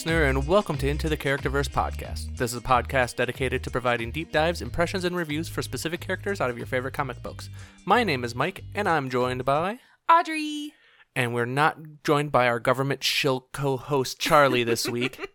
listener, 0.00 0.24
and 0.24 0.46
welcome 0.46 0.78
to 0.78 0.88
Into 0.88 1.10
the 1.10 1.16
Characterverse 1.18 1.68
podcast. 1.68 2.34
This 2.34 2.52
is 2.52 2.56
a 2.56 2.62
podcast 2.62 3.16
dedicated 3.16 3.62
to 3.62 3.70
providing 3.70 4.10
deep 4.10 4.32
dives, 4.32 4.62
impressions, 4.62 5.04
and 5.04 5.14
reviews 5.14 5.46
for 5.46 5.60
specific 5.60 6.00
characters 6.00 6.40
out 6.40 6.48
of 6.48 6.56
your 6.56 6.66
favorite 6.66 6.94
comic 6.94 7.22
books. 7.22 7.50
My 7.84 8.02
name 8.02 8.24
is 8.24 8.34
Mike, 8.34 8.64
and 8.74 8.88
I'm 8.88 9.10
joined 9.10 9.44
by. 9.44 9.78
Audrey. 10.10 10.72
And 11.14 11.34
we're 11.34 11.44
not 11.44 11.76
joined 12.02 12.32
by 12.32 12.48
our 12.48 12.58
government 12.58 13.04
shill 13.04 13.48
co 13.52 13.76
host, 13.76 14.18
Charlie, 14.18 14.64
this 14.64 14.88
week. 14.88 15.28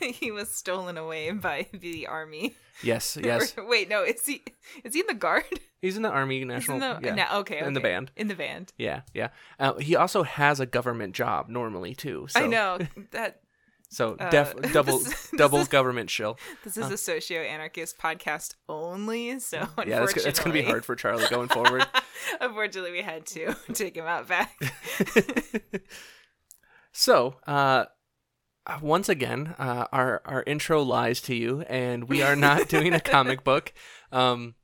he 0.00 0.30
was 0.30 0.48
stolen 0.48 0.96
away 0.96 1.32
by 1.32 1.66
the 1.72 2.06
army. 2.06 2.54
Yes, 2.84 3.18
yes. 3.24 3.56
Wait, 3.58 3.88
no, 3.88 4.04
is 4.04 4.24
he 4.24 4.44
is 4.84 4.94
he 4.94 5.00
in 5.00 5.08
the 5.08 5.14
guard? 5.14 5.42
He's 5.80 5.96
in 5.96 6.02
the 6.02 6.08
Army 6.08 6.42
National. 6.44 6.76
in 6.76 6.80
the, 6.80 7.08
yeah. 7.08 7.14
na- 7.14 7.38
okay, 7.40 7.58
in 7.58 7.74
the 7.74 7.80
band. 7.80 8.10
In 8.16 8.28
the 8.28 8.34
band. 8.34 8.72
Yeah, 8.78 9.00
yeah. 9.12 9.28
Uh, 9.58 9.74
he 9.74 9.96
also 9.96 10.22
has 10.22 10.58
a 10.60 10.66
government 10.66 11.14
job 11.14 11.50
normally, 11.50 11.94
too. 11.94 12.26
So, 12.30 12.40
I 12.40 12.46
know 12.46 12.78
that 13.10 13.40
So, 13.94 14.16
Uh, 14.18 14.28
double, 14.72 14.98
this- 14.98 15.08
this 15.08 15.30
double 15.36 15.58
is- 15.60 15.68
government 15.68 16.10
shill. 16.10 16.36
this 16.64 16.76
is 16.76 16.90
a 16.90 16.96
socio-anarchist 16.96 17.96
podcast 17.96 18.54
only, 18.68 19.38
so 19.38 19.58
Uh. 19.78 19.84
Yeah, 19.86 20.02
it's, 20.02 20.16
it's 20.16 20.40
going 20.40 20.52
to 20.54 20.62
be 20.62 20.64
hard 20.64 20.84
for 20.84 20.96
Charlie 20.96 21.26
going 21.30 21.48
forward. 21.48 21.86
Unfortunately, 22.40 22.90
we 22.92 23.02
had 23.02 23.24
to 23.26 23.54
take 23.72 23.96
him 23.96 24.04
out 24.06 24.26
back. 24.26 24.58
so, 26.92 27.36
uh, 27.46 27.84
once 28.82 29.08
again, 29.08 29.54
uh, 29.58 29.86
our 29.92 30.22
our 30.24 30.42
intro 30.46 30.82
lies 30.82 31.20
to 31.22 31.34
you, 31.34 31.60
and 31.62 32.08
we 32.08 32.22
are 32.22 32.36
not 32.36 32.68
doing 32.68 32.94
a 32.94 33.00
comic 33.00 33.44
book. 33.44 33.72
Um, 34.10 34.54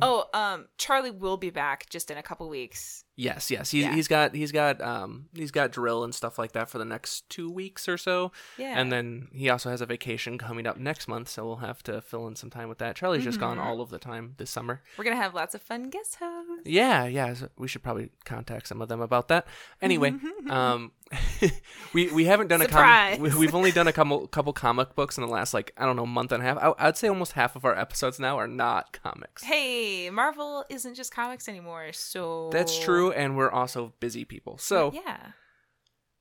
oh, 0.00 0.24
um, 0.32 0.68
Charlie 0.78 1.10
will 1.10 1.36
be 1.36 1.50
back 1.50 1.88
just 1.90 2.10
in 2.10 2.16
a 2.16 2.22
couple 2.22 2.48
weeks. 2.48 3.03
Yes, 3.16 3.50
yes, 3.50 3.70
he's 3.70 3.84
Yeah. 3.84 3.94
he's 3.94 4.08
got 4.08 4.34
he's 4.34 4.52
got 4.52 4.80
um 4.80 5.26
he's 5.34 5.50
got 5.50 5.70
drill 5.72 6.04
and 6.04 6.14
stuff 6.14 6.38
like 6.38 6.52
that 6.52 6.68
for 6.68 6.78
the 6.78 6.84
next 6.84 7.28
two 7.30 7.50
weeks 7.50 7.88
or 7.88 7.96
so, 7.96 8.32
Yeah, 8.58 8.78
and 8.78 8.90
then 8.92 9.28
he 9.32 9.48
also 9.50 9.70
has 9.70 9.80
a 9.80 9.86
vacation 9.86 10.38
coming 10.38 10.66
up 10.66 10.76
next 10.76 11.06
month, 11.08 11.28
so 11.28 11.44
we'll 11.46 11.56
have 11.56 11.82
to 11.84 12.00
fill 12.00 12.26
in 12.26 12.36
some 12.36 12.50
time 12.50 12.68
with 12.68 12.78
that. 12.78 12.96
Charlie's 12.96 13.24
just 13.24 13.38
gone 13.40 13.58
Mhm. 13.58 13.64
all 13.64 13.80
of 13.80 13.90
the 13.90 13.98
time 13.98 14.34
this 14.38 14.50
summer. 14.50 14.82
we're 14.98 15.04
gonna 15.04 15.16
have 15.16 15.34
lots 15.34 15.54
of 15.54 15.62
fun 15.62 15.90
guest 15.90 16.16
hosts. 16.20 16.62
Yeah, 16.66 17.04
yeah. 17.06 17.34
so 17.34 17.48
we 17.56 17.68
should 17.68 17.82
probably 17.82 18.10
contact 18.24 18.66
some 18.68 18.80
of 18.82 18.88
them 18.88 19.00
about 19.00 19.28
that. 19.28 19.46
Anyway, 19.82 20.14
um, 20.50 20.92
we 21.92 22.10
we 22.12 22.24
haven't 22.24 22.48
done 22.48 22.62
a 22.62 22.66
comic. 22.66 23.20
We, 23.20 23.34
we've 23.36 23.54
only 23.54 23.70
done 23.70 23.86
a 23.86 23.92
couple 23.92 24.26
couple 24.28 24.52
comic 24.52 24.94
books 24.94 25.16
in 25.18 25.22
the 25.24 25.30
last 25.30 25.54
like 25.54 25.72
I 25.76 25.84
don't 25.84 25.96
know 25.96 26.06
month 26.06 26.32
and 26.32 26.42
a 26.42 26.46
half. 26.46 26.58
I, 26.58 26.88
I'd 26.88 26.96
say 26.96 27.08
almost 27.08 27.32
half 27.32 27.56
of 27.56 27.64
our 27.64 27.78
episodes 27.78 28.18
now 28.18 28.38
are 28.38 28.48
not 28.48 28.98
comics. 29.02 29.42
Hey, 29.44 30.10
Marvel 30.10 30.64
isn't 30.70 30.94
just 30.94 31.14
comics 31.14 31.48
anymore, 31.48 31.92
so 31.92 32.50
That's 32.52 32.78
true, 32.78 33.03
and 33.12 33.36
we're 33.36 33.50
also 33.50 33.92
busy 34.00 34.24
people. 34.24 34.58
So 34.58 34.92
yeah. 34.92 35.32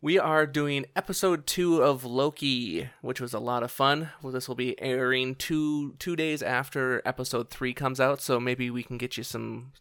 we 0.02 0.20
are 0.20 0.46
doing 0.46 0.86
episode 0.96 1.46
two 1.48 1.82
of 1.82 2.04
Loki, 2.04 2.90
which 3.02 3.22
was 3.22 3.34
a 3.34 3.40
lot 3.40 3.64
of 3.64 3.72
fun. 3.72 4.10
Well, 4.22 4.34
this 4.34 4.48
will 4.48 4.56
be 4.56 4.80
airing 4.82 5.36
two 5.36 5.94
two 6.00 6.16
days 6.16 6.42
after 6.42 7.02
episode 7.06 7.50
three 7.50 7.74
comes 7.74 8.00
out, 8.00 8.22
so 8.22 8.40
maybe 8.40 8.70
we 8.70 8.84
can 8.84 8.98
get 8.98 9.18
you 9.18 9.24
some 9.24 9.74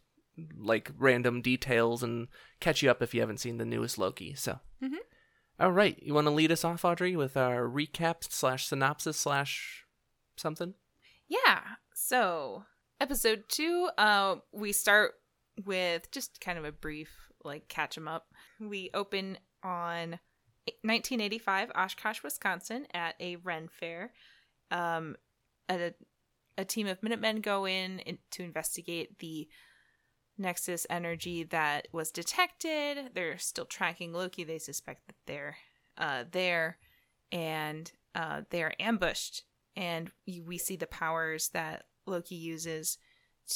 like 0.56 0.90
random 0.98 1.42
details 1.42 2.02
and 2.02 2.28
catch 2.60 2.82
you 2.82 2.90
up 2.90 3.02
if 3.02 3.12
you 3.14 3.20
haven't 3.20 3.40
seen 3.40 3.58
the 3.58 3.66
newest 3.66 3.98
Loki. 3.98 4.34
So, 4.34 4.60
Mhm. 4.82 4.96
All 5.60 5.70
right, 5.72 6.02
you 6.02 6.14
want 6.14 6.26
to 6.26 6.30
lead 6.32 6.50
us 6.50 6.64
off, 6.64 6.84
Audrey, 6.84 7.14
with 7.14 7.36
our 7.36 7.68
recap 7.68 8.24
slash 8.32 8.66
synopsis 8.66 9.18
slash 9.18 9.84
something? 10.36 10.74
Yeah. 11.28 11.60
So, 11.94 12.64
episode 13.00 13.44
two, 13.48 13.90
uh, 13.98 14.36
we 14.52 14.72
start 14.72 15.12
with 15.64 16.10
just 16.10 16.40
kind 16.40 16.58
of 16.58 16.64
a 16.64 16.72
brief, 16.72 17.10
like, 17.44 17.68
catch 17.68 17.90
catch 17.90 17.98
'em 17.98 18.08
up. 18.08 18.28
We 18.60 18.90
open 18.94 19.38
on 19.62 20.18
1985, 20.82 21.70
Oshkosh, 21.74 22.22
Wisconsin, 22.22 22.86
at 22.94 23.14
a 23.20 23.36
Ren 23.36 23.68
Fair. 23.68 24.12
Um, 24.70 25.16
a, 25.68 25.94
a 26.56 26.64
team 26.64 26.86
of 26.86 27.02
Minutemen 27.02 27.40
go 27.40 27.66
in, 27.66 27.98
in 28.00 28.18
to 28.32 28.42
investigate 28.42 29.18
the 29.18 29.48
Nexus 30.38 30.86
energy 30.88 31.44
that 31.44 31.88
was 31.92 32.10
detected. 32.10 33.10
They're 33.14 33.38
still 33.38 33.64
tracking 33.64 34.12
Loki. 34.12 34.44
They 34.44 34.58
suspect 34.58 35.06
that 35.06 35.16
they're 35.26 35.56
uh, 35.98 36.24
there, 36.30 36.78
and 37.30 37.90
uh, 38.14 38.42
they're 38.50 38.80
ambushed. 38.80 39.44
And 39.76 40.10
we 40.26 40.58
see 40.58 40.76
the 40.76 40.86
powers 40.86 41.48
that 41.50 41.84
Loki 42.06 42.34
uses 42.34 42.98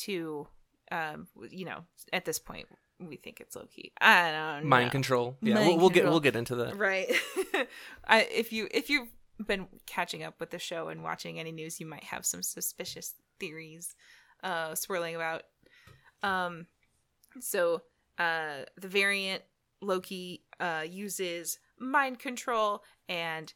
to, 0.04 0.48
um, 0.90 1.26
you 1.50 1.64
know, 1.64 1.84
at 2.12 2.24
this 2.24 2.38
point, 2.38 2.66
we 3.00 3.16
think 3.16 3.40
it's 3.40 3.56
Loki. 3.56 3.92
I 4.00 4.30
don't 4.30 4.66
Mind 4.66 4.90
control. 4.90 5.36
Yeah, 5.42 5.54
Mind 5.54 5.68
we'll, 5.68 5.78
we'll 5.78 5.90
get 5.90 6.04
we'll 6.04 6.20
get 6.20 6.36
into 6.36 6.56
that. 6.56 6.76
Right. 6.76 7.12
I, 8.06 8.22
if 8.32 8.52
you 8.52 8.68
if 8.70 8.88
you've 8.88 9.08
been 9.44 9.66
catching 9.86 10.22
up 10.22 10.40
with 10.40 10.50
the 10.50 10.58
show 10.58 10.88
and 10.88 11.02
watching 11.02 11.38
any 11.38 11.52
news, 11.52 11.78
you 11.80 11.86
might 11.86 12.04
have 12.04 12.24
some 12.24 12.42
suspicious 12.42 13.14
theories 13.38 13.94
uh, 14.42 14.74
swirling 14.74 15.14
about. 15.14 15.42
Um, 16.22 16.66
so 17.40 17.82
uh, 18.18 18.64
the 18.80 18.88
variant 18.88 19.42
Loki 19.82 20.44
uh, 20.58 20.84
uses 20.88 21.58
mind 21.78 22.18
control 22.18 22.82
and 23.08 23.52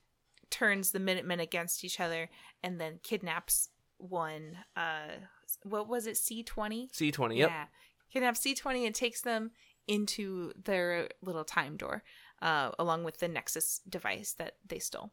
turns 0.50 0.90
the 0.90 1.00
Minutemen 1.00 1.40
against 1.40 1.84
each 1.84 2.00
other, 2.00 2.28
and 2.62 2.80
then 2.80 3.00
kidnaps 3.02 3.70
one. 3.98 4.58
Uh, 4.76 5.16
what 5.64 5.88
was 5.88 6.06
it? 6.06 6.16
C 6.16 6.42
twenty. 6.42 6.88
C 6.92 7.10
twenty. 7.10 7.38
Yep. 7.38 7.50
Yeah. 7.50 7.64
Kidnaps 8.12 8.40
C20 8.40 8.86
and 8.86 8.94
takes 8.94 9.20
them 9.20 9.52
into 9.86 10.52
their 10.60 11.08
little 11.22 11.44
time 11.44 11.76
door, 11.76 12.02
uh, 12.42 12.70
along 12.78 13.04
with 13.04 13.18
the 13.18 13.28
Nexus 13.28 13.80
device 13.88 14.32
that 14.32 14.54
they 14.66 14.78
stole. 14.78 15.12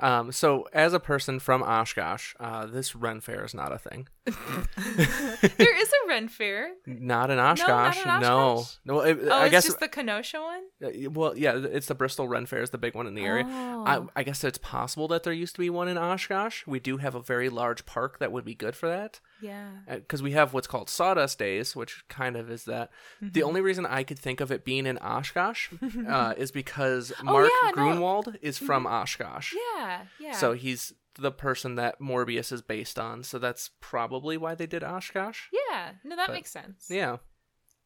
Um, 0.00 0.32
so 0.32 0.66
as 0.72 0.92
a 0.92 1.00
person 1.00 1.38
from 1.38 1.62
Oshkosh, 1.62 2.34
uh, 2.40 2.66
this 2.66 2.96
Ren 2.96 3.20
Fair 3.20 3.44
is 3.44 3.54
not 3.54 3.72
a 3.72 3.78
thing. 3.78 4.08
there 4.26 5.80
is 5.80 5.88
a 5.88 6.08
Ren 6.08 6.28
Fair. 6.28 6.70
Not 6.86 7.30
in 7.30 7.38
Oshkosh. 7.38 8.04
No, 8.06 8.56
Oshkosh? 8.58 8.76
no. 8.84 9.00
it- 9.00 9.18
Oh, 9.24 9.30
I 9.30 9.44
it's 9.44 9.50
guess. 9.50 9.64
just 9.64 9.80
the 9.80 9.88
Kenosha 9.88 10.40
one? 10.40 10.62
uh, 10.82 11.10
well, 11.10 11.36
yeah, 11.36 11.56
it's 11.56 11.86
the 11.86 11.94
Bristol 11.94 12.26
Ren 12.28 12.46
Fair 12.46 12.62
is 12.62 12.70
the 12.70 12.78
big 12.78 12.94
one 12.94 13.06
in 13.06 13.14
the 13.14 13.24
area. 13.24 13.44
I, 13.46 13.96
Oh. 13.98 14.10
I 14.16 14.22
guess 14.22 14.42
it's 14.44 14.58
possible 14.58 15.08
that 15.08 15.22
there 15.24 15.32
used 15.32 15.54
to 15.56 15.60
be 15.60 15.70
one 15.70 15.88
in 15.88 15.98
Oshkosh. 15.98 16.66
We 16.66 16.80
do 16.80 16.96
have 16.98 17.14
a 17.14 17.20
very 17.20 17.48
large 17.48 17.84
park 17.86 18.18
that 18.18 18.32
would 18.32 18.44
be 18.44 18.54
good 18.54 18.74
for 18.74 18.88
that 18.88 19.20
yeah. 19.42 19.68
because 19.88 20.22
we 20.22 20.32
have 20.32 20.54
what's 20.54 20.66
called 20.66 20.88
Sawdust 20.88 21.38
Days, 21.38 21.76
which 21.76 22.04
kind 22.08 22.36
of 22.36 22.50
is 22.50 22.64
that. 22.64 22.90
Mm-hmm. 23.22 23.32
The 23.32 23.42
only 23.42 23.60
reason 23.60 23.84
I 23.86 24.02
could 24.04 24.18
think 24.18 24.40
of 24.40 24.50
it 24.50 24.64
being 24.64 24.86
in 24.86 24.98
Oshkosh 24.98 25.68
uh, 26.08 26.34
is 26.36 26.50
because 26.50 27.12
Mark 27.22 27.50
Oh, 27.52 27.60
yeah, 27.66 27.70
no. 27.70 27.82
Mm-hmm. 27.90 27.98
Gruenwald 28.02 28.36
is 28.42 28.58
from 28.58 28.86
Oshkosh. 28.86 29.54
Yeah. 29.76 30.02
Yeah. 30.18 30.32
So 30.32 30.52
he's 30.54 30.94
the 31.16 31.30
person 31.32 31.74
that 31.76 32.00
Mobius 32.00 32.52
is 32.52 32.62
based 32.62 32.98
on. 32.98 33.22
So 33.22 33.38
that's 33.38 33.70
probably 33.80 34.36
why 34.36 34.54
they 34.54 34.66
did 34.66 34.82
Oshkosh. 34.84 35.42
yeah. 35.70 35.92
No, 36.04 36.16
that 36.16 36.28
But- 36.28 36.34
makes 36.34 36.50
sense. 36.50 36.86
Yeah. 36.90 37.18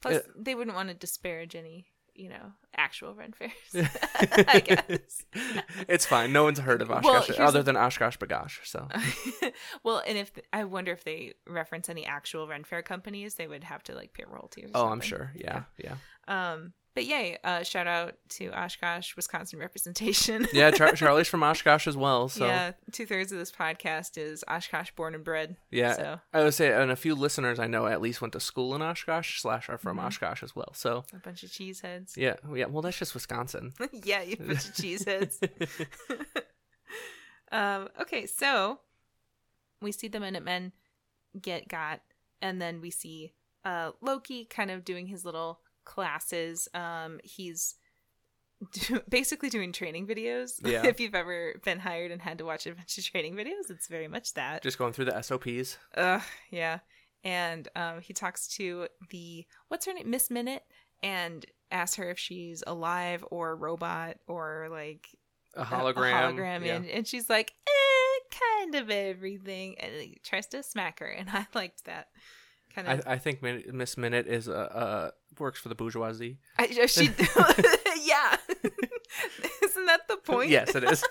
Plus, 0.00 0.16
it- 0.16 0.26
they 0.44 0.54
wouldn't 0.54 0.76
want 0.76 0.88
to 0.88 0.94
disparage 0.94 1.54
any, 1.56 1.86
you 2.14 2.28
know, 2.28 2.52
actual 2.76 3.14
Ren 3.14 3.32
Fairs. 3.32 3.52
I 4.14 4.60
guess. 4.60 5.22
it's 5.88 6.06
fine. 6.06 6.32
No 6.32 6.44
one's 6.44 6.58
heard 6.60 6.82
of 6.82 6.88
Well, 6.88 6.98
Oshkosh 6.98 7.26
here's 7.36 7.38
other 7.48 7.58
the- 7.62 7.72
than 7.72 7.74
OshKosh 7.76 8.18
B'gosh. 8.18 8.64
So 8.64 8.88
well, 9.84 10.02
and 10.06 10.16
if 10.16 10.30
I 10.52 10.64
wonder 10.64 10.92
if 10.92 11.04
they 11.04 11.34
reference 11.46 11.88
any 11.88 12.06
actual 12.06 12.46
Ren 12.48 12.64
Fair 12.64 12.82
companies, 12.82 13.34
they 13.34 13.46
would 13.46 13.64
have 13.64 13.82
to 13.84 13.94
like 13.94 14.12
pay 14.12 14.24
royalty. 14.28 14.64
Or 14.64 14.68
oh, 14.74 14.82
I'm 14.84 14.90
something. 15.02 15.08
sure. 15.08 15.32
Yeah, 15.34 15.62
yeah, 15.76 15.96
Um, 16.28 16.72
but 16.98 17.06
yay, 17.06 17.38
uh, 17.44 17.62
shout 17.62 17.86
out 17.86 18.14
to 18.28 18.48
Oshkosh, 18.50 19.14
Wisconsin 19.14 19.60
representation. 19.60 20.48
yeah. 20.53 20.72
Char- 20.72 20.92
Charlie's 20.97 21.28
from 21.28 21.44
Oshkosh 21.44 21.86
as 21.86 21.97
well. 21.97 22.28
So 22.28 22.44
yeah, 22.47 22.66
yeah, 22.66 22.72
two 22.91 23.06
thirds 23.06 23.31
of 23.31 23.38
this 23.38 23.53
podcast 23.53 24.19
is 24.19 24.42
Oshkosh 24.48 24.91
born 24.97 25.14
and 25.14 25.22
bred. 25.22 25.56
So 25.72 26.19
I 26.32 26.42
would 26.42 26.54
say, 26.54 26.72
and 26.72 26.91
a 26.91 26.97
few 26.97 27.14
listeners 27.14 27.61
I 27.61 27.69
know 27.69 27.87
at 27.87 28.00
least 28.00 28.20
went 28.20 28.32
to 28.32 28.40
school 28.40 28.75
in 28.75 28.82
Oshkosh 28.82 29.40
slash 29.40 29.69
are 29.69 29.78
from 29.78 29.99
Mhm. 29.99 30.06
Oshkosh 30.06 30.43
as 30.43 30.56
well. 30.56 30.72
So 30.75 31.05
a 31.14 31.19
bunch 31.19 31.44
of 31.44 31.50
cheeseheads. 31.50 32.17
yeah, 32.17 32.34
yeah. 32.52 32.67
Well, 32.67 32.82
that's 32.82 32.99
just 32.99 33.14
Wisconsin. 33.14 33.75
yeah, 33.93 34.22
you 34.22 34.37
bunch 34.37 34.67
of 34.67 34.75
cheeseheads. 34.75 35.49
um, 37.52 37.88
okay, 38.00 38.26
so 38.26 38.81
we 39.81 39.93
see 39.93 40.08
the 40.08 40.19
Minutemen 40.20 40.72
get 41.40 41.69
got, 41.69 42.00
and 42.43 42.61
then 42.61 42.81
we 42.81 42.90
see 42.90 43.34
uh, 43.64 43.93
Loki 44.00 44.44
kind 44.44 44.70
of 44.70 44.84
doing 44.84 45.06
his 45.06 45.25
little 45.25 45.61
classes. 45.88 46.69
Um, 46.75 47.19
he's 47.25 47.75
do- 48.73 49.00
basically 49.08 49.49
doing 49.50 49.73
training 49.73 50.06
videos. 50.06 50.52
Yeah. 50.64 50.87
if 50.87 51.00
you've 51.00 51.14
ever 51.14 51.55
been 51.64 51.79
hired 51.81 52.11
and 52.12 52.20
had 52.23 52.38
to 52.38 52.44
watch 52.44 52.67
a 52.67 52.75
bunch 52.75 52.96
of 52.99 53.05
training 53.05 53.35
videos, 53.35 53.70
it's 53.70 53.88
very 53.88 54.06
much 54.08 54.35
that. 54.35 54.62
just 54.62 54.79
going 54.79 54.93
through 54.93 55.06
the 55.06 55.20
SOPs. 55.23 55.79
Ugh, 55.96 56.23
yeah. 56.50 56.79
And 57.25 57.67
um, 57.75 58.00
he 58.00 58.12
talks 58.12 58.46
to 58.56 58.87
the 59.11 59.44
what's 59.69 59.87
her 59.87 59.93
name, 59.94 60.08
Miss 60.11 60.31
Minute, 60.31 60.62
and 61.02 61.44
asks 61.70 61.96
her 61.96 62.11
if 62.11 62.19
she's 62.19 62.62
alive 62.67 63.25
or 63.31 63.50
a 63.50 63.55
robot 63.55 64.17
or 64.29 64.69
like 64.70 65.08
A 65.56 65.62
a- 65.62 65.64
hologram. 65.64 66.12
A 66.31 66.32
hologram, 66.32 66.64
yeah. 66.67 66.76
and, 66.76 66.87
and 66.88 67.06
she's 67.06 67.29
like, 67.29 67.52
eh, 67.67 68.37
kind 68.61 68.75
of 68.76 68.91
everything, 68.91 69.76
and 69.81 69.93
he 69.94 70.20
tries 70.25 70.46
to 70.49 70.62
smack 70.62 71.00
her, 71.00 71.06
and 71.08 71.29
I 71.32 71.46
liked 71.55 71.84
that. 71.87 72.08
Kind 72.78 72.88
I, 72.88 72.92
of, 72.92 73.02
I 73.08 73.19
think 73.19 73.42
Miss 73.42 73.96
Minute 73.96 74.28
is 74.28 74.48
uh, 74.48 74.52
uh 74.52 75.10
works 75.40 75.58
for 75.58 75.69
the 75.69 75.75
bourgeoisie. 75.75 76.38
I, 76.56 76.86
she, 76.86 77.06
yeah. 78.04 78.36
Isn't 79.64 79.86
that 79.86 80.02
the 80.08 80.16
point? 80.25 80.50
Yes, 80.50 80.76
it 80.76 80.84
is. 80.84 81.04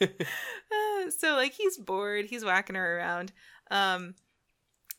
Uh, 0.00 1.10
so 1.18 1.34
like 1.34 1.54
he's 1.54 1.78
bored, 1.78 2.26
he's 2.26 2.44
whacking 2.44 2.76
her 2.76 2.98
around. 2.98 3.32
Um 3.70 4.14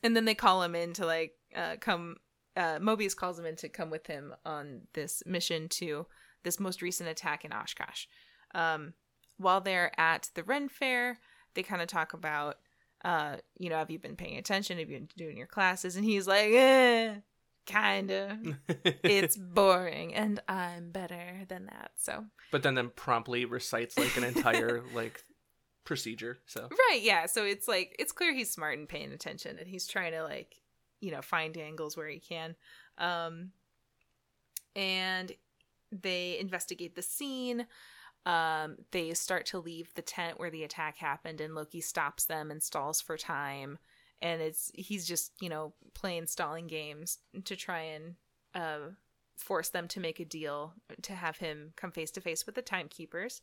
and 0.02 0.16
then 0.16 0.24
they 0.24 0.34
call 0.34 0.64
him 0.64 0.74
in 0.74 0.94
to 0.94 1.06
like 1.06 1.34
uh 1.54 1.76
come 1.80 2.16
uh 2.56 2.78
Mobius 2.78 3.14
calls 3.14 3.38
him 3.38 3.46
in 3.46 3.54
to 3.56 3.68
come 3.68 3.90
with 3.90 4.08
him 4.08 4.34
on 4.44 4.82
this 4.94 5.22
mission 5.26 5.68
to 5.68 6.06
this 6.42 6.58
most 6.58 6.82
recent 6.82 7.08
attack 7.08 7.44
in 7.44 7.52
Oshkosh. 7.52 8.06
Um 8.52 8.94
while 9.36 9.60
they're 9.60 9.92
at 9.98 10.28
the 10.34 10.42
Ren 10.42 10.68
Fair, 10.68 11.20
they 11.54 11.62
kind 11.62 11.82
of 11.82 11.86
talk 11.86 12.14
about 12.14 12.56
uh, 13.04 13.36
you 13.58 13.70
know, 13.70 13.76
have 13.76 13.90
you 13.90 13.98
been 13.98 14.16
paying 14.16 14.38
attention? 14.38 14.78
Have 14.78 14.90
you 14.90 14.98
been 14.98 15.08
doing 15.16 15.36
your 15.36 15.46
classes? 15.46 15.96
And 15.96 16.04
he's 16.04 16.26
like, 16.26 16.50
eh, 16.52 17.14
kinda. 17.66 18.38
It's 19.02 19.36
boring, 19.40 20.14
and 20.14 20.40
I'm 20.48 20.90
better 20.90 21.44
than 21.48 21.66
that. 21.66 21.92
So 21.96 22.24
but 22.50 22.62
then 22.62 22.74
then 22.74 22.90
promptly 22.94 23.44
recites 23.44 23.98
like 23.98 24.16
an 24.16 24.24
entire 24.24 24.82
like 24.94 25.24
procedure. 25.84 26.38
So 26.46 26.68
right, 26.70 27.00
yeah. 27.02 27.26
So 27.26 27.44
it's 27.44 27.68
like 27.68 27.96
it's 27.98 28.12
clear 28.12 28.34
he's 28.34 28.50
smart 28.50 28.78
and 28.78 28.88
paying 28.88 29.12
attention, 29.12 29.58
and 29.58 29.68
he's 29.68 29.86
trying 29.86 30.12
to 30.12 30.22
like 30.22 30.56
you 31.00 31.10
know 31.10 31.22
find 31.22 31.56
angles 31.56 31.96
where 31.96 32.08
he 32.08 32.18
can. 32.18 32.56
Um, 32.98 33.50
and 34.76 35.32
they 35.90 36.38
investigate 36.38 36.94
the 36.94 37.02
scene. 37.02 37.66
Um, 38.26 38.76
they 38.90 39.12
start 39.14 39.46
to 39.46 39.58
leave 39.58 39.94
the 39.94 40.02
tent 40.02 40.38
where 40.38 40.50
the 40.50 40.64
attack 40.64 40.98
happened, 40.98 41.40
and 41.40 41.54
Loki 41.54 41.80
stops 41.80 42.24
them 42.24 42.50
and 42.50 42.62
stalls 42.62 43.00
for 43.00 43.16
time. 43.16 43.78
And 44.22 44.42
it's 44.42 44.70
he's 44.74 45.06
just 45.06 45.32
you 45.40 45.48
know 45.48 45.72
playing 45.94 46.26
stalling 46.26 46.66
games 46.66 47.18
to 47.44 47.56
try 47.56 47.80
and 47.80 48.14
uh, 48.54 48.90
force 49.36 49.70
them 49.70 49.88
to 49.88 50.00
make 50.00 50.20
a 50.20 50.24
deal 50.24 50.74
to 51.02 51.14
have 51.14 51.38
him 51.38 51.72
come 51.76 51.90
face 51.92 52.10
to 52.12 52.20
face 52.20 52.44
with 52.44 52.54
the 52.54 52.62
timekeepers. 52.62 53.40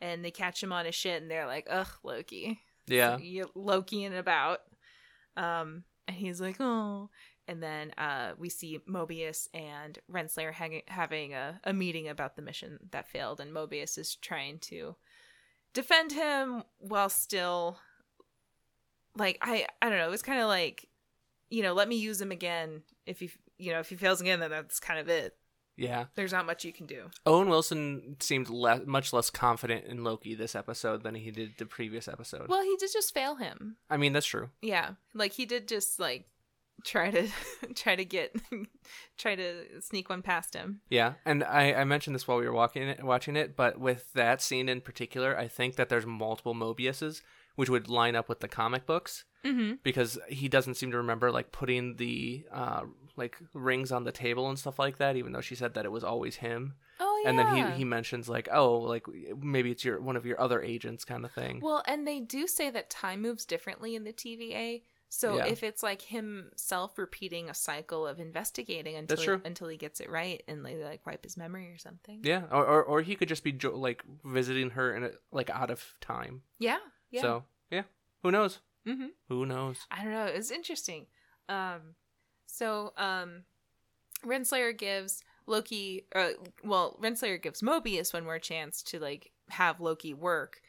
And 0.00 0.24
they 0.24 0.30
catch 0.30 0.62
him 0.62 0.72
on 0.72 0.86
his 0.86 0.94
shit, 0.94 1.20
and 1.20 1.30
they're 1.30 1.46
like, 1.46 1.66
"Ugh, 1.68 1.88
Loki, 2.04 2.60
yeah, 2.86 3.18
you 3.20 3.50
Loki 3.54 4.04
and 4.04 4.14
about." 4.14 4.60
Um, 5.36 5.84
and 6.06 6.16
he's 6.16 6.40
like, 6.40 6.56
"Oh," 6.60 7.10
and 7.50 7.60
then 7.62 7.92
uh, 7.98 8.30
we 8.38 8.48
see 8.48 8.78
Mobius 8.88 9.48
and 9.52 9.98
Renslayer 10.10 10.52
hang- 10.52 10.82
having 10.86 11.34
a, 11.34 11.60
a 11.64 11.72
meeting 11.72 12.08
about 12.08 12.36
the 12.36 12.42
mission 12.42 12.78
that 12.92 13.08
failed, 13.08 13.40
and 13.40 13.52
Mobius 13.52 13.98
is 13.98 14.14
trying 14.14 14.58
to 14.60 14.94
defend 15.74 16.12
him 16.12 16.62
while 16.78 17.08
still, 17.08 17.78
like, 19.16 19.38
I 19.42 19.66
I 19.82 19.88
don't 19.88 19.98
know. 19.98 20.06
It 20.06 20.10
was 20.10 20.22
kind 20.22 20.40
of 20.40 20.46
like, 20.48 20.88
you 21.50 21.62
know, 21.62 21.72
let 21.74 21.88
me 21.88 21.96
use 21.96 22.20
him 22.20 22.30
again. 22.30 22.82
If 23.06 23.20
he, 23.20 23.30
you 23.58 23.72
know, 23.72 23.80
if 23.80 23.88
he 23.90 23.96
fails 23.96 24.20
again, 24.20 24.40
then 24.40 24.50
that's 24.50 24.78
kind 24.80 25.00
of 25.00 25.08
it. 25.08 25.36
yeah. 25.76 26.04
There's 26.14 26.32
not 26.32 26.46
much 26.46 26.64
you 26.64 26.72
can 26.72 26.86
do. 26.86 27.10
Owen 27.26 27.48
Wilson 27.48 28.16
seemed 28.20 28.48
le- 28.48 28.86
much 28.86 29.12
less 29.12 29.30
confident 29.30 29.86
in 29.86 30.04
Loki 30.04 30.34
this 30.34 30.54
episode 30.54 31.02
than 31.02 31.14
he 31.16 31.30
did 31.30 31.54
the 31.58 31.66
previous 31.66 32.06
episode. 32.06 32.48
Well, 32.48 32.62
he 32.62 32.76
did 32.78 32.90
just 32.92 33.12
fail 33.14 33.36
him. 33.36 33.76
I 33.88 33.96
mean, 33.96 34.12
that's 34.12 34.26
true. 34.26 34.50
Yeah, 34.62 34.90
like 35.14 35.32
he 35.32 35.46
did 35.46 35.66
just 35.66 35.98
like 35.98 36.26
try 36.84 37.10
to 37.10 37.28
try 37.74 37.96
to 37.96 38.04
get 38.04 38.34
try 39.18 39.34
to 39.34 39.80
sneak 39.80 40.08
one 40.10 40.22
past 40.22 40.54
him. 40.54 40.80
Yeah, 40.88 41.14
and 41.24 41.44
I, 41.44 41.72
I 41.74 41.84
mentioned 41.84 42.14
this 42.14 42.26
while 42.26 42.38
we 42.38 42.46
were 42.46 42.52
walking 42.52 42.82
it, 42.88 43.02
watching 43.02 43.36
it, 43.36 43.56
but 43.56 43.78
with 43.78 44.12
that 44.14 44.42
scene 44.42 44.68
in 44.68 44.80
particular, 44.80 45.36
I 45.38 45.48
think 45.48 45.76
that 45.76 45.88
there's 45.88 46.06
multiple 46.06 46.54
Mobiuses, 46.54 47.22
which 47.56 47.70
would 47.70 47.88
line 47.88 48.16
up 48.16 48.28
with 48.28 48.40
the 48.40 48.48
comic 48.48 48.86
books 48.86 49.24
Mm-hmm. 49.42 49.76
because 49.82 50.18
he 50.28 50.48
doesn't 50.48 50.74
seem 50.74 50.90
to 50.90 50.98
remember 50.98 51.30
like 51.30 51.50
putting 51.50 51.96
the 51.96 52.44
uh, 52.52 52.82
like 53.16 53.38
rings 53.54 53.90
on 53.90 54.04
the 54.04 54.12
table 54.12 54.50
and 54.50 54.58
stuff 54.58 54.78
like 54.78 54.98
that, 54.98 55.16
even 55.16 55.32
though 55.32 55.40
she 55.40 55.54
said 55.54 55.72
that 55.72 55.86
it 55.86 55.90
was 55.90 56.04
always 56.04 56.36
him. 56.36 56.74
Oh 56.98 57.20
yeah. 57.24 57.30
And 57.30 57.38
then 57.38 57.56
he 57.56 57.78
he 57.78 57.84
mentions 57.86 58.28
like, 58.28 58.50
oh, 58.52 58.80
like 58.80 59.06
maybe 59.40 59.70
it's 59.70 59.82
your 59.82 59.98
one 59.98 60.16
of 60.16 60.26
your 60.26 60.38
other 60.38 60.60
agents 60.60 61.06
kind 61.06 61.24
of 61.24 61.32
thing. 61.32 61.60
Well, 61.62 61.82
and 61.86 62.06
they 62.06 62.20
do 62.20 62.46
say 62.46 62.68
that 62.68 62.90
time 62.90 63.22
moves 63.22 63.46
differently 63.46 63.94
in 63.96 64.04
the 64.04 64.12
TVA. 64.12 64.82
So 65.12 65.36
Yeah. 65.38 65.46
if 65.46 65.64
it's 65.64 65.82
like 65.82 66.02
himself 66.02 66.96
repeating 66.96 67.50
a 67.50 67.54
cycle 67.54 68.06
of 68.06 68.20
investigating 68.20 68.94
until 68.94 69.16
That's 69.16 69.24
true. 69.24 69.42
until 69.44 69.66
he 69.68 69.76
gets 69.76 69.98
it 70.00 70.08
right 70.08 70.40
and 70.46 70.64
they 70.64 70.76
like 70.82 71.04
wipe 71.04 71.24
his 71.24 71.36
memory 71.36 71.66
or 71.72 71.78
something. 71.78 72.20
yeah, 72.22 72.44
or, 72.50 72.64
or 72.64 72.82
or 72.84 73.02
he 73.02 73.16
could 73.16 73.28
just 73.28 73.42
be 73.44 73.50
jo- 73.52 73.76
like 73.76 74.04
visiting 74.24 74.70
her 74.70 74.94
in 74.94 75.02
a, 75.04 75.10
like 75.32 75.50
out 75.50 75.70
of 75.70 75.84
time. 76.00 76.42
Yeah. 76.60 76.78
Yeah. 77.10 77.22
So 77.22 77.44
yeah, 77.70 77.82
who 78.22 78.30
knows? 78.30 78.60
mm-hmm. 78.86 79.08
Who 79.28 79.44
knows? 79.46 79.78
I 79.90 80.04
don't 80.04 80.12
know. 80.12 80.26
It's 80.26 80.50
interesting. 80.52 81.06
Um, 81.48 81.96
so 82.46 82.92
um, 82.96 83.42
Renslayer 84.24 84.76
gives 84.76 85.22
Loki, 85.46 86.06
uh, 86.14 86.30
well, 86.64 86.98
Renslayer 87.02 87.42
gives 87.42 87.62
Mobius 87.62 88.14
one 88.14 88.24
more 88.24 88.38
chance 88.38 88.82
to 88.84 89.00
like 89.00 89.32
have 89.48 89.80
Loki 89.80 90.14
work, 90.14 90.60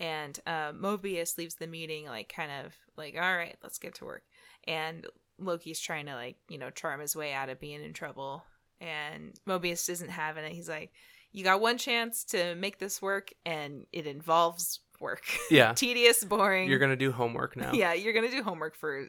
and 0.00 0.40
uh, 0.46 0.72
Mobius 0.72 1.38
leaves 1.38 1.54
the 1.54 1.66
meeting 1.66 2.06
like 2.06 2.32
kind 2.34 2.50
of 2.64 2.74
like, 2.96 3.14
all 3.14 3.36
right, 3.36 3.56
let's 3.62 3.78
get 3.78 3.94
to 3.96 4.04
work, 4.04 4.24
and 4.66 5.06
Loki's 5.38 5.78
trying 5.78 6.06
to 6.06 6.14
like 6.14 6.36
you 6.48 6.58
know 6.58 6.70
charm 6.70 7.00
his 7.00 7.14
way 7.14 7.32
out 7.32 7.50
of 7.50 7.60
being 7.60 7.84
in 7.84 7.92
trouble, 7.92 8.42
and 8.80 9.38
Mobius 9.46 9.88
isn't 9.88 10.10
having 10.10 10.44
it. 10.44 10.52
He's 10.52 10.68
like, 10.68 10.90
you 11.32 11.44
got 11.44 11.60
one 11.60 11.78
chance 11.78 12.24
to 12.24 12.54
make 12.56 12.78
this 12.78 13.00
work, 13.00 13.32
and 13.44 13.86
it 13.92 14.06
involves 14.06 14.80
work. 15.00 15.24
Yeah. 15.50 15.72
tedious, 15.76 16.24
boring. 16.24 16.68
You're 16.68 16.78
gonna 16.78 16.96
do 16.96 17.12
homework 17.12 17.56
now. 17.56 17.72
Yeah, 17.72 17.92
you're 17.92 18.12
gonna 18.12 18.30
do 18.30 18.42
homework 18.42 18.74
for 18.74 19.08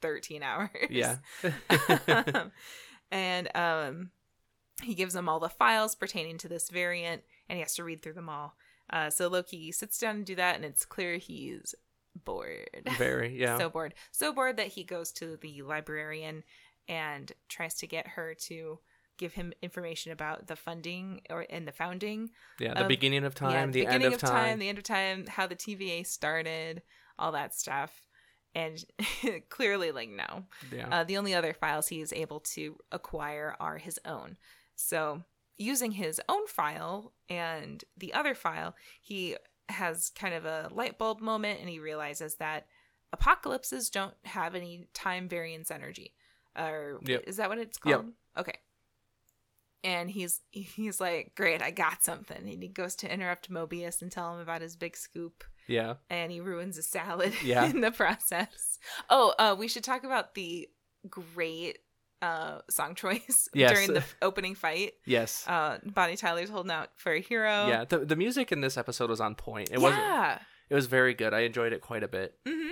13 0.00 0.42
hours. 0.42 0.70
Yeah. 0.90 1.16
and 3.10 3.56
um, 3.56 4.10
he 4.82 4.94
gives 4.94 5.14
them 5.14 5.28
all 5.28 5.40
the 5.40 5.48
files 5.48 5.94
pertaining 5.94 6.38
to 6.38 6.48
this 6.48 6.68
variant, 6.68 7.22
and 7.48 7.56
he 7.56 7.60
has 7.60 7.74
to 7.76 7.84
read 7.84 8.02
through 8.02 8.14
them 8.14 8.28
all. 8.28 8.54
Uh, 8.92 9.10
so 9.10 9.28
Loki 9.28 9.72
sits 9.72 9.98
down 9.98 10.16
and 10.16 10.26
do 10.26 10.34
that, 10.36 10.56
and 10.56 10.64
it's 10.64 10.84
clear 10.84 11.16
he's 11.16 11.74
bored. 12.24 12.68
Very. 12.98 13.38
Yeah. 13.38 13.58
So 13.58 13.70
bored. 13.70 13.94
So 14.10 14.32
bored 14.32 14.58
that 14.58 14.68
he 14.68 14.84
goes 14.84 15.12
to 15.12 15.36
the 15.36 15.62
librarian 15.62 16.44
and 16.88 17.32
tries 17.48 17.74
to 17.76 17.86
get 17.86 18.06
her 18.08 18.34
to 18.48 18.78
give 19.18 19.34
him 19.34 19.52
information 19.62 20.10
about 20.12 20.46
the 20.46 20.56
funding 20.56 21.20
or 21.30 21.46
and 21.48 21.66
the 21.66 21.72
founding 21.72 22.30
yeah. 22.58 22.74
The 22.74 22.82
of- 22.82 22.88
beginning 22.88 23.24
of 23.24 23.34
time. 23.34 23.52
yeah, 23.52 23.66
the 23.66 23.72
beginning 23.72 24.04
end 24.04 24.14
of 24.14 24.20
time. 24.20 24.58
the 24.58 24.68
end 24.68 24.78
of 24.78 24.84
time, 24.84 25.26
how 25.26 25.46
the 25.46 25.56
TVA 25.56 26.06
started, 26.06 26.82
all 27.18 27.32
that 27.32 27.54
stuff. 27.54 28.02
And 28.54 28.84
clearly, 29.48 29.92
like, 29.92 30.10
no. 30.10 30.44
yeah. 30.70 30.88
Uh, 30.90 31.04
the 31.04 31.16
only 31.16 31.34
other 31.34 31.54
files 31.54 31.88
he 31.88 32.02
is 32.02 32.12
able 32.12 32.40
to 32.40 32.76
acquire 32.90 33.56
are 33.58 33.78
his 33.78 33.98
own. 34.04 34.36
So, 34.74 35.22
using 35.58 35.92
his 35.92 36.20
own 36.28 36.46
file 36.46 37.12
and 37.28 37.84
the 37.96 38.12
other 38.14 38.34
file, 38.34 38.74
he 39.00 39.36
has 39.68 40.10
kind 40.10 40.34
of 40.34 40.44
a 40.44 40.68
light 40.72 40.98
bulb 40.98 41.20
moment 41.20 41.60
and 41.60 41.68
he 41.68 41.78
realizes 41.78 42.36
that 42.36 42.66
apocalypses 43.12 43.90
don't 43.90 44.14
have 44.24 44.54
any 44.54 44.88
time 44.94 45.28
variance 45.28 45.70
energy. 45.70 46.14
Or 46.56 46.98
Yep. 47.04 47.24
is 47.26 47.36
that 47.36 47.48
what 47.48 47.58
it's 47.58 47.78
Yep. 47.84 47.94
called? 48.00 48.12
Okay. 48.36 48.58
And 49.84 50.10
he's 50.10 50.40
he's 50.50 51.00
like, 51.00 51.34
"Great, 51.34 51.60
I 51.60 51.70
got 51.72 52.04
something." 52.04 52.36
And 52.48 52.62
he 52.62 52.68
goes 52.68 52.94
to 52.96 53.12
interrupt 53.12 53.50
Mobius 53.50 54.00
and 54.00 54.12
tell 54.12 54.32
him 54.34 54.40
about 54.40 54.60
his 54.62 54.76
big 54.76 54.96
scoop 54.96 55.42
yeah. 55.66 55.94
and 56.08 56.30
he 56.30 56.40
ruins 56.40 56.78
a 56.78 56.82
salad 56.82 57.34
Yeah. 57.42 57.64
in 57.64 57.80
the 57.80 57.90
process. 57.90 58.78
Oh, 59.10 59.34
uh, 59.38 59.56
we 59.58 59.66
should 59.66 59.82
talk 59.84 60.04
about 60.04 60.34
the 60.34 60.68
great 61.08 61.78
uh, 62.22 62.60
song 62.70 62.94
choice 63.02 63.48
Yes. 63.52 63.72
during 63.72 63.92
the 63.94 64.04
opening 64.22 64.54
fight. 64.54 64.92
Yes. 65.04 65.44
Uh, 65.46 65.78
Bonnie 65.84 66.16
Tyler's 66.16 66.48
holding 66.48 66.72
out 66.72 66.88
for 66.96 67.12
a 67.12 67.20
hero. 67.20 67.66
yeah. 67.68 67.84
The 67.84 67.98
the 67.98 68.16
music 68.16 68.52
in 68.52 68.60
this 68.62 68.76
episode 68.78 69.10
was 69.10 69.20
on 69.20 69.34
point. 69.34 69.70
It 69.72 69.78
wasn't. 69.80 70.02
yeah. 70.02 70.38
It 70.70 70.74
was 70.74 70.86
very 70.86 71.12
good. 71.12 71.34
I 71.34 71.40
enjoyed 71.40 71.72
it 71.74 71.82
quite 71.82 72.02
a 72.02 72.08
bit. 72.08 72.34
hmm 72.46 72.70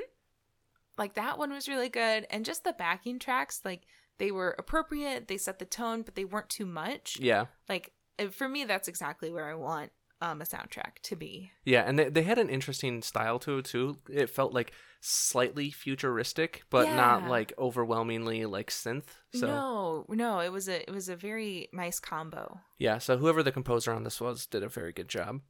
Like 0.97 1.15
that 1.15 1.37
one 1.39 1.53
was 1.53 1.69
really 1.69 1.89
good, 1.91 2.27
and 2.31 2.45
just 2.45 2.65
the 2.65 2.73
backing 2.73 3.19
tracks, 3.19 3.61
like 3.65 3.83
they 4.19 4.31
were 4.31 4.55
appropriate. 4.59 5.29
They 5.29 5.37
set 5.37 5.59
the 5.59 5.65
tone, 5.67 6.03
but 6.03 6.15
they 6.15 6.25
weren't 6.25 6.49
too 6.49 6.67
much. 6.67 7.19
Yeah. 7.21 7.47
Like 7.69 7.93
for 8.31 8.49
me, 8.49 8.65
that's 8.65 8.89
exactly 8.89 9.31
where 9.31 9.49
I 9.51 9.55
want 9.55 9.91
um, 10.21 10.41
a 10.41 10.45
soundtrack 10.45 10.99
to 11.05 11.17
be. 11.17 11.51
Yeah, 11.65 11.83
and 11.87 11.99
they, 11.99 12.09
they 12.09 12.23
had 12.23 12.39
an 12.39 12.49
interesting 12.49 13.03
style 13.03 13.39
to 13.41 13.59
it 13.59 13.65
too. 13.65 13.99
It 14.09 14.31
felt 14.31 14.53
like 14.53 14.73
slightly 15.01 15.71
futuristic, 15.71 16.63
but 16.71 16.95
not 16.95 17.27
like 17.27 17.53
overwhelmingly 17.59 18.45
like 18.47 18.71
synth. 18.71 19.05
So 19.35 19.47
no, 19.47 20.07
no, 20.09 20.41
it 20.41 20.53
was 20.53 20.69
a 20.69 20.83
it 20.83 20.93
was 20.93 21.09
a 21.09 21.17
very 21.17 21.69
nice 21.73 21.99
combo. 22.01 22.61
yeah, 22.79 22.99
so 22.99 23.17
whoever 23.17 23.43
the 23.43 23.53
composer 23.53 23.93
on 23.93 24.05
this 24.05 24.21
was 24.21 24.47
did 24.47 24.63
a 24.63 24.69
very 24.69 24.93
good 24.93 25.09
job. 25.09 25.41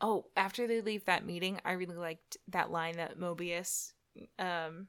Oh, 0.00 0.26
after 0.36 0.66
they 0.68 0.80
leave 0.80 1.04
that 1.06 1.26
meeting, 1.26 1.60
I 1.64 1.72
really 1.72 1.96
liked 1.96 2.36
that 2.48 2.70
line 2.70 2.96
that 2.96 3.18
Mobius 3.18 3.92
um 4.38 4.88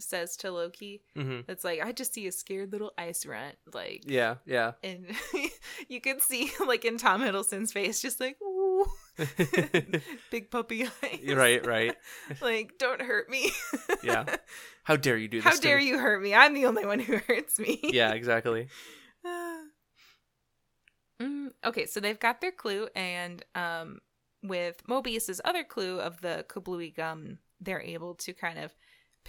says 0.00 0.36
to 0.38 0.50
Loki. 0.50 1.02
hmm 1.14 1.40
It's 1.48 1.64
like 1.64 1.80
I 1.82 1.92
just 1.92 2.14
see 2.14 2.26
a 2.26 2.32
scared 2.32 2.72
little 2.72 2.92
ice 2.98 3.24
runt, 3.26 3.56
like 3.72 4.04
Yeah, 4.06 4.36
yeah. 4.46 4.72
and 4.82 5.06
you 5.88 6.00
can 6.00 6.20
see 6.20 6.50
like 6.66 6.84
in 6.84 6.98
Tom 6.98 7.22
Hiddleston's 7.22 7.72
face, 7.72 8.00
just 8.02 8.20
like 8.20 8.36
ooh, 8.42 8.86
big 10.30 10.50
puppy 10.50 10.84
eyes. 10.84 11.34
right, 11.34 11.64
right. 11.66 11.96
like 12.40 12.78
don't 12.78 13.02
hurt 13.02 13.28
me. 13.30 13.50
Yeah. 14.02 14.24
How 14.84 14.96
dare 14.96 15.16
you 15.16 15.28
do 15.28 15.40
this? 15.40 15.44
How 15.44 15.60
dare 15.60 15.78
me? 15.78 15.86
you 15.88 15.98
hurt 15.98 16.22
me? 16.22 16.34
I'm 16.34 16.54
the 16.54 16.66
only 16.66 16.86
one 16.86 16.98
who 17.00 17.18
hurts 17.18 17.58
me. 17.58 17.80
Yeah, 17.82 18.12
exactly. 18.12 18.68
Mm, 21.20 21.50
okay, 21.64 21.84
so 21.86 22.00
they've 22.00 22.18
got 22.18 22.40
their 22.40 22.52
clue, 22.52 22.88
and 22.96 23.44
um, 23.54 23.98
with 24.42 24.82
Mobius's 24.88 25.40
other 25.44 25.64
clue 25.64 26.00
of 26.00 26.20
the 26.22 26.46
kablooey 26.48 26.94
gum, 26.96 27.38
they're 27.60 27.82
able 27.82 28.14
to 28.14 28.32
kind 28.32 28.58
of 28.58 28.74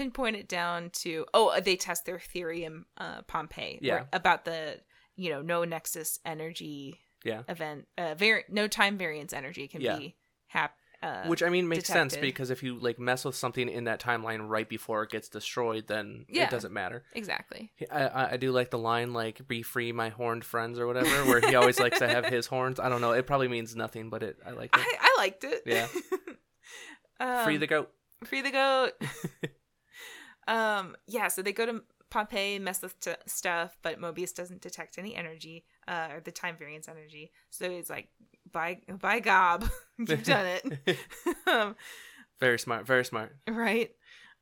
pinpoint 0.02 0.36
it 0.36 0.48
down 0.48 0.90
to 0.90 1.26
oh 1.34 1.60
they 1.62 1.76
test 1.76 2.06
their 2.06 2.20
theory 2.20 2.64
in 2.64 2.86
uh, 2.98 3.22
Pompeii 3.24 3.80
Yeah. 3.82 3.94
where- 3.94 4.10
about 4.14 4.46
the 4.46 4.80
you 5.16 5.30
know 5.30 5.42
no 5.42 5.64
nexus 5.64 6.20
energy 6.26 7.00
Yeah. 7.24 7.44
event 7.48 7.88
uh 7.98 8.16
vari- 8.16 8.46
no 8.50 8.68
time 8.68 8.98
variance 8.98 9.34
energy 9.34 9.68
can 9.68 9.82
Yeah. 9.82 9.98
be 9.98 10.16
hap 10.48 10.76
uh, 11.04 11.26
Which 11.26 11.42
I 11.42 11.50
mean 11.50 11.68
makes 11.68 11.88
sense 11.88 12.16
because 12.16 12.52
if 12.52 12.62
you 12.62 12.78
like 12.78 13.00
mess 13.00 13.26
with 13.26 13.34
something 13.36 13.68
in 13.68 13.86
that 13.86 14.00
timeline 14.00 14.48
right 14.48 14.70
before 14.70 15.02
it 15.02 15.10
gets 15.10 15.30
destroyed, 15.30 15.88
then 15.88 16.26
Yeah. 16.30 16.44
it 16.44 16.52
doesn't 16.52 16.72
matter. 16.74 17.04
exactly 17.14 17.72
I, 17.92 18.02
I 18.08 18.32
I 18.34 18.38
do 18.38 18.52
like 18.52 18.70
the 18.70 18.78
line 18.78 19.12
like 19.12 19.48
"Be 19.48 19.64
free, 19.64 19.92
my 19.94 20.10
horned 20.10 20.46
friends" 20.46 20.78
or 20.78 20.86
whatever, 20.86 21.26
where 21.26 21.42
he 21.42 21.56
always 21.56 21.80
likes 21.80 21.98
to 22.00 22.08
have 22.08 22.26
his 22.26 22.46
horns. 22.46 22.80
I 22.80 22.88
don't 22.90 23.02
know. 23.02 23.14
It 23.14 23.26
probably 23.26 23.48
means 23.48 23.76
nothing, 23.76 24.12
but 24.12 24.22
it 24.22 24.38
I 24.46 24.52
like 24.52 24.78
it. 24.78 24.80
I, 24.80 24.98
I 25.02 25.16
liked 25.18 25.44
it 25.44 25.64
Yeah. 25.66 25.88
um, 27.20 27.46
free 27.46 27.58
the 27.58 27.66
goat. 27.68 27.90
free 28.26 28.42
the 28.42 28.52
goat 28.52 28.92
um 30.48 30.96
yeah 31.08 31.28
so 31.28 31.42
they 31.42 31.52
go 31.54 31.66
to 31.66 31.82
pompeii 32.10 32.60
mess 32.60 32.82
with 32.82 33.00
t- 33.00 33.14
stuff 33.26 33.78
but 33.82 34.00
mobius 34.00 34.34
doesn't 34.34 34.62
detect 34.62 34.98
any 34.98 35.16
energy 35.16 35.64
uh 35.88 36.10
or 36.12 36.20
the 36.20 36.32
time 36.32 36.58
variance 36.58 36.88
energy 36.90 37.32
so 37.50 37.70
he's 37.70 37.90
like 37.90 38.10
by 38.52 38.78
by 39.00 39.20
gob 39.20 39.66
you've 39.98 40.24
done 40.24 40.46
it 40.46 40.98
um, 41.48 41.76
very 42.40 42.58
smart. 42.60 42.86
Very 42.88 43.06
smart. 43.06 43.36
right 43.48 43.92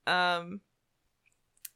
um 0.07 0.61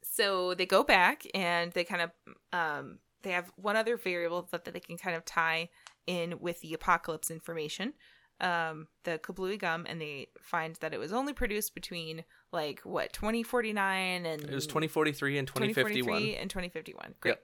so 0.03 0.53
they 0.53 0.65
go 0.65 0.83
back 0.83 1.23
and 1.33 1.71
they 1.73 1.83
kind 1.83 2.01
of 2.01 2.11
um 2.53 2.99
they 3.23 3.31
have 3.31 3.51
one 3.55 3.75
other 3.75 3.95
variable 3.97 4.47
that, 4.51 4.65
that 4.65 4.73
they 4.73 4.79
can 4.79 4.97
kind 4.97 5.15
of 5.15 5.23
tie 5.25 5.69
in 6.07 6.39
with 6.39 6.59
the 6.61 6.73
apocalypse 6.73 7.29
information 7.29 7.93
um 8.41 8.87
the 9.03 9.19
kablooey 9.19 9.59
gum 9.59 9.85
and 9.87 10.01
they 10.01 10.27
find 10.41 10.75
that 10.77 10.93
it 10.93 10.99
was 10.99 11.13
only 11.13 11.33
produced 11.33 11.75
between 11.75 12.23
like 12.53 12.79
what 12.81 13.11
2049 13.13 14.25
and 14.25 14.43
It 14.43 14.53
was 14.53 14.67
2043 14.67 15.37
and 15.39 15.47
2051. 15.47 16.05
2043 16.21 16.35
and 16.41 16.49
2051 16.49 17.15
great 17.19 17.31
Yep. 17.31 17.43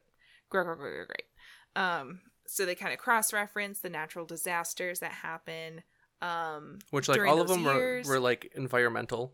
great 0.50 0.66
great 0.66 0.78
great 0.78 0.94
great 0.94 1.08
great 1.08 1.84
um 1.84 2.22
so 2.48 2.66
they 2.66 2.76
kind 2.76 2.94
of 2.94 3.00
cross-reference 3.00 3.80
the 3.82 3.90
natural 3.90 4.26
disasters 4.26 5.00
that 5.02 5.12
happen 5.12 5.84
um 6.22 6.80
Which 6.92 7.08
like 7.10 7.22
all 7.22 7.42
of 7.42 7.48
them 7.48 7.64
were, 7.64 8.02
were 8.06 8.20
like 8.20 8.52
environmental, 8.56 9.34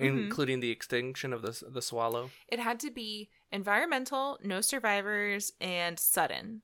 Mhm. 0.00 0.24
including 0.24 0.58
the 0.60 0.70
extinction 0.70 1.32
of 1.32 1.42
the 1.42 1.62
the 1.70 1.80
swallow. 1.82 2.30
It 2.48 2.58
had 2.58 2.80
to 2.80 2.90
be 2.90 3.30
environmental, 3.52 4.38
no 4.42 4.60
survivors, 4.60 5.52
and 5.60 6.00
sudden. 6.00 6.62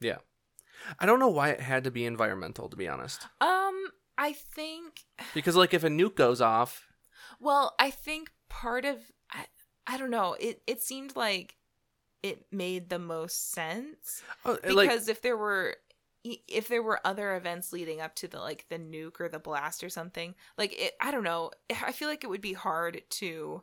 Yeah. 0.00 0.18
I 0.98 1.06
don't 1.06 1.18
know 1.18 1.28
why 1.28 1.50
it 1.50 1.60
had 1.60 1.84
to 1.84 1.90
be 1.90 2.04
environmental 2.04 2.68
to 2.68 2.76
be 2.76 2.86
honest. 2.86 3.26
Um, 3.40 3.92
I 4.18 4.34
think. 4.34 5.06
Because 5.32 5.56
like 5.56 5.72
if 5.72 5.84
a 5.84 5.88
nuke 5.88 6.16
goes 6.16 6.42
off, 6.42 6.86
Well, 7.40 7.74
I 7.78 7.90
think 7.90 8.30
part 8.48 8.84
of 8.84 8.98
I, 9.32 9.46
I 9.86 9.96
don't 9.96 10.10
know. 10.10 10.36
It 10.38 10.62
it 10.66 10.82
seemed 10.82 11.16
like 11.16 11.56
it 12.22 12.46
made 12.52 12.88
the 12.88 12.98
most 12.98 13.52
sense 13.52 14.22
oh, 14.44 14.56
because 14.56 14.74
like 14.74 15.08
if 15.08 15.22
there 15.22 15.36
were 15.36 15.76
if 16.22 16.68
there 16.68 16.82
were 16.82 17.00
other 17.04 17.34
events 17.34 17.72
leading 17.72 18.00
up 18.00 18.14
to 18.14 18.28
the 18.28 18.38
like 18.38 18.66
the 18.68 18.78
nuke 18.78 19.20
or 19.20 19.28
the 19.28 19.38
blast 19.38 19.82
or 19.82 19.88
something 19.88 20.34
like 20.58 20.78
it 20.78 20.92
i 21.00 21.10
don't 21.10 21.24
know 21.24 21.50
i 21.82 21.92
feel 21.92 22.08
like 22.08 22.22
it 22.22 22.28
would 22.28 22.42
be 22.42 22.52
hard 22.52 23.00
to 23.08 23.62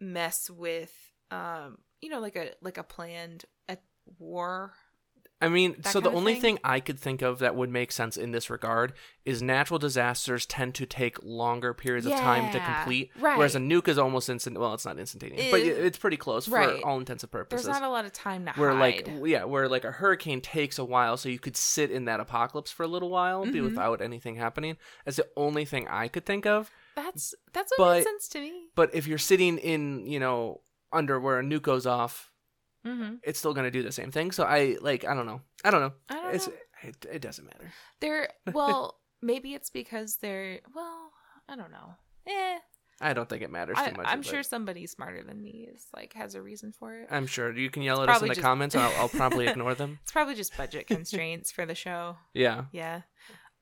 mess 0.00 0.48
with 0.48 0.94
um 1.30 1.76
you 2.00 2.08
know 2.08 2.20
like 2.20 2.36
a 2.36 2.52
like 2.62 2.78
a 2.78 2.82
planned 2.82 3.44
a 3.68 3.76
war 4.18 4.72
I 5.40 5.48
mean, 5.48 5.76
that 5.78 5.92
so 5.92 6.00
the 6.00 6.10
only 6.10 6.32
thing? 6.34 6.56
thing 6.56 6.58
I 6.64 6.80
could 6.80 6.98
think 6.98 7.22
of 7.22 7.38
that 7.38 7.54
would 7.54 7.70
make 7.70 7.92
sense 7.92 8.16
in 8.16 8.32
this 8.32 8.50
regard 8.50 8.92
is 9.24 9.40
natural 9.40 9.78
disasters 9.78 10.44
tend 10.46 10.74
to 10.74 10.84
take 10.86 11.22
longer 11.22 11.72
periods 11.72 12.06
of 12.06 12.12
time 12.14 12.50
to 12.52 12.58
complete, 12.58 13.12
right. 13.20 13.38
whereas 13.38 13.54
a 13.54 13.60
nuke 13.60 13.86
is 13.86 13.98
almost 13.98 14.28
instant. 14.28 14.58
Well, 14.58 14.74
it's 14.74 14.84
not 14.84 14.98
instantaneous, 14.98 15.48
but 15.52 15.60
It- 15.60 15.66
it- 15.68 15.84
it's 15.84 15.96
pretty 15.98 16.16
close 16.16 16.48
right. 16.48 16.80
for 16.80 16.86
all 16.86 16.98
intents 16.98 17.22
and 17.22 17.30
purposes. 17.30 17.66
there's 17.66 17.80
not 17.80 17.86
a 17.86 17.90
lot 17.90 18.04
of 18.04 18.12
time 18.12 18.46
to 18.46 18.52
where 18.52 18.72
hide 18.72 19.06
like 19.06 19.08
yeah, 19.28 19.44
where 19.44 19.68
like 19.68 19.84
a 19.84 19.92
hurricane 19.92 20.40
takes 20.40 20.76
a 20.76 20.84
while, 20.84 21.16
so 21.16 21.28
you 21.28 21.38
could 21.38 21.56
sit 21.56 21.92
in 21.92 22.06
that 22.06 22.18
apocalypse 22.18 22.72
for 22.72 22.82
a 22.82 22.88
little 22.88 23.08
while 23.10 23.44
be 23.44 23.60
Mhm. 23.60 23.64
without 23.64 24.00
anything 24.02 24.34
happening. 24.34 24.76
That's 25.04 25.18
the 25.18 25.28
only 25.36 25.64
thing 25.64 25.86
I 25.86 26.08
could 26.08 26.26
think 26.26 26.46
of. 26.46 26.70
that's 26.96 27.32
that's 27.52 27.70
what 27.76 27.84
But- 27.84 27.94
makes 27.98 28.06
sense 28.10 28.28
to 28.30 28.40
me 28.40 28.70
But 28.74 28.92
if 28.92 29.06
you're 29.06 29.18
sitting 29.18 29.58
in, 29.58 30.04
you 30.04 30.18
know, 30.18 30.62
under 30.92 31.20
where 31.20 31.38
a 31.38 31.42
nuke 31.44 31.62
goes 31.62 31.86
off, 31.86 32.32
mm-hmm. 32.88 33.14
it's 33.22 33.38
still 33.38 33.54
gonna 33.54 33.70
do 33.70 33.82
the 33.82 33.92
same 33.92 34.10
thing. 34.10 34.32
So 34.32 34.44
I 34.44 34.76
like 34.80 35.04
I 35.04 35.14
don't 35.14 35.26
know. 35.26 35.40
I 35.64 35.70
don't 35.70 35.80
know. 35.80 35.92
i 36.08 36.14
don't 36.14 36.34
It's 36.34 36.46
know 36.48 36.54
it, 36.82 37.06
it 37.12 37.20
doesn't 37.22 37.44
matter. 37.44 37.72
they're 38.00 38.28
well 38.52 38.98
maybe 39.20 39.54
it's 39.54 39.68
because 39.70 40.16
they're 40.22 40.60
well 40.74 41.10
i 41.48 41.56
don't 41.56 41.72
know 41.72 41.94
eh 42.26 42.58
I 43.00 43.12
don't 43.14 43.28
think 43.28 43.42
it 43.42 43.50
matters 43.50 43.76
I, 43.78 43.90
too 43.90 43.96
much. 43.96 44.06
i'm 44.08 44.22
sure 44.22 44.42
somebody 44.44 44.86
smarter 44.86 45.22
than 45.24 45.40
me 45.42 45.68
is 45.72 45.86
like 45.94 46.12
has 46.14 46.34
a 46.36 46.42
reason 46.42 46.72
for 46.72 46.96
it 47.00 47.08
I'm 47.10 47.26
sure 47.26 47.52
you 47.56 47.70
can 47.70 47.82
yell 47.82 48.02
It's 48.02 48.10
at 48.10 48.16
us 48.16 48.22
in 48.22 48.28
the 48.28 48.34
just- 48.34 48.44
comments. 48.44 48.74
I'll, 48.76 48.92
I'll 49.00 49.08
promptly 49.08 49.46
ignore 49.52 49.74
them. 49.74 49.98
It's 50.02 50.12
probably 50.12 50.34
just 50.36 50.56
budget 50.56 50.86
constraints 50.86 51.50
for 51.52 51.64
the 51.66 51.74
show. 51.76 52.16
Yeah, 52.34 52.64
Yeah. 52.72 53.02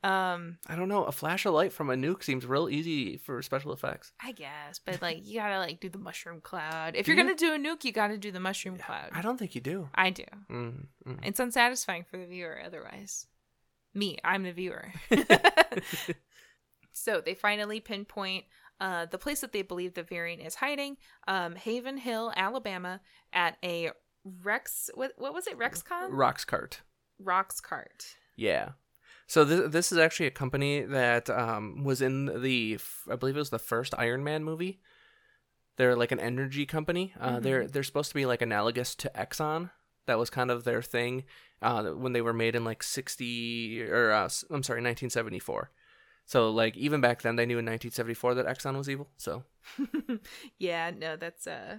Um, 0.07 0.59
I 0.69 0.77
don't 0.77 0.89
know. 0.89 1.03
A 1.05 1.11
flash 1.11 1.47
of 1.47 1.55
light 1.55 1.73
from 1.73 1.91
a 1.91 1.95
nuke 1.95 2.23
seems 2.23 2.47
real 2.47 2.69
easy 2.69 3.17
for 3.17 3.43
special 3.43 3.73
effects. 3.73 4.13
I 4.23 4.31
guess, 4.31 4.79
but 4.85 5.03
like 5.03 5.27
you 5.27 5.41
gotta 5.41 5.59
like 5.59 5.81
do 5.81 5.89
the 5.89 5.99
mushroom 5.99 6.41
cloud. 6.41 6.95
If 6.95 7.07
Do 7.07 7.13
you're 7.13 7.19
you? 7.19 7.25
gonna 7.25 7.37
do 7.37 7.55
a 7.55 7.59
nuke, 7.59 7.83
you 7.83 7.91
gotta 7.93 8.17
do 8.17 8.31
the 8.31 8.39
mushroom 8.39 8.77
cloud. 8.77 9.11
I 9.13 9.21
don't 9.21 9.37
think 9.37 9.57
you 9.57 9.61
do. 9.61 9.89
I 9.95 10.11
do. 10.11 10.25
Mm, 10.49 10.87
mm. 11.07 11.19
It's 11.25 11.41
unsatisfying 11.41 12.05
for 12.05 12.19
the 12.19 12.27
viewer 12.27 12.61
otherwise. 12.65 13.27
Me, 13.95 14.17
I'm 14.23 14.45
the 14.45 14.53
viewer. 14.53 14.93
so 16.93 17.21
they 17.21 17.35
finally 17.35 17.81
pinpoint 17.81 18.45
uh, 18.81 19.07
the 19.07 19.19
place 19.19 19.41
that 19.41 19.53
they 19.53 19.63
believe 19.63 19.95
the 19.95 20.03
variant 20.05 20.43
is 20.43 20.55
hiding, 20.55 20.99
um, 21.27 21.57
Haven 21.57 21.97
Hill, 21.97 22.33
Alabama, 22.37 23.01
at 23.33 23.57
a 23.65 23.91
Rex. 24.45 24.89
What, 24.95 25.15
what 25.17 25.35
was 25.35 25.47
it? 25.47 25.59
RexCon? 25.59 26.11
Roxxcart. 26.11 26.81
Rocks 27.19 27.61
cart. 27.61 28.17
Yeah. 28.37 28.71
So 29.27 29.45
this 29.45 29.71
this 29.73 29.93
is 29.93 29.99
actually 29.99 30.27
a 30.27 30.31
company 30.33 30.83
that 30.83 31.29
um, 31.31 31.83
was 31.85 32.01
in 32.01 32.27
the 32.43 32.79
I 33.11 33.17
believe 33.17 33.37
it 33.37 33.41
was 33.41 33.51
the 33.51 33.59
first 33.59 33.95
Iron 33.99 34.23
Man 34.25 34.45
movie. 34.45 34.81
They're 35.77 35.97
like 35.97 36.13
an 36.13 36.21
energy 36.21 36.65
company. 36.65 37.13
Uh, 37.21 37.37
Mhm. 37.39 37.43
They're 37.43 37.67
they're 37.67 37.83
supposed 37.83 38.11
to 38.11 38.15
be 38.15 38.25
like 38.27 38.41
analogous 38.43 38.95
to 38.97 39.11
Exxon. 39.15 39.71
That 40.07 40.19
was 40.19 40.31
kind 40.31 40.51
of 40.53 40.63
their 40.65 40.81
thing 40.83 41.25
uh, 41.61 41.85
when 41.91 42.13
they 42.13 42.21
were 42.23 42.33
made 42.33 42.55
in 42.55 42.65
like 42.65 42.83
sixty 42.83 43.83
or 43.83 44.13
uh, 44.13 44.29
I'm 44.51 44.63
sorry, 44.63 44.81
nineteen 44.81 45.11
seventy 45.11 45.41
four. 45.41 45.71
So 46.25 46.51
like 46.51 46.77
even 46.77 47.01
back 47.01 47.23
then 47.23 47.37
they 47.37 47.47
knew 47.47 47.59
in 47.59 47.65
nineteen 47.65 47.91
seventy 47.91 48.15
four 48.15 48.35
that 48.35 48.47
Exxon 48.47 48.77
was 48.79 48.89
evil. 48.89 49.09
So, 49.17 49.43
yeah, 50.59 50.91
no, 50.97 51.17
that's 51.17 51.47
uh 51.47 51.79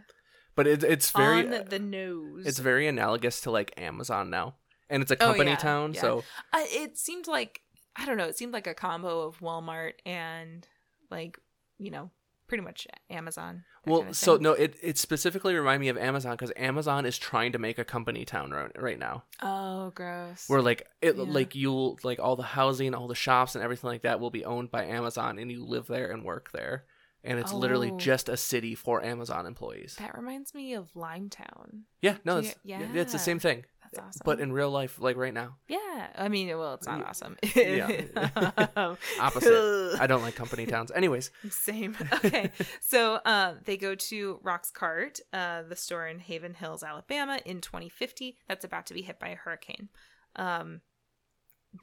but 0.56 0.68
it, 0.68 0.84
it's 0.84 1.12
very 1.12 1.48
on 1.48 1.66
the 1.70 1.80
nose. 1.80 2.46
it's 2.46 2.60
very 2.60 2.88
analogous 2.88 3.42
to 3.42 3.52
like 3.52 3.74
Amazon 3.80 4.30
now, 4.30 4.56
and 4.90 5.02
it's 5.02 5.12
a 5.12 5.16
Oh, 5.16 5.28
company 5.28 5.52
yeah, 5.52 5.58
town. 5.58 5.94
yeah. 5.94 6.02
So 6.02 6.24
Uh, 6.54 6.64
it 6.66 6.98
seemed 6.98 7.28
like 7.28 7.62
I 7.96 8.06
don't 8.06 8.18
know. 8.18 8.26
It 8.26 8.38
seemed 8.38 8.54
like 8.54 8.68
a 8.68 8.74
combo 8.76 9.22
of 9.22 9.40
Walmart 9.40 9.94
and 10.06 10.68
like 11.10 11.40
you 11.80 11.90
know 11.92 12.12
pretty 12.48 12.64
much 12.64 12.88
Amazon. 13.10 13.66
Well, 13.86 14.00
kinda 14.02 14.14
so 14.14 14.38
no, 14.38 14.54
it 14.54 14.78
it 14.82 14.98
specifically 14.98 15.54
reminded 15.56 15.80
me 15.82 15.90
of 15.90 15.98
Amazon 15.98 16.32
because 16.34 16.52
Amazon 16.56 17.06
is 17.06 17.18
trying 17.18 17.52
to 17.54 17.60
make 17.60 17.78
a 17.78 17.84
company 17.84 18.24
town 18.24 18.52
right, 18.52 18.72
right 18.82 19.00
now, 19.00 19.24
Oh, 19.42 19.92
gross. 19.92 20.48
where 20.48 20.62
like 20.62 20.88
it 21.02 21.16
Yeah. 21.18 21.24
like 21.24 21.56
you'll 21.56 22.00
like 22.04 22.20
all 22.20 22.36
the 22.36 22.44
housing, 22.44 22.94
all 22.94 23.08
the 23.08 23.16
shops, 23.16 23.56
and 23.56 23.64
everything 23.64 23.90
like 23.90 24.04
that 24.04 24.20
will 24.20 24.32
be 24.32 24.46
owned 24.46 24.72
by 24.72 24.86
Amazon, 24.86 25.40
and 25.40 25.52
you 25.52 25.66
live 25.66 25.88
there 25.88 26.12
and 26.12 26.24
work 26.24 26.52
there, 26.52 26.86
and 27.24 27.40
it's 27.40 27.52
literally 27.54 27.92
Oh. 27.92 27.98
just 27.98 28.30
a 28.30 28.38
city 28.38 28.76
for 28.76 29.04
Amazon 29.04 29.46
employees. 29.46 29.96
that 29.98 30.16
reminds 30.16 30.54
me 30.54 30.74
of 30.74 30.92
Limetown. 30.94 31.84
Yeah, 32.02 32.18
no, 32.24 32.38
it's 32.38 32.50
you- 32.64 32.76
yeah, 32.78 32.94
it's 32.94 33.12
the 33.14 33.20
same 33.20 33.40
thing, 33.40 33.66
That's 33.98 34.08
awesome. 34.18 34.22
but 34.26 34.40
in 34.40 34.52
real 34.52 34.70
life, 34.72 35.00
like 35.00 35.18
right 35.18 35.34
now. 35.34 35.58
yeah, 35.68 36.08
I 36.16 36.28
mean, 36.30 36.48
well, 36.58 36.74
it's 36.76 36.88
not 36.88 37.06
awesome. 37.06 37.38
Yeah. 37.56 38.02
Opposite. 39.20 39.98
I 40.00 40.08
don't 40.08 40.22
like 40.22 40.36
company 40.36 40.66
towns. 40.66 40.92
Anyways, 40.92 41.32
Same. 41.50 41.96
Okay. 42.14 42.52
so 42.82 43.16
uh, 43.26 43.56
they 43.66 43.78
go 43.78 43.96
to 43.96 44.40
Roxxcart, 44.44 45.20
uh, 45.34 45.64
the 45.64 45.76
store 45.76 46.08
in 46.08 46.20
Haven 46.20 46.54
Hills, 46.54 46.84
Alabama, 46.84 47.40
in 47.46 47.62
2050. 47.62 48.38
That's 48.48 48.64
about 48.66 48.86
to 48.88 48.94
be 48.94 49.02
hit 49.02 49.20
by 49.20 49.30
a 49.30 49.36
hurricane. 49.36 49.90
Um, 50.36 50.82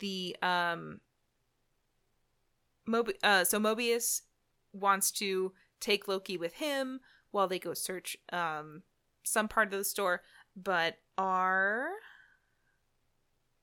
the 0.01 0.37
um, 0.43 1.01
Mobi- 2.89 3.19
uh, 3.23 3.45
so 3.45 3.59
Mobius 3.59 4.23
wants 4.73 5.11
to 5.13 5.53
take 5.81 6.09
Loki 6.09 6.37
with 6.37 6.55
him 6.55 7.01
while 7.31 7.49
they 7.49 7.59
go 7.59 7.75
search 7.75 8.17
um, 8.33 8.83
some 9.23 9.49
part 9.49 9.73
of 9.73 9.79
the 9.79 9.85
store, 9.85 10.23
but 10.57 10.97
R 11.19 11.89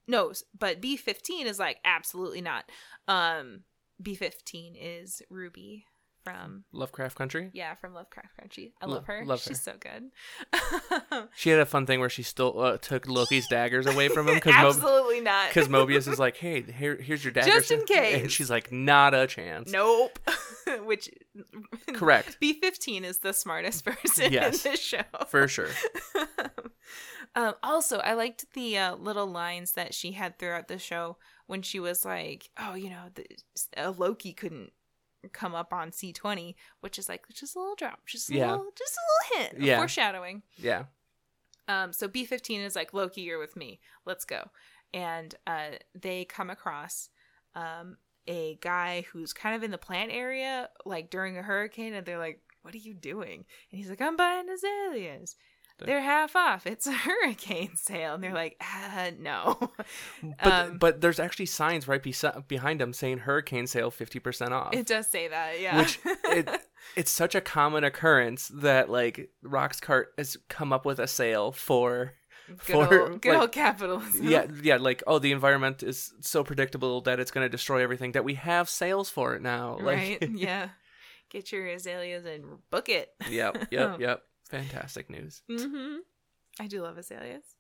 no, 0.07 0.33
but 0.57 0.81
B15 0.81 1.45
is 1.45 1.57
like 1.59 1.77
absolutely 1.85 2.41
not. 2.41 2.65
Um, 3.07 3.61
B15 4.03 4.75
is 4.75 5.21
Ruby 5.29 5.85
from 6.23 6.63
Lovecraft 6.71 7.15
Country. 7.17 7.49
yeah 7.53 7.75
from 7.75 7.93
Lovecraft 7.93 8.37
Country. 8.37 8.73
I 8.81 8.85
Lo- 8.85 8.95
love 8.95 9.05
her. 9.05 9.25
love 9.25 9.43
her. 9.43 9.49
She's 9.49 9.61
so 9.61 9.73
good. 9.79 10.11
She 11.35 11.49
had 11.49 11.59
a 11.59 11.65
fun 11.65 11.85
thing 11.85 11.99
where 11.99 12.09
she 12.09 12.23
still 12.23 12.59
uh, 12.59 12.77
took 12.77 13.07
Loki's 13.07 13.47
daggers 13.47 13.85
away 13.85 14.07
from 14.07 14.27
him 14.27 14.35
because 14.35 14.53
Mo- 14.61 14.67
Absolutely 14.69 15.21
not. 15.21 15.49
because 15.49 15.67
Mobius 15.67 16.07
is 16.11 16.19
like, 16.19 16.37
hey, 16.37 16.61
here 16.61 16.95
here's 16.95 17.23
your 17.23 17.33
daggers, 17.33 17.53
Just 17.53 17.71
in 17.71 17.83
case. 17.85 18.21
and 18.21 18.31
she's 18.31 18.49
like, 18.49 18.71
not 18.71 19.13
a 19.13 19.27
chance. 19.27 19.71
nope. 19.71 20.19
Which 20.85 21.09
Correct, 21.93 22.37
B 22.41 22.53
fifteen 22.59 23.03
is 23.03 23.19
the 23.19 23.33
smartest 23.33 23.83
person 23.85 24.31
Yes. 24.31 24.65
in 24.65 24.71
this 24.71 24.79
show. 24.79 25.01
for 25.27 25.47
sure. 25.47 25.67
um, 27.35 27.53
also, 27.63 27.97
I 27.99 28.13
liked 28.13 28.45
the 28.53 28.77
uh, 28.77 28.95
little 28.95 29.27
lines 29.27 29.73
that 29.73 29.93
she 29.93 30.11
had 30.13 30.37
throughout 30.37 30.67
the 30.67 30.77
show 30.77 31.17
when 31.47 31.61
she 31.61 31.79
was 31.79 32.05
like, 32.05 32.49
"Oh, 32.59 32.75
you 32.75 32.89
know, 32.89 33.05
the, 33.15 33.25
uh, 33.77 33.93
Loki 33.97 34.33
couldn't 34.33 34.71
come 35.29 35.53
up 35.55 35.73
on 35.73 35.91
C 35.91 36.11
twenty, 36.13 36.55
which 36.79 36.97
is 36.99 37.07
like 37.09 37.25
just 37.33 37.55
a 37.55 37.59
little 37.59 37.75
drop, 37.75 38.05
just 38.05 38.29
a 38.29 38.35
Yeah. 38.35 38.51
little, 38.51 38.71
just 38.77 38.95
a 38.97 39.01
little 39.37 39.49
hint, 39.51 39.63
Yeah. 39.63 39.77
foreshadowing." 39.77 40.43
Yeah, 40.57 40.85
Um, 41.67 41.93
so 41.93 42.07
B 42.07 42.25
fifteen 42.25 42.61
is 42.61 42.75
like 42.75 42.93
Loki, 42.93 43.21
you're 43.21 43.39
with 43.39 43.55
me. 43.55 43.79
Let's 44.05 44.25
go. 44.25 44.49
And 44.93 45.33
uh, 45.47 45.71
they 45.95 46.25
come 46.25 46.49
across 46.49 47.09
um, 47.55 47.97
a 48.27 48.55
guy 48.61 49.05
who's 49.11 49.31
kind 49.33 49.55
of 49.55 49.63
in 49.63 49.71
the 49.71 49.77
plant 49.77 50.11
area, 50.11 50.69
like 50.85 51.09
during 51.09 51.37
a 51.37 51.41
hurricane, 51.43 51.93
and 51.93 52.05
they're 52.05 52.17
like, 52.17 52.41
"What 52.61 52.73
are 52.73 52.77
you 52.77 52.93
doing?" 52.93 53.45
And 53.71 53.77
he's 53.79 53.89
like, 53.89 54.01
"I'm 54.01 54.15
buying 54.17 54.49
azaleas. 54.49 55.35
The- 55.81 55.87
They're 55.87 56.01
half 56.01 56.35
off. 56.35 56.65
It's 56.65 56.87
a 56.87 56.91
hurricane 57.07 57.75
sale." 57.75 58.13
And 58.15 58.23
they're 58.23 58.33
like, 58.33 58.55
uh, 58.61 59.11
"No." 59.19 59.57
but 60.43 60.47
Um, 60.53 60.77
but 60.77 61.01
there's 61.01 61.19
actually 61.19 61.47
signs 61.47 61.87
right 61.87 62.01
besi- 62.01 62.47
behind 62.47 62.79
them 62.79 62.93
saying 62.93 63.19
hurricane 63.19 63.67
sale 63.67 63.91
fifty 63.91 64.19
percent 64.19 64.53
off. 64.53 64.73
it 64.73 64.85
does 64.87 65.07
say 65.07 65.27
that, 65.27 65.59
yeah. 65.59 65.77
Which 65.79 65.99
it, 66.25 66.49
it's 66.95 67.11
such 67.11 67.35
a 67.35 67.41
common 67.41 67.83
occurrence 67.83 68.49
that 68.53 68.89
like 68.89 69.29
Roxxcart 69.43 70.05
has 70.17 70.37
come 70.49 70.71
up 70.71 70.85
with 70.85 70.99
a 70.99 71.07
sale 71.07 71.51
for 71.51 72.13
good 72.47 72.57
for, 72.87 73.01
old, 73.09 73.21
good 73.21 73.29
like- 73.33 73.41
old 73.41 73.51
capitalism. 73.51 74.27
yeah 74.27 74.45
yeah 74.63 74.75
like 74.77 75.01
oh 75.07 75.19
the 75.19 75.31
environment 75.31 75.83
is 75.83 76.11
so 76.21 76.43
predictable 76.43 76.99
that 77.01 77.19
it's 77.19 77.31
going 77.31 77.45
to 77.45 77.49
destroy 77.49 77.81
everything 77.81 78.11
that 78.13 78.25
we 78.25 78.33
have 78.33 78.67
sales 78.69 79.09
for 79.09 79.35
it 79.35 79.41
now 79.41 79.77
like 79.81 80.19
right. 80.21 80.29
yeah. 80.33 80.69
Get 81.29 81.49
your 81.53 81.65
azaleas 81.67 82.25
and 82.25 82.43
book 82.69 82.89
it. 82.89 83.09
yep 83.29 83.67
yep 83.71 84.01
yep 84.01 84.23
fantastic 84.51 85.09
news 85.09 85.41
Mm-hmm. 85.49 85.97
I 86.59 86.67
do 86.67 86.81
love 86.81 86.97
azaleas. 86.97 87.55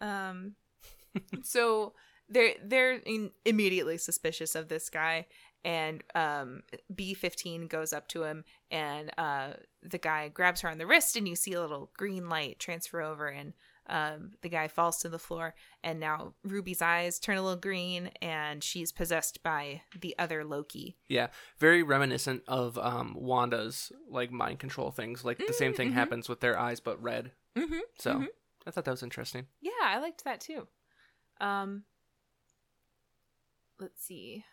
Um, 0.00 0.54
so 1.42 1.94
they're 2.28 2.54
they're 2.62 2.94
in, 2.94 3.30
immediately 3.44 3.98
suspicious 3.98 4.54
of 4.54 4.68
this 4.68 4.90
guy, 4.90 5.26
and 5.64 6.02
um, 6.14 6.62
B 6.94 7.14
fifteen 7.14 7.66
goes 7.66 7.92
up 7.92 8.08
to 8.08 8.24
him, 8.24 8.44
and 8.70 9.10
uh, 9.16 9.54
the 9.82 9.98
guy 9.98 10.28
grabs 10.28 10.62
her 10.62 10.70
on 10.70 10.78
the 10.78 10.86
wrist, 10.86 11.16
and 11.16 11.28
you 11.28 11.36
see 11.36 11.52
a 11.52 11.60
little 11.60 11.90
green 11.96 12.28
light 12.28 12.58
transfer 12.58 13.00
over, 13.00 13.28
and 13.28 13.52
um, 13.86 14.32
the 14.42 14.48
guy 14.48 14.68
falls 14.68 14.98
to 14.98 15.08
the 15.08 15.18
floor, 15.18 15.54
and 15.82 16.00
now 16.00 16.34
Ruby's 16.42 16.80
eyes 16.82 17.18
turn 17.18 17.36
a 17.36 17.42
little 17.42 17.58
green, 17.60 18.10
and 18.22 18.62
she's 18.64 18.92
possessed 18.92 19.42
by 19.42 19.82
the 20.00 20.14
other 20.18 20.44
Loki. 20.44 20.96
yeah 21.08 21.28
very 21.58 21.82
reminiscent 21.82 22.42
of 22.48 22.78
um 22.78 23.14
wanda's 23.16 23.92
like 24.08 24.30
mind 24.32 24.58
control 24.58 24.90
things 24.90 25.24
like 25.24 25.38
the 25.46 25.52
same 25.52 25.74
thing 25.74 25.90
Mhm. 25.90 25.94
happens 25.94 26.28
with 26.28 26.40
their 26.40 26.58
eyes 26.58 26.80
but 26.80 27.02
red 27.02 27.32
Mm-hmm. 27.56 27.80
so 27.98 28.14
Mhm. 28.14 28.28
i 28.66 28.70
thought 28.70 28.84
that 28.86 28.90
was 28.90 29.02
interesting 29.02 29.46
Yeah, 29.60 29.70
I 29.82 29.98
liked 29.98 30.24
that 30.24 30.40
too. 30.40 30.66
Um 31.40 31.84
let's 33.80 34.02
see. 34.04 34.44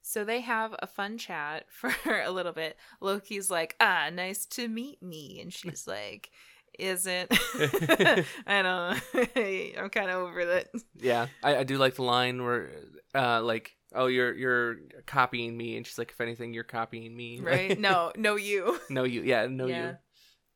So 0.00 0.24
they 0.24 0.40
have 0.40 0.74
a 0.78 0.86
fun 0.86 1.18
chat 1.18 1.66
for 1.70 1.92
a 2.20 2.30
little 2.30 2.52
bit. 2.52 2.76
Loki's 3.00 3.50
like, 3.50 3.76
"Ah, 3.80 4.08
nice 4.12 4.46
to 4.46 4.68
meet 4.68 5.02
me." 5.02 5.40
And 5.40 5.52
she's 5.52 5.86
like, 5.96 6.30
"Isn't." 6.78 7.30
I 8.46 8.62
don't. 8.62 9.02
I'm 9.78 9.90
kind 9.90 10.10
of 10.10 10.16
over 10.22 10.44
that. 10.46 10.68
yeah 10.96 11.26
I, 11.42 11.56
I 11.58 11.64
do 11.64 11.76
like 11.76 11.96
the 11.96 12.02
line 12.04 12.44
where 12.44 12.70
uh 13.14 13.42
like 13.42 13.76
oh 13.94 14.06
you're 14.06 14.34
you're 14.34 14.76
copying 15.06 15.56
me 15.56 15.76
and 15.76 15.86
she's 15.86 15.98
like 15.98 16.10
if 16.10 16.20
anything 16.20 16.52
you're 16.54 16.64
copying 16.64 17.16
me 17.16 17.40
Right? 17.40 17.78
No, 17.78 18.12
no 18.16 18.36
you. 18.36 18.78
no 18.90 19.04
you 19.04 19.22
yeah 19.22 19.46
no 19.48 19.66
Yeah. 19.66 19.94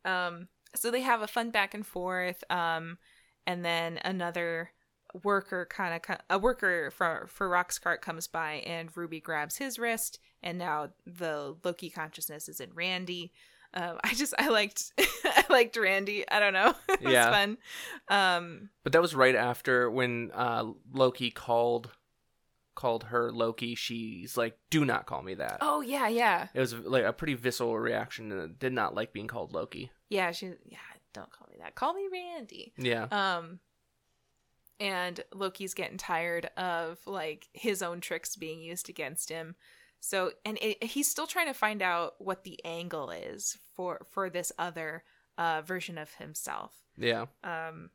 Um 0.04 0.48
so 0.74 0.90
they 0.90 1.00
have 1.02 1.22
a 1.22 1.26
fun 1.26 1.50
back 1.50 1.74
and 1.74 1.86
forth 1.86 2.44
um 2.50 2.98
and 3.46 3.64
then 3.64 3.98
another 4.04 4.70
worker 5.24 5.66
kind 5.70 5.94
of 6.08 6.16
a 6.30 6.38
worker 6.38 6.90
for 6.90 7.26
for 7.28 7.48
Roxxcart 7.48 8.00
comes 8.00 8.26
by 8.26 8.54
and 8.66 8.94
Ruby 8.96 9.20
grabs 9.20 9.56
his 9.56 9.78
wrist 9.78 10.18
and 10.42 10.58
now 10.58 10.90
the 11.06 11.56
Loki 11.64 11.90
consciousness 11.90 12.48
is 12.48 12.60
in 12.60 12.70
Randy. 12.74 13.32
Um 13.74 13.98
I 14.04 14.14
just 14.14 14.34
I 14.38 14.48
liked 14.48 14.92
I 15.24 15.44
liked 15.50 15.76
Randy. 15.76 16.28
I 16.30 16.40
don't 16.40 16.52
know. 16.52 16.74
it 16.88 17.02
was 17.02 17.12
Yeah. 17.12 17.30
fun. 17.30 17.58
Um 18.08 18.70
but 18.84 18.92
that 18.92 19.02
was 19.02 19.14
right 19.14 19.34
after 19.36 19.90
when 19.90 20.30
uh 20.34 20.64
loki 20.92 21.30
called 21.30 21.90
called 22.74 23.04
her 23.04 23.30
loki 23.30 23.74
she's 23.74 24.36
like 24.38 24.56
do 24.70 24.82
not 24.84 25.04
call 25.04 25.22
me 25.22 25.34
that 25.34 25.58
oh 25.60 25.82
yeah, 25.82 26.08
yeah. 26.08 26.48
it 26.54 26.58
was 26.60 26.72
like 26.74 27.04
a 27.04 27.12
pretty 27.12 27.34
visceral 27.34 27.78
reaction 27.78 28.32
and 28.32 28.58
did 28.58 28.72
not 28.72 28.94
like 28.94 29.12
being 29.12 29.26
called 29.28 29.52
loki 29.52 29.90
Yeah, 30.08 30.32
she 30.32 30.46
yeah, 30.64 30.78
don't 31.12 31.30
call 31.30 31.46
me 31.50 31.56
that. 31.60 31.74
Call 31.74 31.92
me 31.92 32.08
Randy. 32.10 32.72
yeah 32.78 33.08
Um 33.10 33.60
and 34.80 35.20
Loki's 35.34 35.74
getting 35.74 35.98
tired 35.98 36.46
of 36.56 36.98
like 37.06 37.48
his 37.52 37.82
own 37.82 38.00
tricks 38.00 38.34
being 38.36 38.60
used 38.60 38.88
against 38.88 39.28
him. 39.28 39.54
So 40.04 40.32
and 40.44 40.58
it, 40.60 40.82
he's 40.82 41.06
still 41.08 41.28
trying 41.28 41.46
to 41.46 41.54
find 41.54 41.80
out 41.80 42.14
what 42.18 42.42
the 42.42 42.58
angle 42.64 43.10
is 43.10 43.56
for 43.76 44.04
for 44.10 44.28
this 44.28 44.50
other 44.58 45.04
uh 45.38 45.62
version 45.64 45.96
of 45.96 46.12
himself. 46.14 46.72
yeah 46.98 47.26
Um 47.44 47.90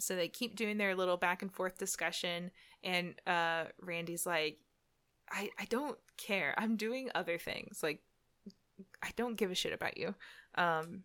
so 0.00 0.16
they 0.16 0.26
keep 0.28 0.56
doing 0.56 0.76
their 0.76 0.96
little 0.96 1.16
back 1.16 1.40
and 1.40 1.52
forth 1.54 1.78
discussion 1.78 2.50
and 2.82 3.14
uh 3.28 3.66
Randy's 3.80 4.26
like 4.26 4.58
I 5.30 5.50
I 5.56 5.66
don't 5.66 5.98
care. 6.16 6.52
I'm 6.58 6.74
doing 6.76 7.10
other 7.14 7.38
things. 7.38 7.80
Like 7.80 8.00
I 9.00 9.10
don't 9.14 9.36
give 9.36 9.52
a 9.52 9.54
shit 9.54 9.72
about 9.72 9.96
you. 9.98 10.16
Um 10.56 11.04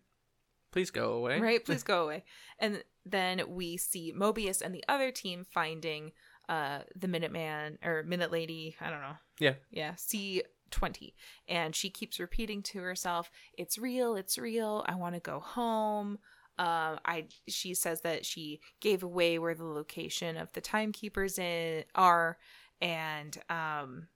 please 0.72 0.90
go 0.90 1.12
away 1.12 1.38
Right, 1.38 1.64
please 1.64 1.82
go 1.94 2.02
away. 2.02 2.24
And 2.58 2.82
then 3.06 3.42
we 3.46 3.76
see 3.76 4.12
Mobius 4.12 4.60
and 4.60 4.74
the 4.74 4.84
other 4.88 5.12
team 5.12 5.44
finding 5.48 6.10
uh 6.48 6.80
the 6.94 7.08
Minuteman 7.08 7.78
or 7.84 8.02
Minute 8.02 8.30
Lady, 8.32 8.76
I 8.80 8.90
don't 8.90 9.00
know. 9.00 9.16
Yeah. 9.38 9.54
Yeah, 9.70 9.94
C 9.96 10.42
twenty. 10.70 11.14
And 11.48 11.74
she 11.74 11.90
keeps 11.90 12.18
repeating 12.18 12.62
to 12.64 12.80
herself, 12.80 13.30
It's 13.56 13.78
real, 13.78 14.16
it's 14.16 14.38
real, 14.38 14.84
I 14.86 14.94
wanna 14.94 15.20
go 15.20 15.40
home. 15.40 16.18
Um 16.58 16.98
I 17.04 17.26
she 17.48 17.74
says 17.74 18.02
that 18.02 18.24
she 18.24 18.60
gave 18.80 19.02
away 19.02 19.38
where 19.38 19.54
the 19.54 19.64
location 19.64 20.36
of 20.36 20.52
the 20.52 20.60
timekeepers 20.60 21.38
in 21.38 21.84
are 21.94 22.38
and 22.80 23.38
um 23.48 24.08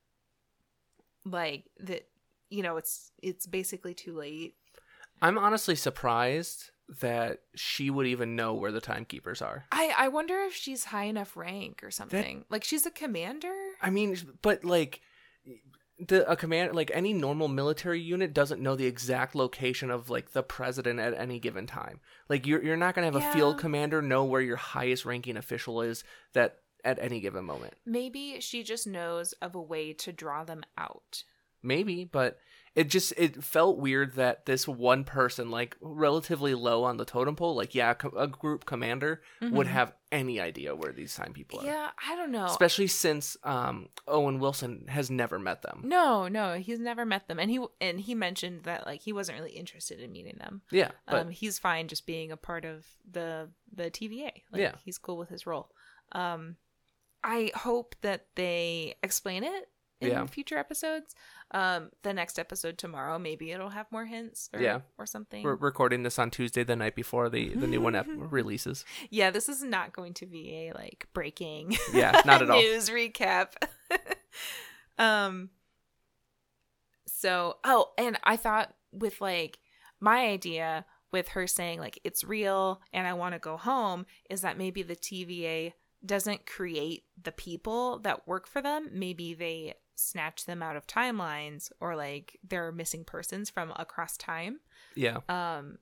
like 1.25 1.65
that 1.81 2.09
you 2.51 2.63
know 2.63 2.77
it's 2.77 3.13
it's 3.23 3.47
basically 3.47 3.95
too 3.95 4.15
late 4.17 4.55
i'm 5.21 5.39
honestly 5.39 5.75
surprised 5.75 6.71
that 7.01 7.41
she 7.55 7.91
would 7.91 8.07
even 8.07 8.35
know 8.35 8.55
where 8.55 8.73
the 8.73 8.81
timekeepers 8.81 9.43
are 9.43 9.67
I 9.71 9.93
I 9.97 10.09
wonder 10.09 10.39
if 10.41 10.55
she's 10.55 10.85
high 10.85 11.05
enough 11.05 11.37
rank 11.37 11.83
or 11.83 11.91
something. 11.91 12.45
like 12.49 12.65
she's 12.65 12.87
a 12.87 12.91
commander. 12.91 13.55
I 13.83 13.91
mean, 13.91 14.17
but 14.41 14.65
like 14.65 15.01
the 15.99 16.31
a 16.31 16.37
command 16.37 16.75
like 16.75 16.91
any 16.95 17.13
normal 17.13 17.49
military 17.49 18.01
unit 18.01 18.33
doesn't 18.33 18.63
know 18.63 18.77
the 18.77 18.87
exact 18.87 19.35
location 19.35 19.91
of 19.91 20.09
like 20.09 20.31
the 20.31 20.43
president 20.43 21.01
at 21.01 21.13
any 21.15 21.39
given 21.39 21.67
time. 21.67 22.01
Like 22.29 22.47
you're 22.47 22.63
you're 22.63 22.77
not 22.77 22.95
gonna 22.95 23.07
have 23.09 23.17
a 23.17 23.33
field 23.33 23.59
commander 23.59 24.01
know 24.01 24.25
where 24.25 24.41
your 24.41 24.57
highest 24.57 25.05
ranking 25.05 25.37
official 25.37 25.83
is 25.83 26.05
that 26.35 26.59
at 26.85 26.99
any 27.01 27.21
given 27.21 27.45
moment. 27.45 27.75
Maybe 27.85 28.41
she 28.41 28.63
just 28.63 28.87
knows 28.87 29.33
of 29.35 29.55
a 29.55 29.61
way 29.61 29.93
to 29.95 30.13
draw 30.13 30.45
them 30.45 30.63
out. 30.77 31.25
Maybe, 31.63 32.05
but 32.05 32.39
it 32.75 32.89
just 32.91 33.13
it 33.17 33.43
felt 33.43 33.79
weird 33.79 34.15
that 34.15 34.47
this 34.47 34.69
one 34.69 35.05
person 35.05 35.51
like 35.51 35.77
relatively 35.81 36.55
low 36.55 36.85
on 36.85 36.97
the 36.97 37.05
totem 37.05 37.35
pole, 37.37 37.55
like 37.57 37.75
yeah, 37.75 37.95
a 38.17 38.27
group 38.27 38.65
commander 38.65 39.23
would 39.41 39.67
Mhm. 39.67 39.71
have 39.71 39.93
any 40.11 40.41
idea 40.41 40.75
where 40.75 40.93
these 40.93 41.15
time 41.15 41.33
people 41.33 41.61
are. 41.61 41.65
Yeah, 41.67 41.91
I 42.07 42.17
don't 42.17 42.31
know. 42.33 42.47
Especially 42.47 42.87
since 42.87 43.37
um 43.45 43.89
Owen 44.07 44.39
Wilson 44.39 44.87
has 44.89 45.11
never 45.11 45.39
met 45.39 45.63
them. 45.63 45.83
no, 45.85 46.29
no, 46.29 46.55
he's 46.55 46.79
never 46.79 47.05
met 47.05 47.29
them, 47.29 47.39
and 47.39 47.51
he 47.51 47.65
and 47.81 48.01
he 48.01 48.15
mentioned 48.15 48.63
that 48.65 48.87
like 48.87 49.01
he 49.01 49.13
wasn't 49.13 49.39
really 49.39 49.53
interested 49.53 50.01
in 50.01 50.13
meeting 50.13 50.37
them. 50.39 50.63
Yeah, 50.71 50.91
but 51.07 51.27
um, 51.27 51.31
he's 51.31 51.59
fine 51.59 51.89
just 51.89 52.07
being 52.07 52.31
a 52.33 52.37
part 52.37 52.65
of 52.65 52.87
the 53.11 53.51
the 53.75 53.91
TVA. 53.91 54.31
Like, 54.53 54.61
Yeah. 54.61 54.75
he's 54.85 54.99
cool 54.99 55.17
with 55.19 55.29
his 55.29 55.47
role. 55.47 55.71
Um, 56.13 56.57
I 57.23 57.51
hope 57.55 57.97
that 58.03 58.27
they 58.37 58.95
explain 59.03 59.43
it 59.45 59.69
in 60.01 60.09
Yeah. 60.11 60.27
future 60.27 60.57
episodes. 60.59 61.15
Um, 61.51 61.91
the 62.03 62.13
next 62.13 62.39
episode 62.39 62.79
tomorrow, 62.79 63.19
maybe 63.19 63.51
it'll 63.53 63.71
have 63.71 63.91
more 63.91 64.05
hints. 64.05 64.49
Or, 64.53 64.61
Yeah. 64.61 64.81
or 64.99 65.07
something. 65.07 65.43
We're 65.43 65.55
recording 65.57 66.03
this 66.03 66.19
on 66.19 66.31
Tuesday, 66.31 66.63
the 66.65 66.77
night 66.77 66.95
before 66.95 67.29
the 67.29 67.55
the 67.55 67.67
new 67.67 67.81
one 67.81 67.95
ep- 67.95 68.07
releases. 68.17 68.85
Yeah, 69.11 69.31
this 69.31 69.49
is 69.49 69.63
not 69.63 69.93
going 69.93 70.15
to 70.15 70.27
be 70.27 70.69
a 70.69 70.73
like 70.75 71.07
breaking 71.15 71.77
Yeah, 71.93 72.21
not 72.25 72.43
at 72.43 72.51
all. 72.51 72.61
news 72.61 72.91
recap. 72.91 73.53
um 74.99 75.51
So, 77.07 77.57
oh, 77.65 77.93
and 77.99 78.19
I 78.25 78.37
thought 78.37 78.75
with 78.93 79.21
like 79.21 79.59
my 80.01 80.27
idea 80.29 80.85
with 81.11 81.29
her 81.29 81.47
saying 81.47 81.81
like 81.81 81.99
it's 82.05 82.23
real 82.23 82.81
and 82.93 83.07
I 83.07 83.15
want 83.15 83.33
to 83.33 83.39
go 83.39 83.57
home 83.57 84.07
is 84.29 84.43
that 84.43 84.59
maybe 84.59 84.83
the 84.83 84.95
TVA 84.97 85.73
doesn't 86.05 86.47
create 86.47 87.05
the 87.21 87.33
people 87.33 87.99
that 88.01 88.29
work 88.29 88.47
for 88.47 88.63
them. 88.63 88.91
Maybe 88.93 89.35
they 89.35 89.75
snatch 89.99 90.45
them 90.47 90.63
out 90.63 90.77
of 90.77 90.87
timelines 90.87 91.71
or 91.81 91.97
like 91.97 92.39
they're 92.49 92.73
missing 92.73 93.05
persons 93.05 93.51
from 93.51 93.73
across 93.77 94.17
time. 94.17 94.61
Yeah, 94.95 95.19
Um 95.29 95.79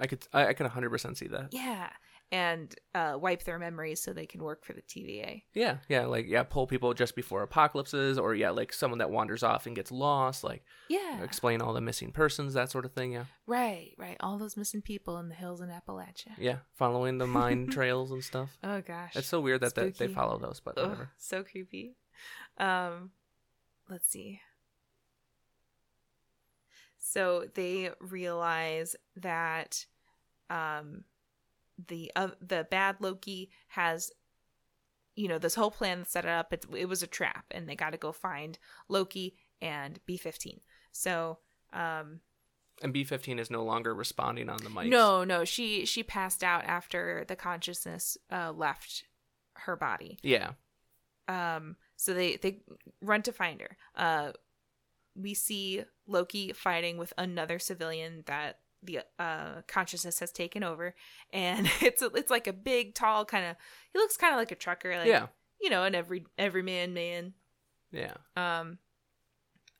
I 0.00 0.06
could 0.06 0.26
I, 0.32 0.46
I 0.48 0.52
could 0.52 0.64
100 0.64 0.90
percent 0.90 1.16
see 1.16 1.28
that. 1.28 1.48
yeah, 1.52 1.88
and 2.32 2.74
uh 2.96 3.16
wipe 3.16 3.44
their 3.44 3.58
memories 3.60 4.00
so 4.02 4.12
they 4.12 4.26
can 4.26 4.42
work 4.42 4.64
for 4.64 4.72
the 4.72 4.82
TVA. 4.82 5.42
Yeah, 5.54 5.76
yeah, 5.88 6.06
like 6.06 6.26
yeah, 6.28 6.42
pull 6.42 6.66
people 6.66 6.92
just 6.94 7.14
before 7.14 7.42
apocalypses, 7.42 8.18
or 8.18 8.34
yeah, 8.34 8.50
like 8.50 8.72
someone 8.72 8.98
that 8.98 9.10
wanders 9.10 9.42
off 9.44 9.66
and 9.66 9.76
gets 9.76 9.92
lost, 9.92 10.42
like 10.42 10.64
Yeah. 10.88 11.22
explain 11.22 11.62
all 11.62 11.72
the 11.72 11.80
missing 11.80 12.10
persons, 12.10 12.54
that 12.54 12.70
sort 12.72 12.84
of 12.84 12.92
thing. 12.92 13.12
Yeah, 13.12 13.26
Right, 13.46 13.92
right. 13.96 14.16
All 14.20 14.36
those 14.36 14.56
missing 14.56 14.82
people 14.82 15.16
in 15.18 15.28
the 15.28 15.34
hills 15.36 15.60
in 15.60 15.68
Appalachia. 15.70 16.32
yeah, 16.38 16.58
following 16.74 17.18
the 17.18 17.26
mine 17.28 17.68
trails 17.70 18.10
and 18.10 18.22
stuff. 18.24 18.58
Oh 18.64 18.80
gosh. 18.80 19.14
It's 19.14 19.28
so 19.28 19.40
weird 19.40 19.60
that, 19.60 19.74
that 19.76 19.96
they 19.96 20.08
follow 20.08 20.38
those, 20.38 20.60
but 20.60 20.76
Ugh, 20.76 20.84
whatever. 20.88 21.10
so 21.16 21.44
creepy. 21.44 21.94
Um, 22.58 23.10
let's 23.88 24.08
see. 24.08 24.40
So 26.98 27.44
they 27.54 27.90
realize 28.00 28.96
that 29.16 29.84
um, 30.50 31.04
the 31.88 32.10
uh, 32.16 32.28
the 32.40 32.66
bad 32.70 32.96
Loki 33.00 33.50
has, 33.68 34.10
you 35.14 35.28
know, 35.28 35.38
this 35.38 35.54
whole 35.54 35.70
plan 35.70 36.04
set 36.06 36.24
it 36.24 36.30
up. 36.30 36.52
It, 36.52 36.64
it 36.74 36.88
was 36.88 37.02
a 37.02 37.06
trap, 37.06 37.44
and 37.50 37.68
they 37.68 37.76
got 37.76 37.90
to 37.90 37.98
go 37.98 38.12
find 38.12 38.58
Loki 38.88 39.36
and 39.60 40.00
B 40.06 40.16
fifteen. 40.16 40.60
So. 40.92 41.38
Um, 41.72 42.20
And 42.82 42.92
B 42.92 43.04
fifteen 43.04 43.38
is 43.38 43.50
no 43.50 43.64
longer 43.64 43.94
responding 43.94 44.48
on 44.48 44.58
the 44.58 44.70
mic. 44.70 44.86
no, 44.88 45.24
no, 45.24 45.44
she 45.44 45.84
she 45.84 46.02
passed 46.02 46.42
out 46.42 46.64
after 46.64 47.24
the 47.28 47.36
consciousness 47.36 48.16
uh, 48.32 48.52
left 48.52 49.04
her 49.54 49.76
body. 49.76 50.18
Yeah, 50.22 50.52
Um, 51.28 51.76
so 51.96 52.14
they 52.14 52.36
they 52.36 52.60
run 53.00 53.22
to 53.22 53.32
find 53.32 53.60
her. 53.60 53.76
Uh, 53.96 54.32
we 55.16 55.34
see 55.34 55.84
Loki 56.06 56.52
fighting 56.52 56.96
with 56.96 57.12
another 57.16 57.58
civilian 57.58 58.24
that 58.26 58.58
the 58.82 59.00
uh 59.18 59.62
consciousness 59.66 60.18
has 60.20 60.32
taken 60.32 60.62
over, 60.62 60.94
and 61.32 61.70
it's 61.80 62.02
a, 62.02 62.06
it's 62.14 62.30
like 62.30 62.46
a 62.46 62.52
big, 62.52 62.94
tall 62.94 63.24
kind 63.24 63.46
of. 63.46 63.56
He 63.92 63.98
looks 63.98 64.16
kind 64.16 64.32
of 64.34 64.38
like 64.38 64.52
a 64.52 64.56
trucker, 64.56 64.96
like 64.96 65.06
yeah, 65.06 65.26
you 65.60 65.70
know, 65.70 65.84
an 65.84 65.94
every 65.94 66.26
everyman 66.38 66.94
man. 66.94 67.34
yeah. 67.92 68.14
Um, 68.36 68.78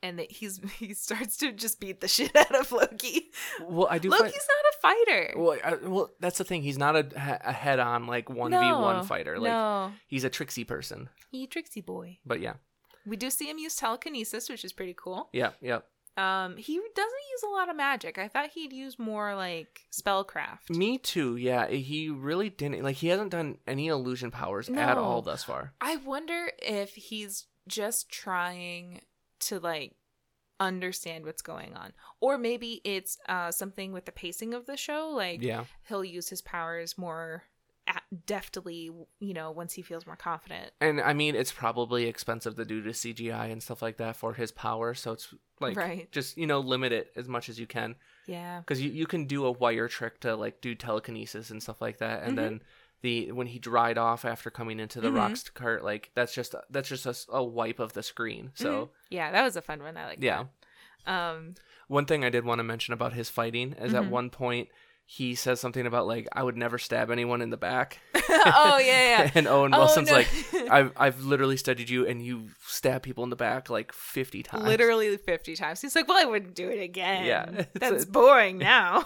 and 0.02 0.18
that 0.18 0.30
he's 0.30 0.60
he 0.78 0.94
starts 0.94 1.36
to 1.38 1.50
just 1.52 1.80
beat 1.80 2.00
the 2.00 2.08
shit 2.08 2.34
out 2.36 2.54
of 2.54 2.70
Loki. 2.72 3.30
Well, 3.60 3.88
I 3.90 3.98
do. 3.98 4.10
Loki's 4.10 4.22
find- 4.24 4.32
not 4.34 4.73
a 4.73 4.73
fighter. 4.84 5.32
well, 5.36 5.56
I, 5.64 5.74
well, 5.76 6.10
that's 6.20 6.38
the 6.38 6.44
thing. 6.44 6.62
He's 6.62 6.78
not 6.78 6.94
a, 6.96 7.06
a 7.48 7.52
head-on 7.52 8.06
like 8.06 8.28
one 8.28 8.50
v 8.50 8.56
one 8.90 9.04
fighter. 9.04 9.38
Like 9.38 9.50
no, 9.52 9.92
he's 10.06 10.24
a 10.24 10.30
tricksy 10.30 10.64
person. 10.64 11.08
he 11.30 11.46
tricksy 11.46 11.80
boy. 11.80 12.18
But 12.24 12.40
yeah, 12.40 12.54
We 13.06 13.16
do 13.16 13.30
see 13.30 13.48
him 13.50 13.58
use 13.58 13.76
telekinesis, 13.76 14.48
which 14.48 14.64
is 14.64 14.72
pretty 14.72 14.94
cool. 14.96 15.28
yeah, 15.32 15.50
yeah. 15.60 15.80
Um, 16.16 16.56
he 16.56 16.74
doesn't 16.94 17.24
use 17.34 17.42
a 17.44 17.48
lot 17.58 17.68
of 17.68 17.74
magic. 17.76 18.18
I 18.18 18.28
thought 18.28 18.50
he'd 18.54 18.72
use 18.72 19.00
more 19.00 19.34
like 19.34 19.80
spellcraft. 19.92 20.70
Me 20.70 20.96
too. 20.96 21.34
Yeah, 21.36 21.66
he 21.66 22.08
really 22.08 22.50
didn't. 22.50 22.84
Like 22.84 22.96
he 22.96 23.08
hasn't 23.08 23.32
done 23.32 23.58
any 23.66 23.88
illusion 23.88 24.30
powers 24.30 24.68
at 24.70 24.96
all 24.96 25.22
thus 25.22 25.42
far. 25.42 25.72
I 25.80 25.96
wonder 25.96 26.52
if 26.62 26.90
he's 26.94 27.46
just 27.66 28.10
trying 28.12 29.00
to 29.40 29.58
like 29.58 29.96
understand 30.60 31.24
what's 31.26 31.42
going 31.42 31.74
on, 31.74 31.92
or 32.20 32.38
maybe 32.38 32.80
it's 32.84 33.18
uh 33.28 33.50
something 33.50 33.92
with 33.92 34.04
the 34.04 34.12
pacing 34.12 34.54
of 34.54 34.66
the 34.66 34.76
show. 34.76 35.10
Like 35.14 35.42
Yeah, 35.42 35.64
he'll 35.88 36.04
use 36.04 36.28
his 36.28 36.42
powers 36.42 36.96
more 36.98 37.44
deftly, 38.26 38.90
you 39.20 39.34
know, 39.34 39.50
once 39.50 39.72
he 39.74 39.82
feels 39.82 40.06
more 40.06 40.16
confident. 40.16 40.72
and 40.80 41.00
I 41.00 41.12
mean 41.12 41.34
it's 41.34 41.52
probably 41.52 42.06
expensive 42.06 42.54
to 42.56 42.64
do 42.64 42.82
to 42.82 42.90
CGI 42.90 43.50
and 43.50 43.62
stuff 43.62 43.82
like 43.82 43.96
that 43.98 44.16
for 44.16 44.34
his 44.34 44.52
power. 44.52 44.94
So 44.94 45.12
it's 45.12 45.32
like 45.60 45.76
Right. 45.76 46.10
just 46.12 46.36
you 46.36 46.46
know 46.46 46.60
limit 46.60 46.92
it 46.92 47.10
as 47.16 47.28
much 47.28 47.48
as 47.48 47.58
you 47.58 47.66
can 47.66 47.96
Yeah. 48.26 48.60
because 48.60 48.80
you 48.80 48.90
you 48.90 49.06
can 49.06 49.26
do 49.26 49.44
a 49.46 49.50
wire 49.52 49.88
trick 49.88 50.20
to 50.20 50.36
like 50.36 50.60
do 50.60 50.74
telekinesis 50.74 51.50
and 51.50 51.62
stuff 51.62 51.80
like 51.80 51.98
that, 51.98 52.22
and 52.22 52.32
Mhm. 52.32 52.36
then. 52.36 52.62
The, 53.04 53.32
when 53.32 53.46
he 53.48 53.58
dried 53.58 53.98
off 53.98 54.24
after 54.24 54.50
coming 54.50 54.80
into 54.80 54.98
the 54.98 55.10
Mhm. 55.10 55.16
Roxxcart, 55.18 55.82
like 55.82 56.10
that's 56.14 56.34
just 56.34 56.54
that's 56.70 56.88
just 56.88 57.06
a 57.30 57.44
wipe 57.44 57.78
of 57.78 57.92
the 57.92 58.02
screen. 58.02 58.50
So 58.54 58.86
Mhm. 58.86 58.88
yeah, 59.10 59.30
that 59.30 59.42
was 59.42 59.56
a 59.56 59.60
fun 59.62 59.82
one. 59.82 59.96
I 59.98 60.06
like. 60.06 60.18
yeah, 60.22 60.44
that. 61.04 61.12
Um. 61.12 61.54
One 61.88 62.06
thing 62.06 62.24
I 62.24 62.30
did 62.30 62.46
want 62.46 62.60
to 62.60 62.64
mention 62.64 62.94
about 62.94 63.12
his 63.12 63.28
fighting 63.28 63.74
is 63.74 63.92
at 63.92 64.04
Mhm. 64.04 64.08
one 64.08 64.30
point 64.30 64.70
he 65.04 65.34
says 65.34 65.60
something 65.60 65.86
about 65.86 66.06
like 66.06 66.26
I 66.32 66.42
would 66.42 66.56
never 66.56 66.78
stab 66.78 67.10
anyone 67.10 67.42
in 67.42 67.50
the 67.50 67.58
back. 67.58 67.98
oh 68.30 68.78
yeah, 68.82 69.24
yeah. 69.24 69.30
and 69.34 69.46
Owen 69.46 69.74
Oh, 69.74 69.80
Wilson's 69.80 70.08
no. 70.08 70.14
like 70.14 70.28
I've 70.70 70.92
I've 70.96 71.20
literally 71.20 71.58
studied 71.58 71.90
you 71.90 72.06
and 72.06 72.24
you 72.24 72.48
stab 72.66 73.02
people 73.02 73.22
in 73.22 73.28
the 73.28 73.36
back 73.36 73.68
like 73.68 73.92
fifty 73.92 74.42
times. 74.42 74.64
literally 74.64 75.14
50 75.18 75.56
times. 75.56 75.82
He's 75.82 75.94
like, 75.94 76.08
well, 76.08 76.16
I 76.16 76.24
wouldn't 76.24 76.54
do 76.54 76.70
it 76.70 76.80
again. 76.82 77.26
Yeah, 77.26 77.64
That's 77.74 78.04
a- 78.04 78.06
boring 78.06 78.56
now. 78.56 79.04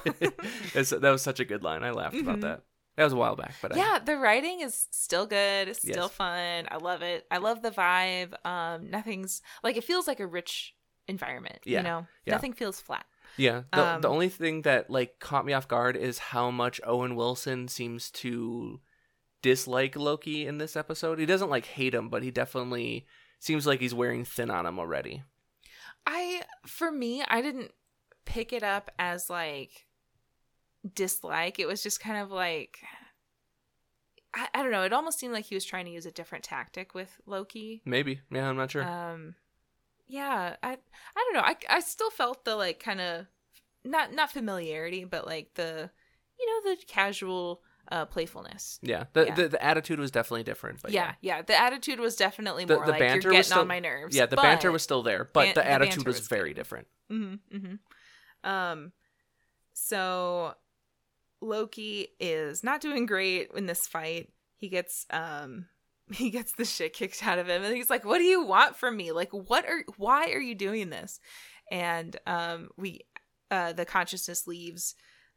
That 0.75 1.01
was 1.03 1.23
such 1.23 1.41
a 1.41 1.45
good 1.45 1.65
line. 1.65 1.83
I 1.83 1.91
laughed 1.91 2.15
about 2.17 2.39
Mhm. 2.39 2.43
that. 2.43 2.63
That 2.99 3.05
was 3.05 3.13
a 3.13 3.17
while 3.17 3.37
back, 3.37 3.55
but 3.63 3.75
I, 3.75 3.79
yeah, 3.79 3.99
the 4.05 4.17
writing 4.19 4.61
is 4.61 4.89
still 4.91 5.25
good. 5.25 5.69
It's 5.69 5.79
still 5.81 6.07
Yes. 6.09 6.11
fun. 6.13 6.67
I 6.69 6.77
love 6.79 7.01
it. 7.01 7.27
I 7.31 7.39
love 7.39 7.63
the 7.63 7.71
vibe. 7.71 8.35
Um, 8.45 8.91
nothing's 8.91 9.41
like 9.63 9.77
it 9.77 9.85
feels 9.85 10.07
like 10.09 10.19
a 10.21 10.27
rich 10.27 10.75
environment. 11.07 11.61
Yeah, 11.65 11.79
You 11.79 11.85
know, 11.85 12.07
yeah. 12.27 12.35
nothing 12.35 12.53
feels 12.53 12.81
flat. 12.81 13.07
yeah. 13.37 13.63
The, 13.73 13.83
Um, 13.87 14.01
the 14.03 14.09
only 14.09 14.29
thing 14.29 14.63
that 14.63 14.91
like 14.91 15.21
caught 15.21 15.47
me 15.47 15.53
off 15.53 15.69
guard 15.69 15.97
is 15.97 16.19
how 16.19 16.51
much 16.51 16.81
Owen 16.85 17.15
Wilson 17.15 17.69
seems 17.69 18.11
to 18.11 18.81
dislike 19.43 19.95
Loki 19.95 20.45
in 20.47 20.59
this 20.59 20.75
episode. 20.77 21.21
He 21.21 21.25
doesn't 21.27 21.51
like 21.51 21.67
hate 21.67 21.95
him, 21.95 22.09
but 22.09 22.25
he 22.25 22.33
definitely 22.33 23.07
seems 23.39 23.65
like 23.67 23.79
he's 23.81 23.95
wearing 23.95 24.25
thin 24.25 24.51
on 24.51 24.67
him 24.67 24.81
already. 24.81 25.23
I, 26.05 26.43
for 26.67 26.91
me, 26.91 27.23
I 27.29 27.43
didn't 27.43 27.71
pick 28.25 28.53
it 28.53 28.65
up 28.65 28.91
as 28.99 29.31
like 29.31 29.87
dislike. 30.95 31.59
It 31.59 31.67
was 31.69 31.83
just 31.83 32.01
kind 32.01 32.19
of 32.19 32.31
like. 32.31 32.79
I, 34.35 34.47
I 34.55 34.63
don't 34.63 34.71
know. 34.73 34.83
It 34.83 34.93
almost 34.93 35.19
seemed 35.19 35.33
like 35.33 35.47
he 35.47 35.55
was 35.55 35.65
trying 35.65 35.87
to 35.87 35.91
use 35.91 36.05
a 36.07 36.11
different 36.11 36.45
tactic 36.45 36.95
with 36.95 37.19
Loki. 37.27 37.81
Maybe. 37.85 38.21
Yeah, 38.31 38.49
I'm 38.49 38.57
not 38.57 38.71
sure. 38.71 38.85
um 38.85 39.35
yeah 40.11 40.57
i 40.63 40.71
i 40.71 40.77
don't 41.17 41.35
know 41.35 41.43
i 41.43 41.55
i 41.69 41.81
still 41.81 42.09
felt 42.09 42.43
the 42.47 42.57
like 42.57 42.81
kind 42.83 42.99
of 42.99 43.27
not 43.85 44.11
not 44.11 44.31
familiarity 44.33 45.05
but 45.05 45.27
like 45.27 45.51
the 45.55 45.91
you 46.41 46.47
know 46.65 46.71
the 46.71 46.79
casual 46.87 47.61
uh 47.93 48.07
playfulness 48.07 48.79
yeah. 48.81 49.05
The, 49.13 49.27
yeah. 49.27 49.35
the 49.35 49.49
the 49.49 49.63
attitude 49.63 49.99
was 50.01 50.11
definitely 50.11 50.45
different, 50.45 50.81
but 50.81 50.93
yeah, 50.93 51.13
yeah 51.21 51.43
the 51.43 51.61
attitude 51.61 52.01
was 52.01 52.17
definitely 52.17 52.65
The- 52.65 52.77
more 52.77 52.87
the 52.87 52.93
like 52.93 53.01
banter 53.01 53.29
you're 53.29 53.33
was 53.37 53.49
getting 53.49 53.51
still- 53.51 53.61
on 53.61 53.69
my 53.69 53.81
nerves 53.81 54.17
Yeah, 54.17 54.25
the 54.25 54.37
banter 54.37 54.73
was 54.73 54.83
still 54.83 55.03
there, 55.03 55.29
but 55.31 55.45
ban- 55.45 55.55
the 55.57 55.67
attitude 55.71 56.07
was, 56.07 56.21
was 56.21 56.29
very 56.29 56.55
different. 56.55 56.87
hmm 57.11 57.35
hmm 57.53 57.75
um 58.49 58.93
so 59.75 60.55
loki 61.41 62.09
is 62.21 62.65
not 62.65 62.81
doing 62.81 63.07
great 63.07 63.51
in 63.55 63.67
this 63.67 63.87
fight. 63.87 64.31
He 64.57 64.69
gets 64.69 65.07
um 65.11 65.67
he 66.13 66.31
gets 66.31 66.53
the 66.53 66.65
shit 66.65 66.93
kicked 66.93 67.25
out 67.27 67.39
of 67.39 67.49
him. 67.49 67.63
And 67.63 67.77
he's 67.77 67.91
like 67.91 68.05
what 68.05 68.19
do 68.19 68.25
you 68.25 68.45
want 68.45 68.77
from 68.77 68.97
me? 68.97 69.13
Like 69.13 69.31
what 69.33 69.67
are 69.67 69.85
why 69.97 70.33
are 70.33 70.41
you 70.41 70.55
doing 70.55 70.91
this? 70.91 71.21
And 71.71 72.17
um 72.27 72.71
we 72.77 73.01
uh 73.51 73.73
the 73.73 73.85
consciousness 73.85 74.47
leaves 74.47 74.95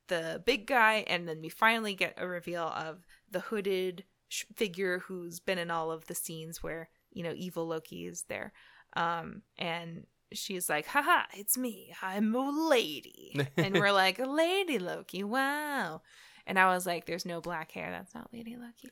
the 0.08 0.42
big 0.46 0.68
guy. 0.68 1.06
And 1.08 1.28
then 1.28 1.42
we 1.42 1.50
finally 1.50 1.94
get 1.94 2.16
a 2.18 2.28
reveal 2.28 2.64
of 2.64 3.06
the 3.30 3.40
hooded 3.40 4.06
sh- 4.28 4.46
figure 4.56 5.00
who's 5.00 5.40
been 5.40 5.58
in 5.58 5.72
all 5.72 5.92
of 5.92 6.08
the 6.08 6.16
scenes 6.16 6.64
where 6.64 6.90
you 7.12 7.24
know 7.24 7.34
evil 7.36 7.68
loki 7.68 8.06
is 8.06 8.26
there. 8.28 8.54
Um 8.96 9.44
and 9.58 10.06
she's 10.34 10.70
like 10.70 10.86
haha 10.88 11.24
it's 11.34 11.58
me 11.58 11.94
i'm 12.02 12.34
a 12.36 12.50
lady 12.70 13.40
and 13.58 13.74
we're 13.76 13.92
like 13.92 14.18
lady 14.26 14.80
loki 14.80 15.24
wow 15.24 16.02
and 16.48 16.58
i 16.58 16.74
was 16.74 16.86
like 16.86 17.06
there's 17.06 17.26
no 17.26 17.42
black 17.42 17.72
hair 17.72 17.92
that's 17.92 18.14
not 18.16 18.30
lady 18.34 18.56
loki 18.56 18.90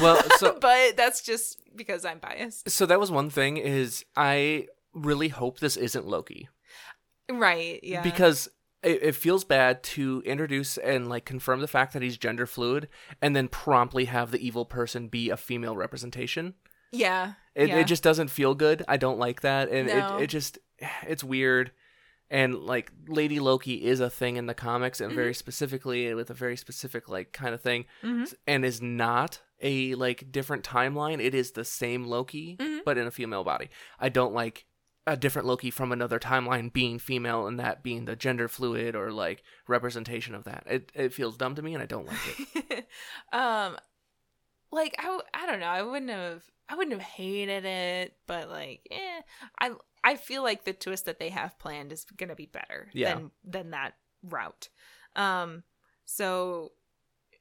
Well, 0.00 0.22
so- 0.38 0.58
but 0.60 0.96
that's 0.96 1.22
just 1.22 1.60
because 1.74 2.04
i'm 2.04 2.18
biased 2.18 2.70
So 2.70 2.86
that 2.86 3.00
was 3.00 3.10
one 3.10 3.30
thing 3.30 3.56
is 3.56 4.04
I 4.16 4.66
really 4.94 5.28
hope 5.28 5.58
this 5.60 5.76
isn't 5.76 6.06
Loki 6.06 6.48
right 7.30 7.80
yeah 7.82 8.02
because 8.02 8.48
it, 8.82 9.02
it 9.02 9.14
feels 9.14 9.44
bad 9.44 9.82
to 9.82 10.22
introduce 10.24 10.78
and 10.78 11.08
like 11.08 11.24
confirm 11.24 11.60
the 11.60 11.68
fact 11.68 11.92
that 11.92 12.02
he's 12.02 12.16
gender 12.16 12.46
fluid 12.46 12.88
and 13.20 13.34
then 13.34 13.48
promptly 13.48 14.04
have 14.06 14.30
the 14.30 14.46
evil 14.46 14.64
person 14.64 15.08
be 15.08 15.28
a 15.30 15.36
female 15.36 15.76
representation. 15.76 16.54
yeah 16.92 17.32
It, 17.54 17.68
yeah. 17.68 17.78
it 17.78 17.84
just 17.86 18.02
doesn't 18.02 18.28
feel 18.28 18.54
good. 18.54 18.84
I 18.86 18.96
don't 18.96 19.18
like 19.18 19.40
that, 19.40 19.70
and 19.70 19.88
No. 19.88 20.18
it 20.18 20.24
it 20.24 20.26
just 20.28 20.58
it's 21.06 21.24
weird. 21.24 21.72
And 22.28 22.56
like 22.56 22.90
Lady 23.06 23.38
Loki 23.38 23.84
is 23.84 24.00
a 24.00 24.10
thing 24.10 24.36
in 24.36 24.46
the 24.46 24.54
comics, 24.54 25.00
and 25.00 25.10
Mm-hmm. 25.10 25.16
very 25.16 25.34
specifically 25.34 26.12
with 26.14 26.28
a 26.30 26.34
very 26.34 26.56
specific 26.56 27.08
like 27.08 27.32
kind 27.32 27.54
of 27.54 27.60
thing, 27.60 27.84
Mhm. 28.02 28.34
and 28.48 28.64
is 28.64 28.82
not 28.82 29.42
a 29.62 29.94
like 29.94 30.32
different 30.32 30.64
timeline. 30.64 31.20
It 31.22 31.34
is 31.34 31.52
the 31.52 31.64
same 31.64 32.04
Loki, 32.04 32.56
Mhm. 32.58 32.80
but 32.84 32.98
in 32.98 33.06
a 33.06 33.12
female 33.12 33.44
body. 33.44 33.70
I 34.00 34.08
don't 34.08 34.34
like 34.34 34.66
a 35.06 35.16
different 35.16 35.46
Loki 35.46 35.70
from 35.70 35.92
another 35.92 36.18
timeline 36.18 36.72
being 36.72 36.98
female 36.98 37.46
and 37.46 37.60
that 37.60 37.84
being 37.84 38.06
the 38.06 38.16
gender 38.16 38.48
fluid 38.48 38.96
or 38.96 39.12
like 39.12 39.44
representation 39.68 40.34
of 40.34 40.42
that. 40.44 40.64
It 40.66 40.90
it 40.96 41.12
feels 41.14 41.36
dumb 41.36 41.54
to 41.54 41.62
me 41.62 41.74
and 41.74 41.82
I 41.82 41.86
don't 41.86 42.06
like 42.06 42.18
it. 42.70 42.88
um 43.32 43.76
like 44.72 44.94
I, 44.98 45.18
I 45.34 45.46
don't 45.46 45.60
know 45.60 45.66
i 45.66 45.82
wouldn't 45.82 46.10
have 46.10 46.42
i 46.68 46.74
wouldn't 46.74 46.92
have 47.00 47.08
hated 47.08 47.64
it 47.64 48.14
but 48.26 48.48
like 48.50 48.86
eh 48.90 49.20
i 49.60 49.70
i 50.04 50.16
feel 50.16 50.42
like 50.42 50.64
the 50.64 50.72
twist 50.72 51.06
that 51.06 51.18
they 51.18 51.28
have 51.30 51.58
planned 51.58 51.92
is 51.92 52.04
gonna 52.16 52.34
be 52.34 52.46
better 52.46 52.88
Yeah. 52.92 53.14
than 53.14 53.30
than 53.44 53.70
that 53.70 53.94
route 54.22 54.68
um 55.14 55.62
so 56.04 56.72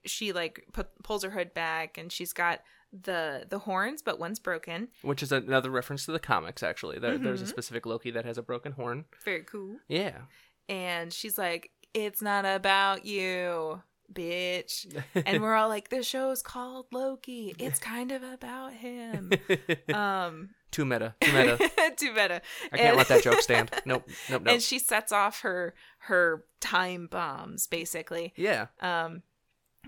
she 0.05 0.33
like 0.33 0.63
pulls 1.03 1.23
her 1.23 1.31
hood 1.31 1.53
back 1.53 1.97
and 1.97 2.11
she's 2.11 2.31
got 2.33 2.61
the 2.93 3.45
the 3.49 3.59
horns 3.59 4.01
but 4.01 4.19
one's 4.19 4.39
broken 4.39 4.87
Which 5.01 5.23
is 5.23 5.31
another 5.31 5.69
reference 5.71 6.05
to 6.05 6.11
the 6.13 6.19
comics 6.19 6.63
actually. 6.63 6.99
There, 6.99 7.17
There's 7.17 7.41
a 7.41 7.45
Mhm. 7.45 7.49
specific 7.49 7.85
Loki 7.85 8.11
that 8.11 8.23
has 8.23 8.37
a 8.37 8.43
broken 8.43 8.71
horn. 8.73 9.05
very 9.25 9.43
cool 9.43 9.77
Yeah. 9.87 10.21
and 10.69 11.11
she's 11.11 11.37
like 11.37 11.71
it's 11.93 12.21
not 12.21 12.45
about 12.45 13.05
you 13.05 13.81
bitch 14.13 14.85
and 15.25 15.41
we're 15.41 15.53
all 15.59 15.67
like 15.69 15.89
the 15.89 16.03
show's 16.03 16.41
called 16.41 16.85
loki 16.91 17.53
it's 17.59 17.79
kind 17.79 18.11
of 18.11 18.23
about 18.23 18.73
him 18.73 19.31
um 19.93 20.49
too 20.71 20.83
meta. 20.85 21.15
Too 21.21 21.31
meta. 21.31 21.57
too 21.97 22.11
meta 22.13 22.41
I 22.71 22.77
can't 22.77 22.89
And- 22.89 22.97
let 22.97 23.07
that 23.07 23.23
joke 23.23 23.39
stand. 23.41 23.71
Nope. 23.85 24.03
Nope. 24.29 24.41
Nope. 24.43 24.53
and 24.53 24.61
she 24.61 24.77
sets 24.77 25.11
off 25.13 25.39
her 25.41 25.73
her 25.99 26.43
time 26.59 27.07
bombs 27.07 27.67
basically 27.67 28.33
yeah. 28.35 28.67
um 28.81 29.21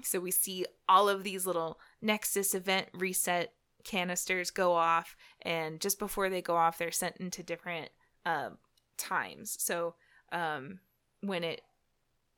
so 0.04 0.20
we 0.20 0.32
see 0.32 0.66
all 0.88 1.10
of 1.10 1.24
these 1.24 1.46
little 1.46 1.80
nexus 2.02 2.54
event 2.56 2.88
reset 2.94 3.54
canisters 3.84 4.50
go 4.52 4.74
off 4.74 5.16
and 5.42 5.80
just 5.80 6.00
before 6.00 6.30
they 6.30 6.42
go 6.42 6.56
off 6.56 6.78
they're 6.78 6.92
sent 6.92 7.18
into 7.18 7.42
different 7.44 7.90
um 8.26 8.58
times 8.98 9.56
so 9.60 9.96
um 10.32 10.80
when 11.22 11.44
it 11.44 11.62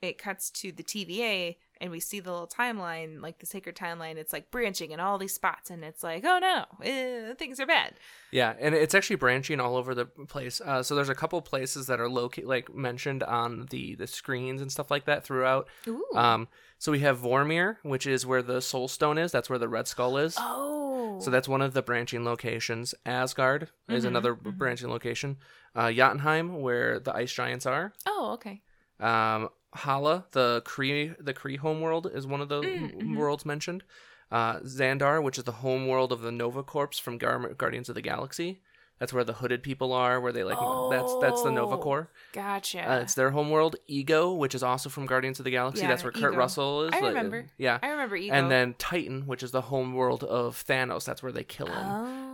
it 0.02 0.18
cuts 0.18 0.50
to 0.50 0.72
the 0.72 0.84
TVA 0.84 1.58
and 1.82 1.92
we 1.92 2.00
see 2.00 2.20
the 2.20 2.32
little 2.32 2.48
timeline 2.48 3.22
like 3.22 3.40
the 3.40 3.46
sacred 3.46 3.76
timeline 3.76 4.16
it's 4.18 4.34
like 4.34 4.52
branching 4.52 4.92
in 4.92 5.00
all 5.00 5.18
these 5.18 5.34
spots 5.34 5.70
and 5.70 5.84
it's 5.84 6.04
like 6.04 6.24
oh 6.26 6.40
no 6.40 6.66
eh, 6.86 7.34
things 7.36 7.60
are 7.60 7.66
bad 7.66 7.94
Yeah, 8.32 8.54
and 8.60 8.76
it's 8.76 8.94
actually 8.94 9.16
branching 9.16 9.60
all 9.60 9.76
over 9.76 9.96
the 9.96 10.06
place. 10.06 10.62
Uh, 10.62 10.84
so 10.84 10.94
there's 10.96 11.10
a 11.10 11.16
couple 11.16 11.42
places 11.42 11.88
that 11.88 12.00
are 12.00 12.10
located, 12.10 12.48
like 12.48 12.74
mentioned 12.76 13.24
on 13.24 13.66
the 13.72 13.96
the 13.96 14.06
screens 14.08 14.62
and 14.62 14.72
stuff 14.72 14.92
like 14.92 15.06
that 15.06 15.24
throughout. 15.24 15.68
Ooh. 15.88 16.06
Um, 16.14 16.48
so 16.78 16.92
we 16.92 17.00
have 17.00 17.18
Vormir, 17.20 17.78
which 17.82 18.06
is 18.06 18.26
where 18.28 18.44
the 18.44 18.62
Soul 18.62 18.88
Stone 18.88 19.18
is. 19.18 19.32
That's 19.32 19.50
where 19.50 19.58
the 19.60 19.68
Red 19.68 19.88
Skull 19.88 20.18
is. 20.18 20.36
oh 20.38 21.20
So 21.22 21.32
that's 21.32 21.48
one 21.48 21.62
of 21.64 21.74
the 21.74 21.82
branching 21.82 22.24
locations. 22.24 22.94
Asgard 23.06 23.70
is 23.88 24.04
Mhm, 24.04 24.08
another 24.10 24.36
mhm. 24.36 24.58
branching 24.58 24.90
location. 24.90 25.38
Uh, 25.76 25.92
Jotunheim, 25.92 26.62
where 26.62 27.00
the 27.00 27.14
ice 27.16 27.34
giants 27.34 27.66
are. 27.66 27.94
oh 28.06 28.34
okay 28.36 28.62
Um, 29.00 29.50
Hala, 29.74 30.26
the 30.32 30.62
Kree, 30.66 31.16
the 31.20 31.34
Kree 31.34 31.58
homeworld, 31.58 32.10
is 32.14 32.26
one 32.26 32.42
of 32.42 32.50
the 32.50 32.62
Mm, 32.62 33.02
mhm. 33.02 33.18
worlds 33.18 33.46
mentioned. 33.46 33.84
Uh, 34.32 34.60
Xandar, 34.60 35.22
which 35.24 35.38
is 35.38 35.44
the 35.44 35.52
homeworld 35.54 36.12
of 36.12 36.22
the 36.22 36.32
Nova 36.32 36.62
Corps 36.64 37.00
from 37.00 37.18
Gar- 37.18 37.54
Guardians 37.56 37.90
of 37.90 37.96
the 37.96 38.02
Galaxy. 38.02 38.62
That's 39.00 39.14
where 39.14 39.24
the 39.24 39.34
hooded 39.34 39.64
people 39.64 39.94
are. 39.94 40.20
Where 40.20 40.34
they 40.34 40.44
like 40.44 40.58
that's 40.92 41.16
that's 41.22 41.42
the 41.42 41.52
Nova 41.52 41.76
Oh. 41.76 41.78
Corps. 41.78 42.10
gotcha 42.34 42.82
Uh, 42.92 43.00
it's 43.00 43.14
their 43.14 43.32
homeworld. 43.32 43.78
Ego, 43.88 44.34
which 44.34 44.54
is 44.54 44.62
also 44.62 44.90
from 44.90 45.06
Guardians 45.06 45.40
of 45.40 45.46
the 45.46 45.52
Galaxy. 45.52 45.84
Yeah, 45.84 45.88
that's 45.88 46.04
where 46.04 46.12
Kurt 46.12 46.36
Russell 46.36 46.84
is. 46.84 46.92
I 46.94 47.00
Like, 47.00 47.08
remember. 47.16 47.46
yeah. 47.58 47.80
I 47.82 47.92
remember 47.92 48.18
ego. 48.18 48.34
And 48.36 48.52
then 48.52 48.76
Titan, 48.78 49.26
which 49.26 49.42
is 49.42 49.52
the 49.52 49.62
homeworld 49.62 50.26
of 50.26 50.62
Thanos. 50.68 51.06
That's 51.06 51.24
where 51.24 51.32
they 51.32 51.46
kill 51.46 51.68
him. 51.68 51.78
Oh, 51.88 52.29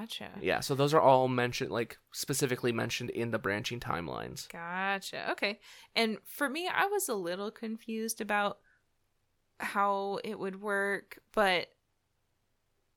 gotcha. 0.00 0.30
Yeah, 0.40 0.60
so 0.60 0.74
those 0.74 0.94
are 0.94 1.00
all 1.00 1.28
mentioned, 1.28 1.70
like 1.70 1.98
specifically 2.12 2.72
mentioned 2.72 3.10
in 3.10 3.30
the 3.30 3.38
branching 3.38 3.80
timelines. 3.80 4.48
Gotcha. 4.48 5.30
Okay. 5.32 5.60
And 5.94 6.18
for 6.24 6.48
me, 6.48 6.68
I 6.68 6.86
was 6.86 7.08
a 7.08 7.14
little 7.14 7.50
confused 7.50 8.20
about 8.20 8.58
how 9.58 10.18
it 10.24 10.38
would 10.38 10.60
work, 10.60 11.18
but 11.32 11.68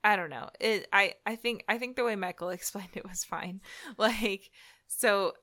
I 0.04 0.16
don't 0.16 0.30
know. 0.30 0.50
It 0.60 0.88
I 0.92 1.16
I 1.26 1.36
think 1.36 1.64
I 1.68 1.78
think 1.78 1.96
the 1.96 2.04
way 2.04 2.16
Michael 2.16 2.50
explained 2.52 2.92
it 2.96 3.08
was 3.08 3.24
fine. 3.24 3.62
Like 3.98 4.52
so 4.88 5.34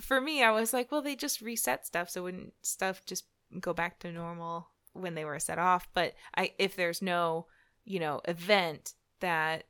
for 0.00 0.20
me, 0.20 0.42
I 0.42 0.50
was 0.50 0.72
like, 0.72 0.90
well, 0.90 1.02
they 1.02 1.14
just 1.16 1.40
reset 1.40 1.86
stuff 1.86 2.08
so 2.10 2.22
wouldn't 2.22 2.54
stuff 2.62 3.04
just 3.04 3.24
go 3.58 3.72
back 3.74 3.98
to 4.00 4.12
normal 4.12 4.70
when 4.92 5.14
they 5.14 5.24
were 5.24 5.38
set 5.38 5.58
off, 5.58 5.88
but 5.94 6.14
I 6.36 6.52
if 6.58 6.76
there's 6.76 7.02
no, 7.02 7.46
you 7.84 8.00
know, 8.00 8.20
event 8.26 8.94
that 9.20 9.64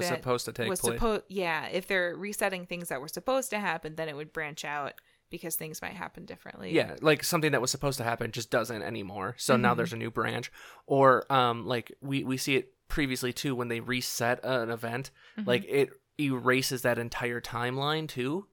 Was 0.00 0.06
supposed 0.06 0.44
to 0.46 0.52
take 0.52 0.68
was 0.68 0.80
place. 0.80 0.94
supposed 0.94 1.22
yeah 1.28 1.66
if 1.66 1.86
they're 1.86 2.14
resetting 2.16 2.66
things 2.66 2.88
that 2.88 3.00
were 3.00 3.08
supposed 3.08 3.50
to 3.50 3.58
happen 3.58 3.94
then 3.96 4.08
it 4.08 4.16
would 4.16 4.32
branch 4.32 4.64
out 4.64 4.94
because 5.30 5.56
things 5.56 5.80
might 5.80 5.94
happen 5.94 6.24
differently 6.26 6.72
yeah, 6.74 6.96
like 7.00 7.24
something 7.24 7.52
that 7.52 7.60
was 7.62 7.70
supposed 7.70 7.96
to 7.98 8.04
happen 8.04 8.30
just 8.32 8.50
doesn't 8.50 8.82
anymore. 8.82 9.34
So 9.38 9.56
now 9.56 9.72
Mhm. 9.72 9.76
there's 9.78 9.92
a 9.94 9.96
new 9.96 10.10
branch, 10.10 10.52
or 10.86 11.24
um, 11.32 11.66
like 11.66 11.90
we 12.02 12.22
we 12.22 12.36
see 12.36 12.56
it 12.56 12.74
previously 12.88 13.32
too 13.32 13.54
when 13.54 13.68
they 13.68 13.80
reset 13.80 14.40
an 14.44 14.68
event, 14.70 15.10
Mhm. 15.38 15.46
like 15.46 15.64
it 15.66 15.88
erases 16.20 16.82
that 16.82 16.98
entire 16.98 17.40
timeline 17.40 18.06
too. 18.06 18.46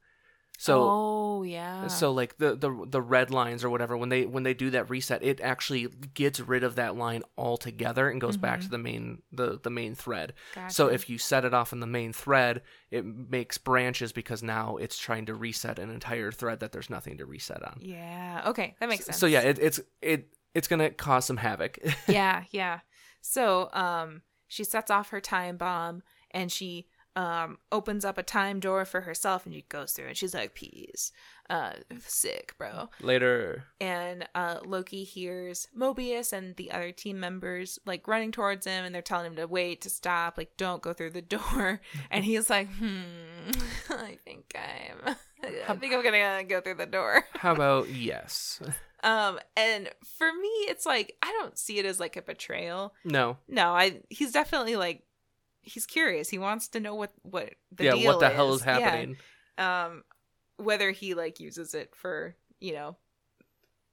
So 0.61 0.85
oh 0.89 1.43
yeah. 1.43 1.87
so 1.87 2.11
like 2.11 2.37
the, 2.37 2.53
the 2.53 2.85
the 2.85 3.01
red 3.01 3.31
lines 3.31 3.63
or 3.63 3.69
whatever 3.69 3.95
when 3.95 4.09
they 4.09 4.25
when 4.25 4.43
they 4.43 4.53
do 4.53 4.69
that 4.71 4.89
reset 4.89 5.23
it 5.23 5.39
actually 5.39 5.87
gets 6.13 6.41
rid 6.41 6.65
of 6.65 6.75
that 6.75 6.97
line 6.97 7.23
altogether 7.37 8.09
and 8.09 8.19
goes 8.19 8.35
back 8.35 8.59
Mhm. 8.59 8.63
to 8.63 8.69
the 8.69 8.77
main 8.77 9.21
the 9.31 9.57
the 9.63 9.69
main 9.69 9.95
thread. 9.95 10.33
Gotcha. 10.53 10.73
so 10.73 10.87
if 10.87 11.09
you 11.09 11.17
set 11.17 11.45
it 11.45 11.53
off 11.53 11.71
in 11.71 11.79
the 11.79 11.87
main 11.87 12.11
thread 12.11 12.61
it 12.91 13.05
makes 13.05 13.57
branches 13.57 14.11
because 14.11 14.43
now 14.43 14.75
it's 14.75 14.97
trying 14.97 15.27
to 15.27 15.33
reset 15.33 15.79
an 15.79 15.89
entire 15.89 16.29
thread 16.29 16.59
that 16.59 16.73
there's 16.73 16.89
nothing 16.89 17.17
to 17.19 17.25
reset 17.25 17.63
on. 17.63 17.79
Yeah. 17.81 18.41
Okay. 18.47 18.75
That 18.81 18.89
makes 18.89 19.05
sense 19.05 19.17
so 19.17 19.27
yeah 19.27 19.39
it, 19.41 19.59
it's 19.59 19.79
it 20.01 20.27
it's 20.53 20.67
gonna 20.67 20.89
cause 20.89 21.23
some 21.23 21.37
havoc. 21.37 21.79
Yeah 22.09 22.43
yeah. 22.51 22.79
So 23.21 23.69
um 23.71 24.23
she 24.49 24.65
sets 24.65 24.91
off 24.91 25.11
her 25.11 25.21
time 25.21 25.55
bomb 25.55 26.03
and 26.31 26.51
she 26.51 26.88
um 27.15 27.57
opens 27.71 28.05
up 28.05 28.17
a 28.17 28.23
time 28.23 28.59
door 28.59 28.85
for 28.85 29.01
herself 29.01 29.45
and 29.45 29.53
she 29.55 29.63
goes 29.69 29.91
through 29.91 30.07
and 30.07 30.15
she's 30.17 30.33
like 30.33 30.53
peace 30.53 31.11
uh 31.49 31.73
sick 32.05 32.53
bro 32.57 32.89
later 33.01 33.63
and 33.81 34.27
uh, 34.35 34.59
Loki 34.65 35.03
hears 35.03 35.67
Mobius 35.77 36.31
and 36.31 36.55
the 36.55 36.71
other 36.71 36.91
team 36.91 37.19
members 37.19 37.79
like 37.85 38.07
running 38.07 38.31
towards 38.31 38.65
him, 38.67 38.85
and 38.85 38.93
they're 38.93 39.01
telling 39.01 39.25
him 39.25 39.35
to 39.37 39.47
wait, 39.47 39.81
to 39.81 39.89
stop, 39.89 40.37
like 40.37 40.55
don't 40.57 40.81
go 40.81 40.93
through 40.93 41.11
the 41.11 41.21
door. 41.21 41.81
And 42.11 42.23
he's 42.23 42.49
like, 42.49 42.67
"Hmm, 42.73 43.51
I 43.89 44.17
think 44.23 44.55
I'm, 44.55 45.15
I 45.67 45.75
think 45.75 45.93
I'm 45.93 46.03
gonna 46.03 46.43
go 46.43 46.61
through 46.61 46.75
the 46.75 46.85
door." 46.85 47.25
how 47.33 47.53
about 47.53 47.89
yes 47.89 48.61
Um, 49.03 49.39
and 49.55 49.89
for 50.17 50.27
me, 50.33 50.49
it's 50.67 50.85
like 50.85 51.15
I 51.21 51.31
don't 51.39 51.57
see 51.57 51.79
it 51.79 51.85
as 51.85 51.99
like 51.99 52.17
a 52.17 52.21
betrayal. 52.21 52.93
no 53.05 53.37
No, 53.47 53.71
I 53.71 54.01
he's 54.09 54.31
definitely 54.33 54.75
like 54.75 55.03
he's 55.69 55.85
curious. 55.85 56.29
He 56.29 56.37
wants 56.39 56.67
to 56.69 56.79
know 56.79 56.95
what 56.95 57.11
what 57.21 57.53
the 57.71 57.85
yeah 57.85 57.93
what 58.05 58.19
the 58.19 58.29
hell 58.29 58.53
is 58.53 58.63
Yeah. 58.65 58.79
happening 58.79 59.17
Um, 59.57 60.03
whether 60.57 60.91
he 60.91 61.13
like 61.13 61.39
uses 61.39 61.73
it 61.73 61.95
for 61.95 62.35
you 62.59 62.73
know 62.73 62.97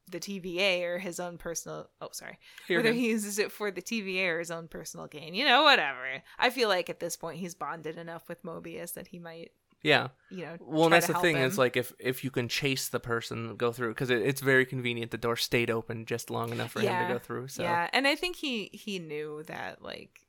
the 0.09 0.21
TVA 0.21 0.85
or 0.85 0.99
his 0.99 1.19
own 1.19 1.37
personal. 1.37 1.91
Oh, 2.01 2.11
sorry. 2.13 2.39
Hear 2.69 2.79
whether 2.79 2.91
him. 2.91 2.95
he 2.97 3.09
uses 3.09 3.41
it 3.41 3.51
for 3.51 3.73
the 3.73 3.83
TVA 3.83 4.29
or 4.29 4.39
his 4.39 4.53
own 4.53 4.69
personal 4.69 5.09
gain. 5.09 5.35
You 5.35 5.45
know, 5.45 5.65
whatever. 5.65 6.23
I 6.39 6.51
feel 6.51 6.69
like 6.69 6.89
at 6.89 7.01
this 7.01 7.17
point 7.17 7.39
he's 7.39 7.57
bonded 7.57 7.99
enough 7.99 8.29
with 8.29 8.45
Mobius 8.45 8.95
that 8.95 9.09
he 9.09 9.19
might, 9.19 9.51
yeah 9.83 10.09
you 10.31 10.45
know. 10.45 10.57
Well, 10.61 10.89
that's 10.91 11.09
the 11.09 11.15
thing 11.15 11.37
him. 11.37 11.43
is 11.43 11.59
like 11.59 11.77
if 11.77 11.93
if 11.99 12.23
you 12.23 12.31
can 12.31 12.49
chase 12.49 12.89
the 12.89 13.01
person 13.01 13.57
go 13.57 13.73
through 13.73 13.91
because 13.95 14.11
it, 14.11 14.23
it's 14.23 14.41
very 14.41 14.65
convenient 14.65 15.11
the 15.11 15.19
door 15.19 15.35
stayed 15.37 15.71
open 15.71 16.07
just 16.07 16.31
long 16.31 16.51
enough 16.53 16.71
for 16.73 16.81
him 16.81 17.09
to 17.09 17.13
go 17.15 17.19
through. 17.19 17.49
So 17.49 17.63
yeah, 17.65 17.89
and 17.93 18.07
I 18.07 18.15
think 18.15 18.37
he 18.37 18.71
he 18.73 19.01
knew 19.01 19.43
that 19.49 19.83
like 19.83 20.21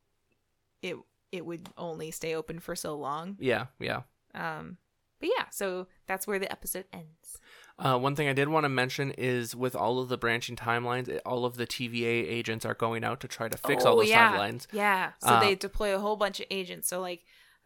it 0.81 0.97
it 1.31 1.45
would 1.45 1.69
only 1.77 2.11
stay 2.11 2.33
open 2.35 2.59
for 2.59 2.75
so 2.75 2.95
long. 2.95 3.37
yeah, 3.39 3.65
yeah. 3.79 4.01
Um, 4.35 4.77
but 5.19 5.29
yeah, 5.35 5.45
so 5.51 5.87
that's 6.07 6.27
where 6.27 6.39
the 6.39 6.51
episode 6.51 6.85
ends. 6.93 7.37
Uh, 7.79 7.97
one 7.97 8.15
thing 8.15 8.27
I 8.27 8.33
did 8.33 8.49
want 8.49 8.63
to 8.65 8.69
mention 8.69 9.11
is 9.11 9.55
with 9.55 9.75
all 9.75 9.99
of 9.99 10.09
the 10.09 10.17
branching 10.17 10.55
timelines, 10.55 11.07
it, 11.09 11.21
all 11.25 11.45
of 11.45 11.57
the 11.57 11.67
TVA 11.67 12.27
agents 12.27 12.65
are 12.65 12.73
going 12.73 13.03
out 13.03 13.19
to 13.21 13.27
try 13.27 13.47
to 13.47 13.57
fix 13.57 13.83
all 13.85 13.93
Oh, 13.93 13.97
those 14.01 14.09
yeah. 14.09 14.35
timelines. 14.35 14.67
Yeah. 14.71 15.11
So 15.21 15.29
Uh, 15.29 15.39
they 15.39 15.53
deploy 15.55 15.95
a 15.95 15.99
whole 15.99 16.15
bunch 16.15 16.39
of 16.39 16.47
agents. 16.49 16.87
So 16.87 17.01
like 17.01 17.23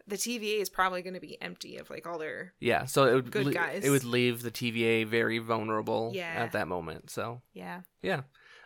the 0.08 0.18
TVA 0.18 0.60
is 0.62 0.70
probably 0.70 1.02
going 1.02 1.14
to 1.14 1.20
be 1.22 1.42
empty 1.42 1.78
of 1.78 1.90
like 1.90 2.06
all 2.08 2.18
their 2.18 2.54
Yeah, 2.60 2.86
so 2.86 3.06
it 3.06 3.14
would 3.14 3.32
Good 3.32 3.46
le- 3.48 3.54
guys. 3.54 3.84
it 3.86 3.90
would 3.90 4.04
leave 4.04 4.42
the 4.42 4.52
TVA 4.52 5.06
very 5.08 5.38
vulnerable 5.38 6.12
Yeah. 6.14 6.34
at 6.36 6.52
that 6.54 6.68
moment. 6.68 7.10
So 7.10 7.42
yeah. 7.54 7.82
yeah. 8.02 8.22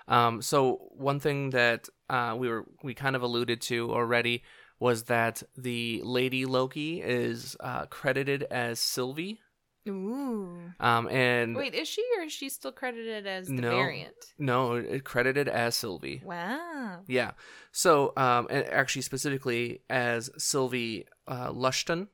Um, 0.08 0.42
so 0.44 0.88
one 0.92 1.20
thing 1.20 1.50
that 1.52 1.90
uh, 2.10 2.36
we 2.38 2.48
were 2.50 2.66
we 2.84 2.94
kind 2.94 3.16
of 3.16 3.22
alluded 3.24 3.62
to 3.62 3.92
already 3.92 4.44
was 4.80 5.04
that 5.04 5.44
the 5.58 6.02
Lady 6.04 6.46
Loki 6.46 7.02
is 7.02 7.56
uh, 7.60 7.86
credited 7.88 8.44
as 8.44 8.80
Sylvie. 8.80 9.40
Ooh. 9.88 10.58
Um, 10.80 11.08
and 11.10 11.56
Wait, 11.56 11.76
is 11.76 11.88
she 11.88 12.04
or 12.18 12.24
is 12.24 12.34
she 12.34 12.50
still 12.50 12.72
credited 12.72 13.28
as 13.28 13.48
the 13.48 13.54
No. 13.54 13.70
variant? 13.78 14.16
no, 14.40 14.84
credited 15.04 15.48
as 15.48 15.76
Sylvie. 15.76 16.22
Wow. 16.26 17.02
Yeah. 17.08 17.32
So, 17.72 18.12
um, 18.18 18.48
and 18.50 18.66
actually 18.68 19.04
specifically 19.04 19.82
as 19.90 20.30
Sylvie 20.38 21.06
uh, 21.28 21.52
Lushton. 21.52 22.08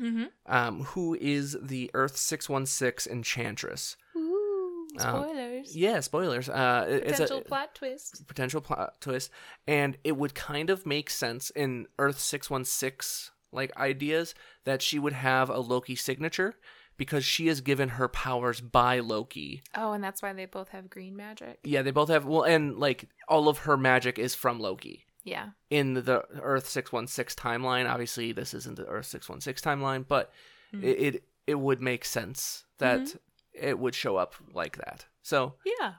Mm-hmm. 0.00 0.24
um, 0.46 0.84
who 0.84 1.16
is 1.20 1.56
the 1.60 1.90
Earth 1.94 2.16
six 2.16 2.48
one 2.48 2.64
six 2.64 3.06
Enchantress. 3.06 3.96
Um, 4.98 5.22
spoilers. 5.24 5.76
Yeah, 5.76 6.00
spoilers. 6.00 6.48
Uh, 6.48 7.00
Potential 7.04 7.38
a 7.38 7.42
plot 7.42 7.74
twist. 7.74 8.26
potential 8.26 8.60
plot 8.60 9.00
twist, 9.00 9.30
and 9.66 9.96
it 10.04 10.16
would 10.16 10.34
kind 10.34 10.70
of 10.70 10.86
make 10.86 11.10
sense 11.10 11.50
in 11.50 11.86
Earth 11.98 12.18
six 12.18 12.48
one 12.50 12.64
six 12.64 13.30
like 13.52 13.76
ideas 13.76 14.34
that 14.64 14.80
she 14.82 14.98
would 14.98 15.12
have 15.12 15.50
a 15.50 15.58
Loki 15.58 15.96
signature 15.96 16.54
because 16.96 17.24
she 17.24 17.48
is 17.48 17.60
given 17.60 17.90
her 17.90 18.08
powers 18.08 18.60
by 18.60 18.98
Loki. 19.00 19.62
Oh, 19.74 19.92
and 19.92 20.04
that's 20.04 20.22
why 20.22 20.32
they 20.32 20.44
both 20.46 20.68
have 20.68 20.90
green 20.90 21.16
magic. 21.16 21.58
Yeah, 21.64 21.82
they 21.82 21.90
both 21.90 22.08
have 22.10 22.26
well, 22.26 22.42
and 22.42 22.78
like 22.78 23.08
all 23.28 23.48
of 23.48 23.58
her 23.58 23.76
magic 23.76 24.18
is 24.18 24.34
from 24.34 24.60
Loki. 24.60 25.04
Yeah. 25.22 25.50
in 25.68 25.92
the 25.94 26.24
Earth 26.40 26.66
616 26.68 27.36
timeline. 27.36 27.88
Obviously, 27.88 28.32
this 28.32 28.54
isn't 28.54 28.76
the 28.76 28.86
Earth 28.86 29.04
616 29.06 29.62
timeline, 29.70 30.04
but 30.08 30.32
Mhm. 30.74 30.82
it, 30.82 31.14
it 31.14 31.24
it 31.46 31.54
would 31.56 31.80
make 31.80 32.04
sense 32.06 32.64
that 32.78 33.00
Mhm. 33.00 33.16
It 33.60 33.78
would 33.78 33.94
show 33.94 34.16
up 34.16 34.34
like 34.52 34.76
that. 34.78 35.06
So 35.22 35.54
Yeah. 35.64 35.94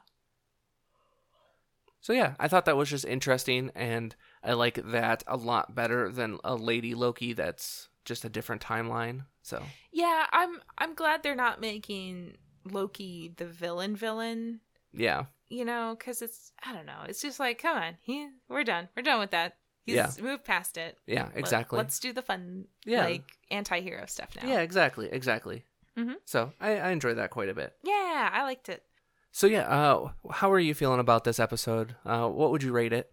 so 1.99 2.13
yeah, 2.13 2.33
I 2.39 2.47
thought 2.47 2.65
that 2.65 2.77
was 2.77 2.89
just 2.89 3.05
interesting, 3.05 3.71
and 3.75 4.15
I 4.43 4.53
like 4.53 4.75
that 4.91 5.23
a 5.27 5.37
lot 5.37 5.75
better 5.75 6.09
than 6.11 6.39
a 6.43 6.55
Lady 6.55 6.95
Loki 6.95 7.33
that's 7.33 7.89
just 8.05 8.25
a 8.25 8.29
different 8.29 8.61
timeline. 8.61 9.25
So 9.43 9.61
Yeah, 9.91 10.25
I'm 10.31 10.61
I'm 10.77 10.95
glad 10.95 11.21
they're 11.21 11.35
not 11.35 11.61
making 11.61 12.37
Loki 12.65 13.33
the 13.37 13.45
villain 13.45 13.95
villain, 13.95 14.61
yeah, 14.93 15.25
you 15.49 15.63
know, 15.65 15.95
cuz 15.99 16.21
it's 16.21 16.51
I 16.63 16.73
don't 16.73 16.85
know. 16.87 17.03
It's 17.07 17.21
just 17.21 17.39
like, 17.39 17.61
come 17.61 17.77
on. 17.77 17.97
He, 18.01 18.27
we're 18.47 18.63
done. 18.63 18.89
We're 18.95 19.03
done 19.03 19.19
with 19.19 19.31
that. 19.31 19.57
He's 19.83 19.95
Yeah. 19.95 20.11
moved 20.21 20.43
past 20.45 20.77
it. 20.77 20.97
yeah, 21.07 21.25
Let- 21.25 21.37
exactly. 21.37 21.77
let's 21.77 21.99
do 21.99 22.13
the 22.13 22.21
fun 22.21 22.67
Yeah. 22.85 23.05
like 23.05 23.23
anti-hero 23.49 24.05
stuff 24.07 24.35
now. 24.35 24.47
Yeah, 24.47 24.61
exactly, 24.61 25.09
exactly. 25.11 25.65
Mhm. 25.97 26.15
So 26.25 26.53
I, 26.59 26.77
I 26.77 26.89
enjoyed 26.91 27.17
that 27.17 27.31
quite 27.31 27.49
a 27.49 27.53
bit. 27.53 27.73
Yeah, 27.83 28.29
I 28.31 28.43
liked 28.43 28.69
it. 28.69 28.83
So 29.31 29.47
yeah, 29.47 29.61
uh, 29.67 30.11
how 30.31 30.51
are 30.51 30.59
you 30.59 30.73
feeling 30.73 30.99
about 30.99 31.23
this 31.23 31.39
episode? 31.39 31.95
Uh, 32.05 32.27
what 32.27 32.51
would 32.51 32.63
you 32.63 32.71
rate 32.71 32.93
it? 32.93 33.11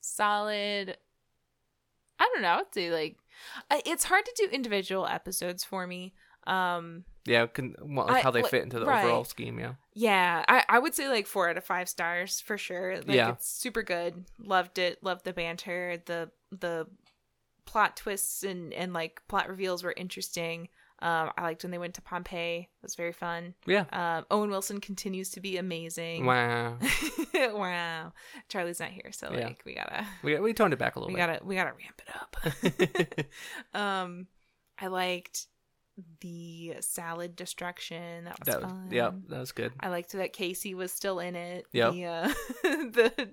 Solid 0.00 0.96
I 2.20 2.30
don't 2.32 2.42
know. 2.42 2.58
I'd 2.58 2.74
say 2.74 2.90
like 2.90 3.16
it's 3.86 4.04
hard 4.04 4.24
to 4.26 4.32
do 4.36 4.48
individual 4.52 5.06
episodes 5.06 5.62
for 5.64 5.86
me. 5.86 6.14
Um 6.46 7.04
Yeah, 7.26 7.46
can, 7.46 7.74
well, 7.80 8.06
like 8.06 8.16
I- 8.16 8.20
how 8.22 8.30
they 8.30 8.42
like- 8.42 8.50
fit 8.50 8.62
into 8.62 8.78
the 8.80 8.86
right. 8.86 9.04
overall 9.04 9.24
scheme. 9.24 9.58
Yeah. 9.58 9.74
Yeah, 9.94 10.44
I, 10.48 10.64
I 10.68 10.78
would 10.78 10.94
say 10.94 11.08
like 11.08 11.26
four 11.26 11.48
out 11.48 11.56
of 11.58 11.64
five 11.64 11.88
stars 11.88 12.40
for 12.40 12.56
sure. 12.58 12.96
Like 12.98 13.16
Yeah. 13.16 13.30
it's 13.32 13.48
super 13.48 13.82
good. 13.82 14.24
Loved 14.38 14.78
it. 14.78 15.02
Loved 15.02 15.24
the 15.24 15.32
banter. 15.32 16.02
The 16.06 16.30
the 16.50 16.86
plot 17.66 17.96
twists 17.96 18.42
and 18.42 18.72
and 18.72 18.92
like 18.92 19.20
plot 19.28 19.48
reveals 19.48 19.82
were 19.84 19.94
interesting. 19.96 20.68
Um, 21.00 21.30
I 21.36 21.42
liked 21.42 21.62
when 21.62 21.70
they 21.70 21.78
went 21.78 21.94
to 21.94 22.02
Pompeii. 22.02 22.60
It 22.62 22.68
was 22.82 22.96
very 22.96 23.12
fun. 23.12 23.54
Yeah. 23.66 23.84
Um, 23.92 24.26
Owen 24.32 24.50
Wilson 24.50 24.80
continues 24.80 25.30
to 25.30 25.40
be 25.40 25.56
amazing. 25.56 26.26
Wow. 26.26 26.78
wow. 27.34 28.12
Charlie's 28.48 28.80
not 28.80 28.90
here, 28.90 29.12
so 29.12 29.28
like 29.30 29.38
Yeah. 29.38 29.52
we 29.64 29.74
gotta 29.74 30.06
We 30.24 30.38
we 30.40 30.52
toned 30.52 30.72
it 30.72 30.78
back 30.78 30.96
a 30.96 30.98
little 30.98 31.14
we 31.14 31.20
bit. 31.20 31.26
gotta 31.26 31.44
we 31.44 31.54
gotta 31.54 31.72
ramp 31.72 32.02
it 32.04 33.14
up. 33.14 33.26
um, 33.80 34.26
I 34.80 34.88
liked 34.88 35.46
the 36.20 36.74
salad 36.80 37.34
destruction. 37.36 38.24
That 38.24 38.38
was 38.40 38.46
that 38.54 38.62
fun. 38.62 38.88
yeah, 38.90 39.10
that 39.28 39.38
was 39.40 39.52
good. 39.52 39.72
I 39.80 39.88
liked 39.88 40.12
that 40.12 40.32
Casey 40.32 40.74
was 40.74 40.92
still 40.92 41.18
in 41.20 41.34
it. 41.36 41.66
Yeah. 41.72 41.90
The, 41.90 42.04
uh, 42.06 42.32
the 42.62 43.28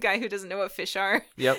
guy 0.00 0.18
who 0.18 0.28
doesn't 0.28 0.48
know 0.48 0.58
what 0.58 0.72
fish 0.72 0.96
are. 0.96 1.22
Yep. 1.36 1.58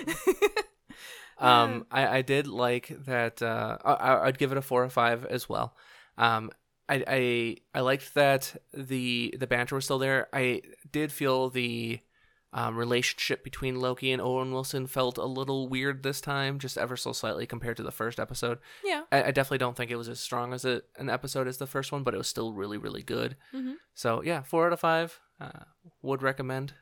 Um, 1.40 1.86
I, 1.90 2.18
I 2.18 2.22
did 2.22 2.46
like 2.46 2.88
that. 3.06 3.40
Uh, 3.42 3.78
I, 3.84 4.26
I'd 4.26 4.38
give 4.38 4.52
it 4.52 4.58
a 4.58 4.62
four 4.62 4.82
or 4.84 4.90
five 4.90 5.24
as 5.26 5.48
well. 5.48 5.74
Um, 6.16 6.50
I, 6.88 7.04
I 7.06 7.56
I 7.74 7.80
liked 7.80 8.14
that 8.14 8.56
the 8.72 9.34
the 9.38 9.46
banter 9.46 9.74
was 9.74 9.84
still 9.84 9.98
there. 9.98 10.28
I 10.32 10.62
did 10.90 11.12
feel 11.12 11.50
the 11.50 12.00
um, 12.54 12.76
relationship 12.76 13.44
between 13.44 13.78
Loki 13.78 14.10
and 14.10 14.22
Owen 14.22 14.52
Wilson 14.52 14.86
felt 14.86 15.18
a 15.18 15.26
little 15.26 15.68
weird 15.68 16.02
this 16.02 16.20
time, 16.22 16.58
just 16.58 16.78
ever 16.78 16.96
so 16.96 17.12
slightly 17.12 17.46
compared 17.46 17.76
to 17.76 17.82
the 17.82 17.90
first 17.92 18.18
episode. 18.18 18.58
yeah. 18.82 19.02
I, 19.12 19.24
I 19.24 19.30
definitely 19.32 19.58
don't 19.58 19.76
think 19.76 19.90
it 19.90 19.96
was 19.96 20.08
as 20.08 20.18
strong 20.18 20.54
as 20.54 20.64
a, 20.64 20.80
an 20.96 21.10
episode 21.10 21.46
as 21.46 21.58
the 21.58 21.66
first 21.66 21.92
one, 21.92 22.04
but 22.04 22.14
it 22.14 22.18
was 22.18 22.26
still 22.28 22.54
really 22.54 22.78
really 22.78 23.02
good. 23.02 23.36
Mhm. 23.54 23.74
So 23.94 24.22
yeah, 24.22 24.42
four 24.42 24.66
out 24.66 24.72
of 24.72 24.80
five. 24.80 25.20
Uh, 25.40 25.50
would 26.02 26.22
recommend. 26.22 26.72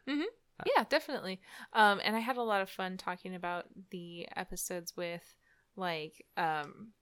Yeah, 0.65 0.85
definitely. 0.89 1.41
Um, 1.73 2.01
and 2.05 2.17
I 2.17 2.21
had 2.21 2.37
a 2.37 2.43
lot 2.43 2.63
of 2.63 2.71
fun 2.71 2.97
talking 2.97 3.35
about 3.35 3.67
the 3.91 4.27
episodes 4.35 4.97
with, 4.97 5.35
like, 5.77 6.25
um, 6.37 6.93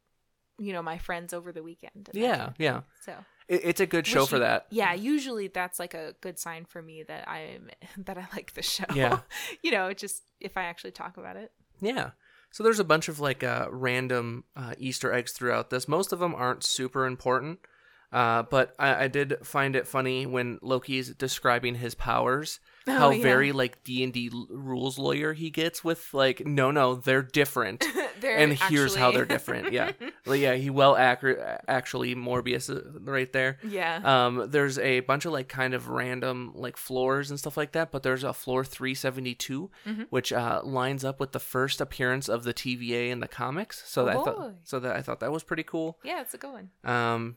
you 0.59 0.73
know, 0.73 0.83
my 0.83 0.99
friends 0.99 1.33
over 1.33 1.53
the 1.53 1.63
weekend. 1.63 2.11
Yeah, 2.13 2.51
yeah. 2.59 2.83
So 3.05 3.15
It, 3.49 3.61
it's 3.65 3.81
a 3.81 3.87
good 3.87 4.07
show 4.07 4.23
Which 4.23 4.31
for 4.31 4.39
that. 4.41 4.67
Yeah, 4.71 4.95
usually 4.95 5.49
that's 5.49 5.79
like 5.79 5.95
a 5.95 6.15
good 6.21 6.39
sign 6.39 6.65
for 6.65 6.81
me 6.81 7.03
that 7.05 7.29
I'm 7.29 7.71
that 8.05 8.19
I 8.19 8.27
like 8.33 8.55
the 8.55 8.63
show. 8.63 8.85
Yeah. 8.95 9.21
you 9.63 9.71
know, 9.71 9.93
just 9.93 10.23
if 10.41 10.57
I 10.57 10.65
actually 10.65 10.93
talk 10.93 11.17
about 11.17 11.37
it. 11.37 11.53
Yeah. 11.81 12.11
So 12.51 12.63
there's 12.63 12.79
a 12.79 12.85
bunch 12.85 13.09
of 13.09 13.19
like 13.19 13.43
uh, 13.43 13.67
random 13.71 14.45
uh, 14.55 14.75
Easter 14.79 15.13
eggs 15.13 15.33
throughout 15.33 15.71
this. 15.71 15.89
Most 15.89 16.13
of 16.13 16.21
them 16.21 16.37
aren't 16.37 16.63
super 16.63 17.05
important, 17.05 17.59
uh, 18.13 18.45
but 18.45 18.77
I, 18.79 19.05
I 19.05 19.09
did 19.09 19.39
find 19.43 19.75
it 19.75 19.89
funny 19.89 20.25
when 20.25 20.61
Loki's 20.63 21.13
describing 21.15 21.75
his 21.75 21.97
powers, 21.97 22.61
how 22.87 23.09
Oh, 23.09 23.11
yeah. 23.11 23.23
very 23.23 23.53
like 23.53 23.83
D 23.85 24.05
and 24.05 24.13
D 24.13 24.31
rules 24.51 24.99
lawyer 24.99 25.33
he 25.33 25.51
gets 25.51 25.83
with 25.83 26.13
like, 26.13 26.47
no, 26.47 26.71
no, 26.71 26.95
they're 26.97 27.23
different, 27.23 27.85
They're 28.21 28.37
and 28.39 28.53
here's 28.53 28.95
how 28.95 29.11
they're 29.11 29.25
different. 29.25 29.73
Yeah, 29.73 29.93
yeah, 30.27 30.55
he 30.55 30.71
well 30.71 30.97
accurate 30.97 31.61
actually 31.69 32.15
Mobius 32.15 32.69
uh, 32.75 33.01
right 33.01 33.33
there. 33.33 33.59
yeah. 33.67 34.01
Um, 34.05 34.47
there's 34.51 34.79
a 34.79 35.01
bunch 35.01 35.25
of 35.25 35.33
like 35.33 35.49
kind 35.49 35.75
of 35.75 35.89
random 35.89 36.53
like 36.55 36.77
floors 36.77 37.31
and 37.31 37.39
stuff 37.39 37.57
like 37.57 37.73
that, 37.73 37.91
but 37.91 38.03
there's 38.03 38.25
a 38.25 38.33
floor 38.33 38.65
372, 38.65 39.71
Mhm. 39.87 40.07
which 40.11 40.33
uh, 40.33 40.61
lines 40.65 41.05
up 41.05 41.21
with 41.21 41.33
the 41.33 41.41
first 41.41 41.81
appearance 41.81 42.29
of 42.29 42.45
the 42.45 42.55
TVA 42.55 43.11
in 43.11 43.21
the 43.21 43.29
comics. 43.29 43.83
So 43.87 44.03
Oh, 44.03 44.05
that 44.07 44.17
I 44.17 44.25
thought 44.25 44.55
so 44.63 44.81
that 44.81 44.97
I 44.97 45.03
thought 45.03 45.21
that 45.21 45.33
was 45.33 45.43
pretty 45.43 45.63
cool. 45.65 45.99
yeah, 46.05 46.21
it's 46.21 46.35
a 46.35 46.39
good 46.39 46.53
one. 46.53 46.71
Um, 46.85 47.37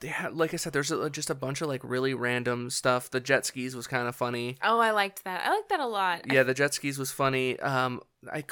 they 0.00 0.08
had, 0.08 0.34
like 0.34 0.54
I 0.54 0.56
said, 0.56 0.72
there's 0.72 0.90
a, 0.90 1.10
just 1.10 1.28
a 1.28 1.34
bunch 1.34 1.60
of 1.60 1.68
like 1.68 1.82
really 1.84 2.14
random 2.14 2.70
stuff. 2.70 3.10
The 3.10 3.20
jet 3.20 3.44
skis 3.44 3.76
was 3.76 3.86
kind 3.86 4.08
of 4.08 4.16
funny. 4.16 4.56
Oh, 4.62 4.80
I 4.80 4.90
liked 4.90 5.24
that. 5.24 5.46
I 5.46 5.50
liked 5.50 5.68
that 5.68 5.80
a 5.80 5.86
lot. 5.86 6.32
Yeah, 6.32 6.44
the 6.44 6.54
jet 6.54 6.72
skis 6.72 6.98
was 6.98 7.12
funny. 7.12 7.58
Um, 7.60 8.00
I 8.32 8.44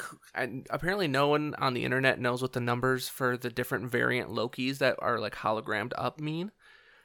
apparently 0.69 1.07
no 1.07 1.27
one 1.27 1.55
on 1.57 1.73
the 1.73 1.83
internet 1.83 2.19
knows 2.19 2.41
what 2.41 2.53
the 2.53 2.59
numbers 2.59 3.07
for 3.09 3.37
the 3.37 3.49
different 3.49 3.89
variant 3.89 4.29
Lokis 4.29 4.77
that 4.77 4.97
are 4.99 5.19
like 5.19 5.35
hologrammed 5.35 5.93
up 5.97 6.19
mean. 6.19 6.51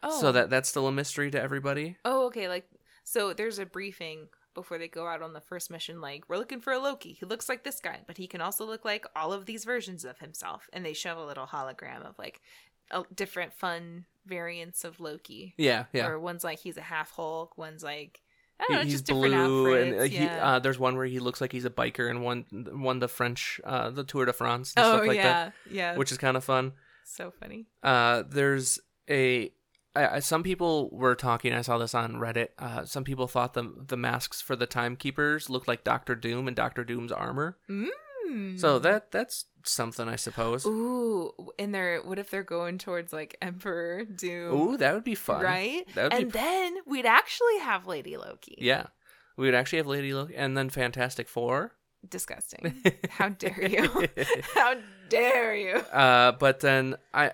Oh. 0.02 0.20
So 0.20 0.32
that 0.32 0.50
that's 0.50 0.68
still 0.68 0.86
a 0.86 0.92
mystery 0.92 1.30
to 1.30 1.40
everybody. 1.40 1.96
Oh, 2.04 2.26
okay. 2.26 2.48
Like, 2.48 2.66
so 3.04 3.32
there's 3.32 3.58
a 3.58 3.66
briefing 3.66 4.28
before 4.54 4.78
they 4.78 4.88
go 4.88 5.06
out 5.06 5.22
on 5.22 5.32
the 5.32 5.40
first 5.40 5.70
mission. 5.70 6.00
Like, 6.00 6.24
we're 6.28 6.36
looking 6.36 6.60
for 6.60 6.72
a 6.72 6.78
Loki. 6.78 7.12
He 7.12 7.24
looks 7.24 7.48
like 7.48 7.64
this 7.64 7.80
guy, 7.80 8.00
but 8.06 8.18
he 8.18 8.26
can 8.26 8.40
also 8.40 8.64
look 8.64 8.84
like 8.84 9.06
all 9.14 9.32
of 9.32 9.46
these 9.46 9.64
versions 9.64 10.04
of 10.04 10.18
himself. 10.18 10.68
And 10.72 10.84
they 10.84 10.92
show 10.92 11.22
a 11.22 11.26
little 11.26 11.46
hologram 11.46 12.04
of 12.06 12.18
like 12.18 12.40
different 13.14 13.52
fun 13.52 14.06
variants 14.26 14.84
of 14.84 15.00
Loki. 15.00 15.54
Yeah, 15.56 15.84
yeah. 15.92 16.06
Or 16.08 16.18
one's 16.18 16.44
like 16.44 16.58
he's 16.58 16.76
a 16.76 16.82
half 16.82 17.10
Hulk. 17.12 17.56
One's 17.58 17.82
like 17.82 18.20
I 18.58 18.64
don't 18.64 18.76
know, 18.76 18.78
He- 18.84 18.90
just 18.90 18.92
he's 18.92 19.02
different 19.02 19.34
blue, 19.34 19.74
and 19.74 19.94
outfits. 19.94 20.14
uh, 20.14 20.18
he, 20.18 20.24
yeah. 20.24 20.46
uh, 20.46 20.58
there's 20.58 20.78
one 20.78 20.96
where 20.96 21.06
he 21.06 21.18
looks 21.18 21.40
like 21.40 21.52
he's 21.52 21.64
a 21.64 21.70
biker, 21.70 22.10
and 22.10 22.22
one 22.22 22.44
won 22.52 22.98
the 22.98 23.08
French, 23.08 23.60
uh, 23.64 23.90
the 23.90 24.04
Tour 24.04 24.26
de 24.26 24.32
France, 24.32 24.74
and 24.76 24.84
oh 24.84 24.96
stuff 24.96 25.06
like 25.06 25.16
yeah, 25.16 25.22
that, 25.22 25.52
yeah. 25.70 25.96
which 25.96 26.12
is 26.12 26.18
kind 26.18 26.36
of 26.36 26.44
fun. 26.44 26.72
so 27.04 27.30
funny. 27.30 27.66
Uh, 27.82 28.22
there's 28.28 28.78
a 29.08 29.50
I, 29.96 30.16
I, 30.16 30.18
some 30.20 30.42
people 30.42 30.88
were 30.92 31.14
talking. 31.14 31.52
I 31.52 31.62
saw 31.62 31.78
this 31.78 31.94
on 31.94 32.14
Reddit. 32.14 32.48
Uh, 32.58 32.84
some 32.84 33.02
people 33.04 33.26
thought 33.26 33.54
the 33.54 33.72
the 33.88 33.96
masks 33.96 34.40
for 34.40 34.54
the 34.56 34.66
timekeepers 34.66 35.50
looked 35.50 35.66
like 35.66 35.82
Doctor 35.82 36.14
Doom 36.14 36.46
and 36.46 36.56
Doctor 36.56 36.84
Doom's 36.84 37.12
armor. 37.12 37.56
Mm. 37.68 37.88
So 38.58 38.78
that 38.78 39.10
that's 39.10 39.46
something, 39.64 40.08
I 40.08 40.16
suppose. 40.16 40.64
Ooh, 40.66 41.32
and 41.58 41.74
they're 41.74 42.00
what 42.02 42.18
if 42.18 42.30
they're 42.30 42.42
going 42.42 42.78
towards 42.78 43.12
like 43.12 43.36
Emperor 43.42 44.04
Doom? 44.04 44.54
Ooh, 44.54 44.76
that 44.76 44.94
would 44.94 45.04
be 45.04 45.14
fun, 45.14 45.42
right? 45.42 45.86
That 45.94 46.12
and 46.12 46.26
be 46.32 46.38
then 46.38 46.76
we'd 46.86 47.06
actually 47.06 47.58
have 47.58 47.86
Lady 47.86 48.16
Loki. 48.16 48.56
yeah. 48.60 48.86
We 49.36 49.46
would 49.46 49.54
actually 49.54 49.78
have 49.78 49.86
Lady 49.86 50.12
Loki, 50.12 50.36
and 50.36 50.56
then 50.56 50.68
Fantastic 50.68 51.26
Four. 51.26 51.72
Disgusting. 52.08 52.82
How 53.10 53.30
dare 53.30 53.66
you? 53.66 54.06
How 54.54 54.74
dare 55.08 55.54
you? 55.54 55.76
Uh, 55.76 56.32
but 56.32 56.60
then 56.60 56.96
I, 57.14 57.32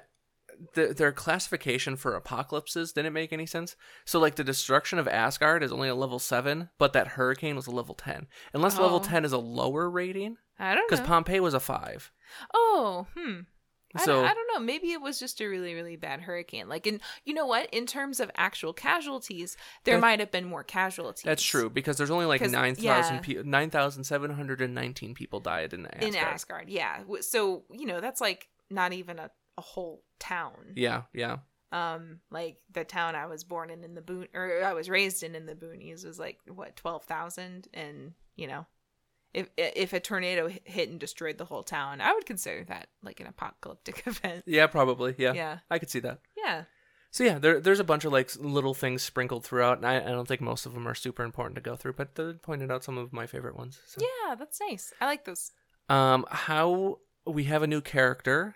the, 0.74 0.88
their 0.94 1.12
classification 1.12 1.96
for 1.96 2.14
apocalypses 2.14 2.92
didn't 2.92 3.12
make 3.12 3.32
any 3.32 3.46
sense. 3.46 3.76
So 4.04 4.18
like 4.18 4.36
the 4.36 4.44
destruction 4.44 4.98
of 4.98 5.09
Asgard 5.09 5.62
is 5.62 5.72
only 5.72 5.88
a 5.88 5.94
level 5.94 6.18
seven, 6.18 6.70
but 6.78 6.92
that 6.92 7.09
hurricane 7.09 7.57
was 7.57 7.66
a 7.66 7.70
level 7.72 7.94
ten. 7.94 8.26
Unless 8.54 8.78
level 8.78 9.00
Oh. 9.02 9.07
ten 9.07 9.24
is 9.24 9.32
a 9.32 9.38
lower 9.38 9.88
rating, 9.90 10.36
I 10.59 10.74
don't 10.74 10.90
know 10.90 10.96
because. 10.96 11.07
Pompeii 11.07 11.40
was 11.40 11.54
a 11.54 11.61
five. 11.61 12.11
oh, 12.54 13.07
hmm. 13.16 13.40
I, 13.94 14.04
So- 14.04 14.16
don't, 14.16 14.24
I 14.30 14.34
don't 14.34 14.48
know. 14.52 14.61
Maybe 14.61 14.92
it 14.92 15.00
was 15.00 15.18
just 15.18 15.40
a 15.40 15.46
really, 15.46 15.72
really 15.72 15.96
bad 15.96 16.20
hurricane. 16.20 16.68
Like, 16.68 16.86
in 16.86 17.00
you 17.24 17.32
know 17.32 17.46
what? 17.46 17.72
In 17.72 17.86
terms 17.86 18.20
of 18.20 18.30
actual 18.36 18.72
casualties, 18.74 19.57
there 19.84 19.94
That- 19.96 20.00
might 20.02 20.20
have 20.20 20.30
been 20.30 20.44
more 20.44 20.64
casualties. 20.64 21.22
That's 21.24 21.42
true 21.42 21.70
because 21.70 21.96
there's 21.96 22.11
only 22.11 22.26
like 22.26 22.42
9,000 22.42 22.82
yeah. 22.84 23.20
people 23.20 23.44
9,719 23.44 25.14
people 25.14 25.40
died 25.40 25.72
in 25.72 25.86
Asgard. 25.86 26.02
in 26.04 26.16
Asgard. 26.16 26.68
Yeah. 26.68 27.02
So 27.20 27.64
you 27.70 27.86
know 27.86 28.00
that's 28.00 28.20
like 28.20 28.48
not 28.70 28.92
even 28.92 29.18
a, 29.18 29.30
a 29.57 29.62
whole 29.62 30.02
town. 30.18 30.72
Yeah, 30.74 31.02
yeah. 31.12 31.38
Um, 31.72 32.20
like 32.30 32.59
the 32.72 32.84
town 32.84 33.16
I 33.16 33.26
was 33.26 33.44
born 33.44 33.70
in 33.70 33.82
in 33.84 33.94
the 33.94 34.00
boon 34.00 34.28
or 34.34 34.62
I 34.64 34.72
was 34.72 34.88
raised 34.88 35.22
in 35.22 35.34
in 35.34 35.46
the 35.46 35.54
boonies 35.54 36.04
was 36.04 36.18
like 36.18 36.38
what 36.46 36.76
twelve 36.76 37.04
thousand, 37.04 37.68
and 37.74 38.12
you 38.36 38.46
know, 38.46 38.66
if 39.34 39.48
if 39.57 39.92
a 39.92 40.00
tornado 40.00 40.48
hit 40.64 40.88
and 40.88 41.00
destroyed 41.00 41.38
the 41.38 41.44
whole 41.44 41.62
town, 41.62 42.00
I 42.00 42.12
would 42.14 42.26
consider 42.26 42.64
that 42.64 42.88
like 43.02 43.20
an 43.20 43.26
apocalyptic 43.26 44.02
event. 44.07 44.44
Yeah, 44.46 44.66
probably. 44.68 45.14
Yeah. 45.18 45.32
Yeah. 45.32 45.59
I 45.70 45.78
could 45.78 45.90
see 45.90 46.00
that. 46.00 46.20
Yeah. 46.36 46.64
So 47.11 47.24
yeah, 47.24 47.38
there, 47.38 47.61
there's 47.61 47.80
a 47.80 47.84
bunch 47.84 48.04
of 48.04 48.12
like 48.12 48.30
little 48.38 48.74
things 48.74 49.02
sprinkled 49.02 49.44
throughout, 49.44 49.78
and 49.78 49.86
I, 49.86 49.96
I 49.96 50.11
don't 50.11 50.28
think 50.28 50.40
most 50.40 50.66
of 50.66 50.74
them 50.74 50.86
are 50.86 50.94
super 50.94 51.24
important 51.24 51.54
to 51.54 51.62
go 51.62 51.74
through, 51.74 51.94
but 51.94 52.14
they 52.14 52.34
pointed 52.34 52.70
out 52.70 52.84
some 52.84 52.98
of 52.98 53.12
my 53.12 53.26
favorite 53.26 53.57
ones. 53.57 53.80
So. 53.86 54.02
Yeah, 54.02 54.34
that's 54.34 54.61
nice. 54.61 54.92
I 55.00 55.07
like 55.07 55.24
those. 55.24 55.50
Um, 55.88 56.26
how 56.28 56.98
we 57.26 57.44
have 57.44 57.62
a 57.62 57.66
new 57.66 57.80
character 57.80 58.54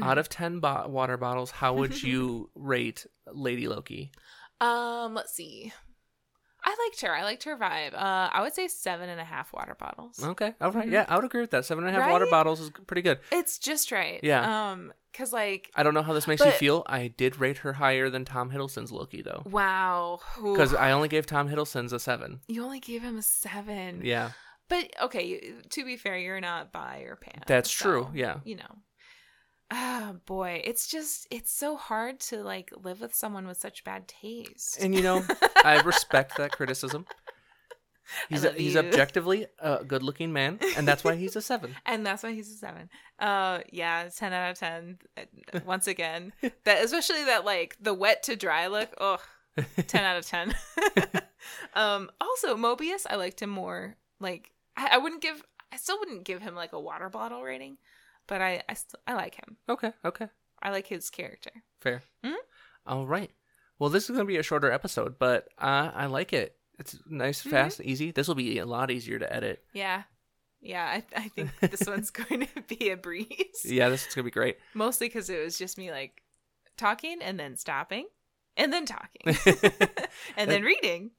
Mm. 0.00 0.04
out 0.04 0.18
of 0.18 0.28
ten 0.28 0.60
bo- 0.60 0.88
water 0.88 1.16
bottles. 1.16 1.50
How 1.50 1.74
would 1.74 2.02
you 2.02 2.50
rate 2.54 3.06
Lady 3.32 3.68
Loki? 3.68 4.12
Um, 4.60 5.14
let's 5.14 5.32
see. 5.32 5.72
I 6.66 6.74
liked 6.86 7.02
her. 7.02 7.14
I 7.14 7.24
liked 7.24 7.44
her 7.44 7.58
vibe. 7.58 7.92
Uh, 7.92 8.30
I 8.32 8.40
would 8.40 8.54
say 8.54 8.68
seven 8.68 9.10
and 9.10 9.20
a 9.20 9.24
half 9.24 9.52
water 9.52 9.74
bottles. 9.78 10.22
Okay, 10.24 10.54
all 10.62 10.72
right. 10.72 10.88
Mhm. 10.88 10.92
yeah, 10.92 11.04
I 11.08 11.16
would 11.16 11.24
agree 11.26 11.42
with 11.42 11.50
that. 11.50 11.66
Seven 11.66 11.86
and 11.86 11.94
a 11.94 12.00
half 12.00 12.10
water 12.10 12.26
bottles 12.30 12.58
is 12.60 12.70
pretty 12.86 13.02
good. 13.02 13.18
It's 13.30 13.58
just 13.58 13.92
right. 13.92 14.18
Yeah. 14.22 14.70
Um, 14.70 14.90
cause 15.12 15.30
like, 15.30 15.70
I 15.74 15.82
don't 15.82 15.92
know 15.92 16.00
how 16.02 16.14
this 16.14 16.26
makes 16.26 16.42
you 16.42 16.50
feel. 16.52 16.82
I 16.86 17.08
did 17.08 17.38
rate 17.38 17.58
her 17.58 17.74
higher 17.74 18.08
than 18.08 18.24
Tom 18.24 18.50
Hiddleston's 18.50 18.90
Loki 18.90 19.20
though, 19.20 19.42
wow. 19.44 20.20
Because 20.42 20.72
I 20.72 20.92
only 20.92 21.08
gave 21.08 21.26
Tom 21.26 21.50
Hiddleston's 21.50 21.92
a 21.92 21.98
seven. 22.00 22.40
you 22.48 22.64
only 22.64 22.80
gave 22.80 23.02
him 23.02 23.18
a 23.18 23.22
seven. 23.22 24.00
Yeah, 24.02 24.30
But 24.70 24.90
okay, 25.02 25.52
to 25.68 25.84
be 25.84 25.98
fair, 25.98 26.16
you're 26.16 26.40
not 26.40 26.72
bi 26.72 27.00
or 27.06 27.16
pan. 27.16 27.42
That's 27.46 27.70
so, 27.70 27.84
true, 27.84 28.08
yeah. 28.14 28.38
You 28.44 28.56
know. 28.56 28.78
Ah, 29.76 30.14
boy, 30.24 30.62
it's 30.64 30.86
just 30.86 31.26
it's 31.32 31.50
so 31.52 31.76
hard 31.76 32.20
to 32.20 32.44
like 32.44 32.70
live 32.84 33.00
with 33.00 33.12
someone 33.12 33.44
with 33.48 33.56
such 33.56 33.82
bad 33.82 34.06
taste. 34.06 34.78
and 34.80 34.94
you 34.94 35.02
know 35.02 35.24
I 35.64 35.80
respect 35.80 36.36
that 36.36 36.52
criticism. 36.52 37.06
He's 38.28 38.44
a, 38.44 38.52
he's 38.52 38.76
objectively 38.76 39.46
a 39.58 39.82
good-looking 39.82 40.32
man, 40.32 40.60
and 40.76 40.86
that's 40.86 41.02
why 41.02 41.16
he's 41.16 41.34
a 41.34 41.42
seven. 41.42 41.74
and 41.86 42.06
that's 42.06 42.22
why 42.22 42.32
he's 42.32 42.52
a 42.52 42.56
seven. 42.56 42.88
Uh, 43.18 43.60
yeah, 43.72 44.08
ten 44.14 44.32
out 44.32 44.52
of 44.52 44.58
ten. 44.58 44.98
Uh, 45.16 45.60
Once 45.66 45.88
again, 45.88 46.32
that 46.64 46.84
especially 46.84 47.24
that 47.24 47.44
like 47.44 47.76
the 47.80 47.94
wet 47.94 48.22
to 48.24 48.36
dry 48.36 48.68
look. 48.68 48.94
Oh, 49.00 49.18
10 49.86 50.04
out 50.04 50.18
of 50.18 50.26
ten. 50.26 50.54
um, 51.74 52.10
also 52.20 52.56
Mobius, 52.56 53.06
I 53.10 53.16
liked 53.16 53.42
him 53.42 53.50
more. 53.50 53.96
Like 54.20 54.52
I, 54.76 54.90
I 54.92 54.98
wouldn't 54.98 55.22
give, 55.22 55.42
I 55.72 55.78
still 55.78 55.98
wouldn't 55.98 56.24
give 56.24 56.42
him 56.42 56.54
like 56.54 56.72
a 56.74 56.80
water 56.80 57.08
bottle 57.08 57.42
rating, 57.42 57.78
but 58.26 58.40
I, 58.40 58.62
I, 58.68 58.74
st- 58.74 59.00
I 59.06 59.14
like 59.14 59.34
him. 59.36 59.56
Okay, 59.68 59.92
okay, 60.04 60.28
I 60.62 60.70
like 60.70 60.86
his 60.86 61.10
character. 61.10 61.50
fair. 61.80 62.02
Mhm. 62.24 62.34
All 62.86 63.06
right. 63.06 63.30
Well, 63.78 63.90
this 63.90 64.04
is 64.04 64.10
going 64.10 64.20
to 64.20 64.24
be 64.32 64.36
a 64.36 64.42
shorter 64.42 64.70
episode, 64.70 65.18
but 65.18 65.48
uh, 65.58 65.90
I 65.94 66.06
like 66.06 66.32
it. 66.32 66.56
It's 66.78 66.96
nice, 67.06 67.42
Mhm. 67.42 67.50
fast, 67.50 67.80
easy. 67.80 68.10
This 68.12 68.28
will 68.28 68.34
be 68.34 68.58
a 68.58 68.66
lot 68.66 68.90
easier 68.90 69.18
to 69.18 69.32
edit. 69.32 69.64
Yeah. 69.72 70.02
Yeah, 70.60 70.84
I, 70.86 71.04
I 71.16 71.28
think 71.28 71.50
this 71.60 71.86
one's 71.86 72.10
going 72.10 72.46
to 72.46 72.62
be 72.76 72.90
a 72.90 72.96
breeze. 72.96 73.64
Yeah, 73.64 73.88
this 73.90 74.06
is 74.06 74.14
going 74.14 74.24
to 74.24 74.30
be 74.30 74.30
great. 74.30 74.56
Mostly 74.74 75.08
because 75.08 75.28
it 75.28 75.42
was 75.44 75.58
just 75.58 75.76
me 75.76 75.90
like 75.90 76.22
talking 76.76 77.18
and 77.22 77.38
then 77.38 77.56
stopping 77.56 78.06
and 78.56 78.72
then 78.72 78.86
talking 78.86 79.22
and 80.36 80.50
then 80.50 80.62
reading 80.62 81.10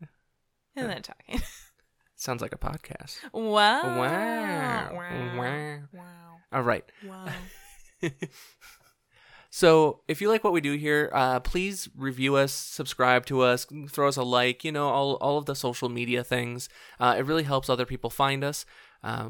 and 0.76 0.90
then 0.90 1.02
talking. 1.04 1.42
Sounds 2.16 2.42
like 2.42 2.54
a 2.54 2.58
podcast. 2.58 3.18
Wow. 3.34 3.84
Wow. 4.00 4.90
Wow. 4.94 5.38
Wow. 5.38 5.80
Wow. 5.94 6.25
All 6.52 6.62
right. 6.62 6.86
Wow. 7.06 7.28
So, 9.56 10.02
if 10.10 10.20
you 10.20 10.28
like 10.28 10.44
what 10.44 10.52
we 10.52 10.60
do 10.60 10.74
here, 10.74 11.10
uh, 11.14 11.40
please 11.40 11.88
review 11.96 12.36
us, 12.36 12.52
subscribe 12.52 13.26
to 13.28 13.40
us, 13.40 13.66
throw 13.90 14.10
us 14.10 14.18
a 14.18 14.22
like. 14.22 14.66
You 14.66 14.74
know, 14.74 14.90
all 14.90 15.14
all 15.22 15.38
of 15.38 15.46
the 15.46 15.56
social 15.56 15.88
media 15.88 16.26
things. 16.26 16.68
Uh, 17.00 17.16
it 17.18 17.26
really 17.26 17.44
helps 17.44 17.70
other 17.70 17.86
people 17.86 18.10
find 18.10 18.44
us. 18.44 18.66
Uh, 19.02 19.30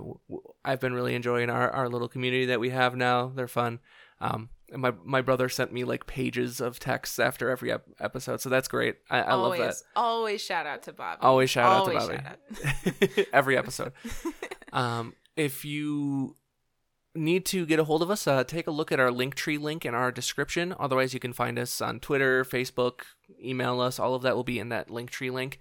I've 0.64 0.80
been 0.80 0.96
really 0.96 1.14
enjoying 1.14 1.52
our, 1.52 1.70
our 1.70 1.88
little 1.90 2.08
community 2.08 2.48
that 2.48 2.60
we 2.60 2.72
have 2.72 2.96
now. 2.96 3.28
They're 3.36 3.48
fun. 3.48 3.78
Um, 4.20 4.50
and 4.72 4.82
my 4.82 4.94
my 5.04 5.22
brother 5.22 5.48
sent 5.48 5.72
me 5.72 5.84
like 5.84 6.08
pages 6.08 6.60
of 6.60 6.80
texts 6.80 7.20
after 7.20 7.52
every 7.52 7.72
ep- 7.72 7.86
episode, 8.00 8.42
so 8.42 8.50
that's 8.50 8.68
great. 8.68 8.96
I, 9.12 9.20
I 9.20 9.32
always, 9.34 9.60
love 9.60 9.70
that. 9.70 9.76
Always 9.96 10.42
shout 10.42 10.66
out 10.66 10.82
to 10.84 10.94
Bobby. 10.94 11.20
Always 11.22 11.52
shout 11.52 11.72
out 11.72 11.86
to 11.86 12.00
Always 12.00 12.08
Bobby. 12.08 12.24
shout 12.24 13.20
out. 13.20 13.28
every 13.34 13.58
episode. 13.58 13.94
Um, 14.74 15.14
if 15.38 15.64
you 15.64 16.36
need 17.16 17.46
to 17.48 17.66
get 17.66 17.80
a 17.80 17.86
hold 17.86 18.02
of 18.02 18.12
us, 18.12 18.28
uh, 18.28 18.44
take 18.44 18.68
a 18.68 18.72
look 18.72 18.92
at 18.92 19.00
our 19.00 19.10
Linktree 19.10 19.60
link 19.60 19.86
in 19.86 19.96
our 19.96 20.12
description. 20.12 20.76
Otherwise, 20.80 21.14
you 21.14 21.20
can 21.20 21.34
find 21.34 21.58
us 21.58 21.82
on 21.82 22.00
Twitter, 22.00 22.44
Facebook, 22.44 23.02
email 23.42 23.80
us. 23.80 24.00
All 24.00 24.16
of 24.16 24.22
that 24.24 24.36
will 24.36 24.44
be 24.44 24.60
in 24.60 24.70
that 24.70 24.90
Linktree 24.90 25.32
link. 25.32 25.60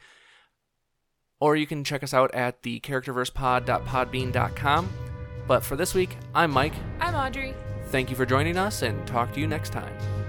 Or 1.41 1.57
you 1.57 1.67
can 1.67 1.85
check 1.85 2.03
us 2.03 2.15
out 2.15 2.35
at 2.35 2.63
the 2.63 2.81
characterversepod.podbean.com. 2.81 4.91
But 5.47 5.63
for 5.63 5.77
this 5.77 5.95
week, 5.95 6.17
I'm 6.35 6.51
Mike. 6.51 6.75
I'm 7.01 7.15
Audrey. 7.15 7.55
Thank 7.89 8.09
you 8.11 8.17
for 8.17 8.27
joining 8.27 8.57
us 8.57 8.83
and 8.83 9.07
talk 9.07 9.33
to 9.35 9.41
you 9.41 9.47
next 9.47 9.71
time. 9.71 10.24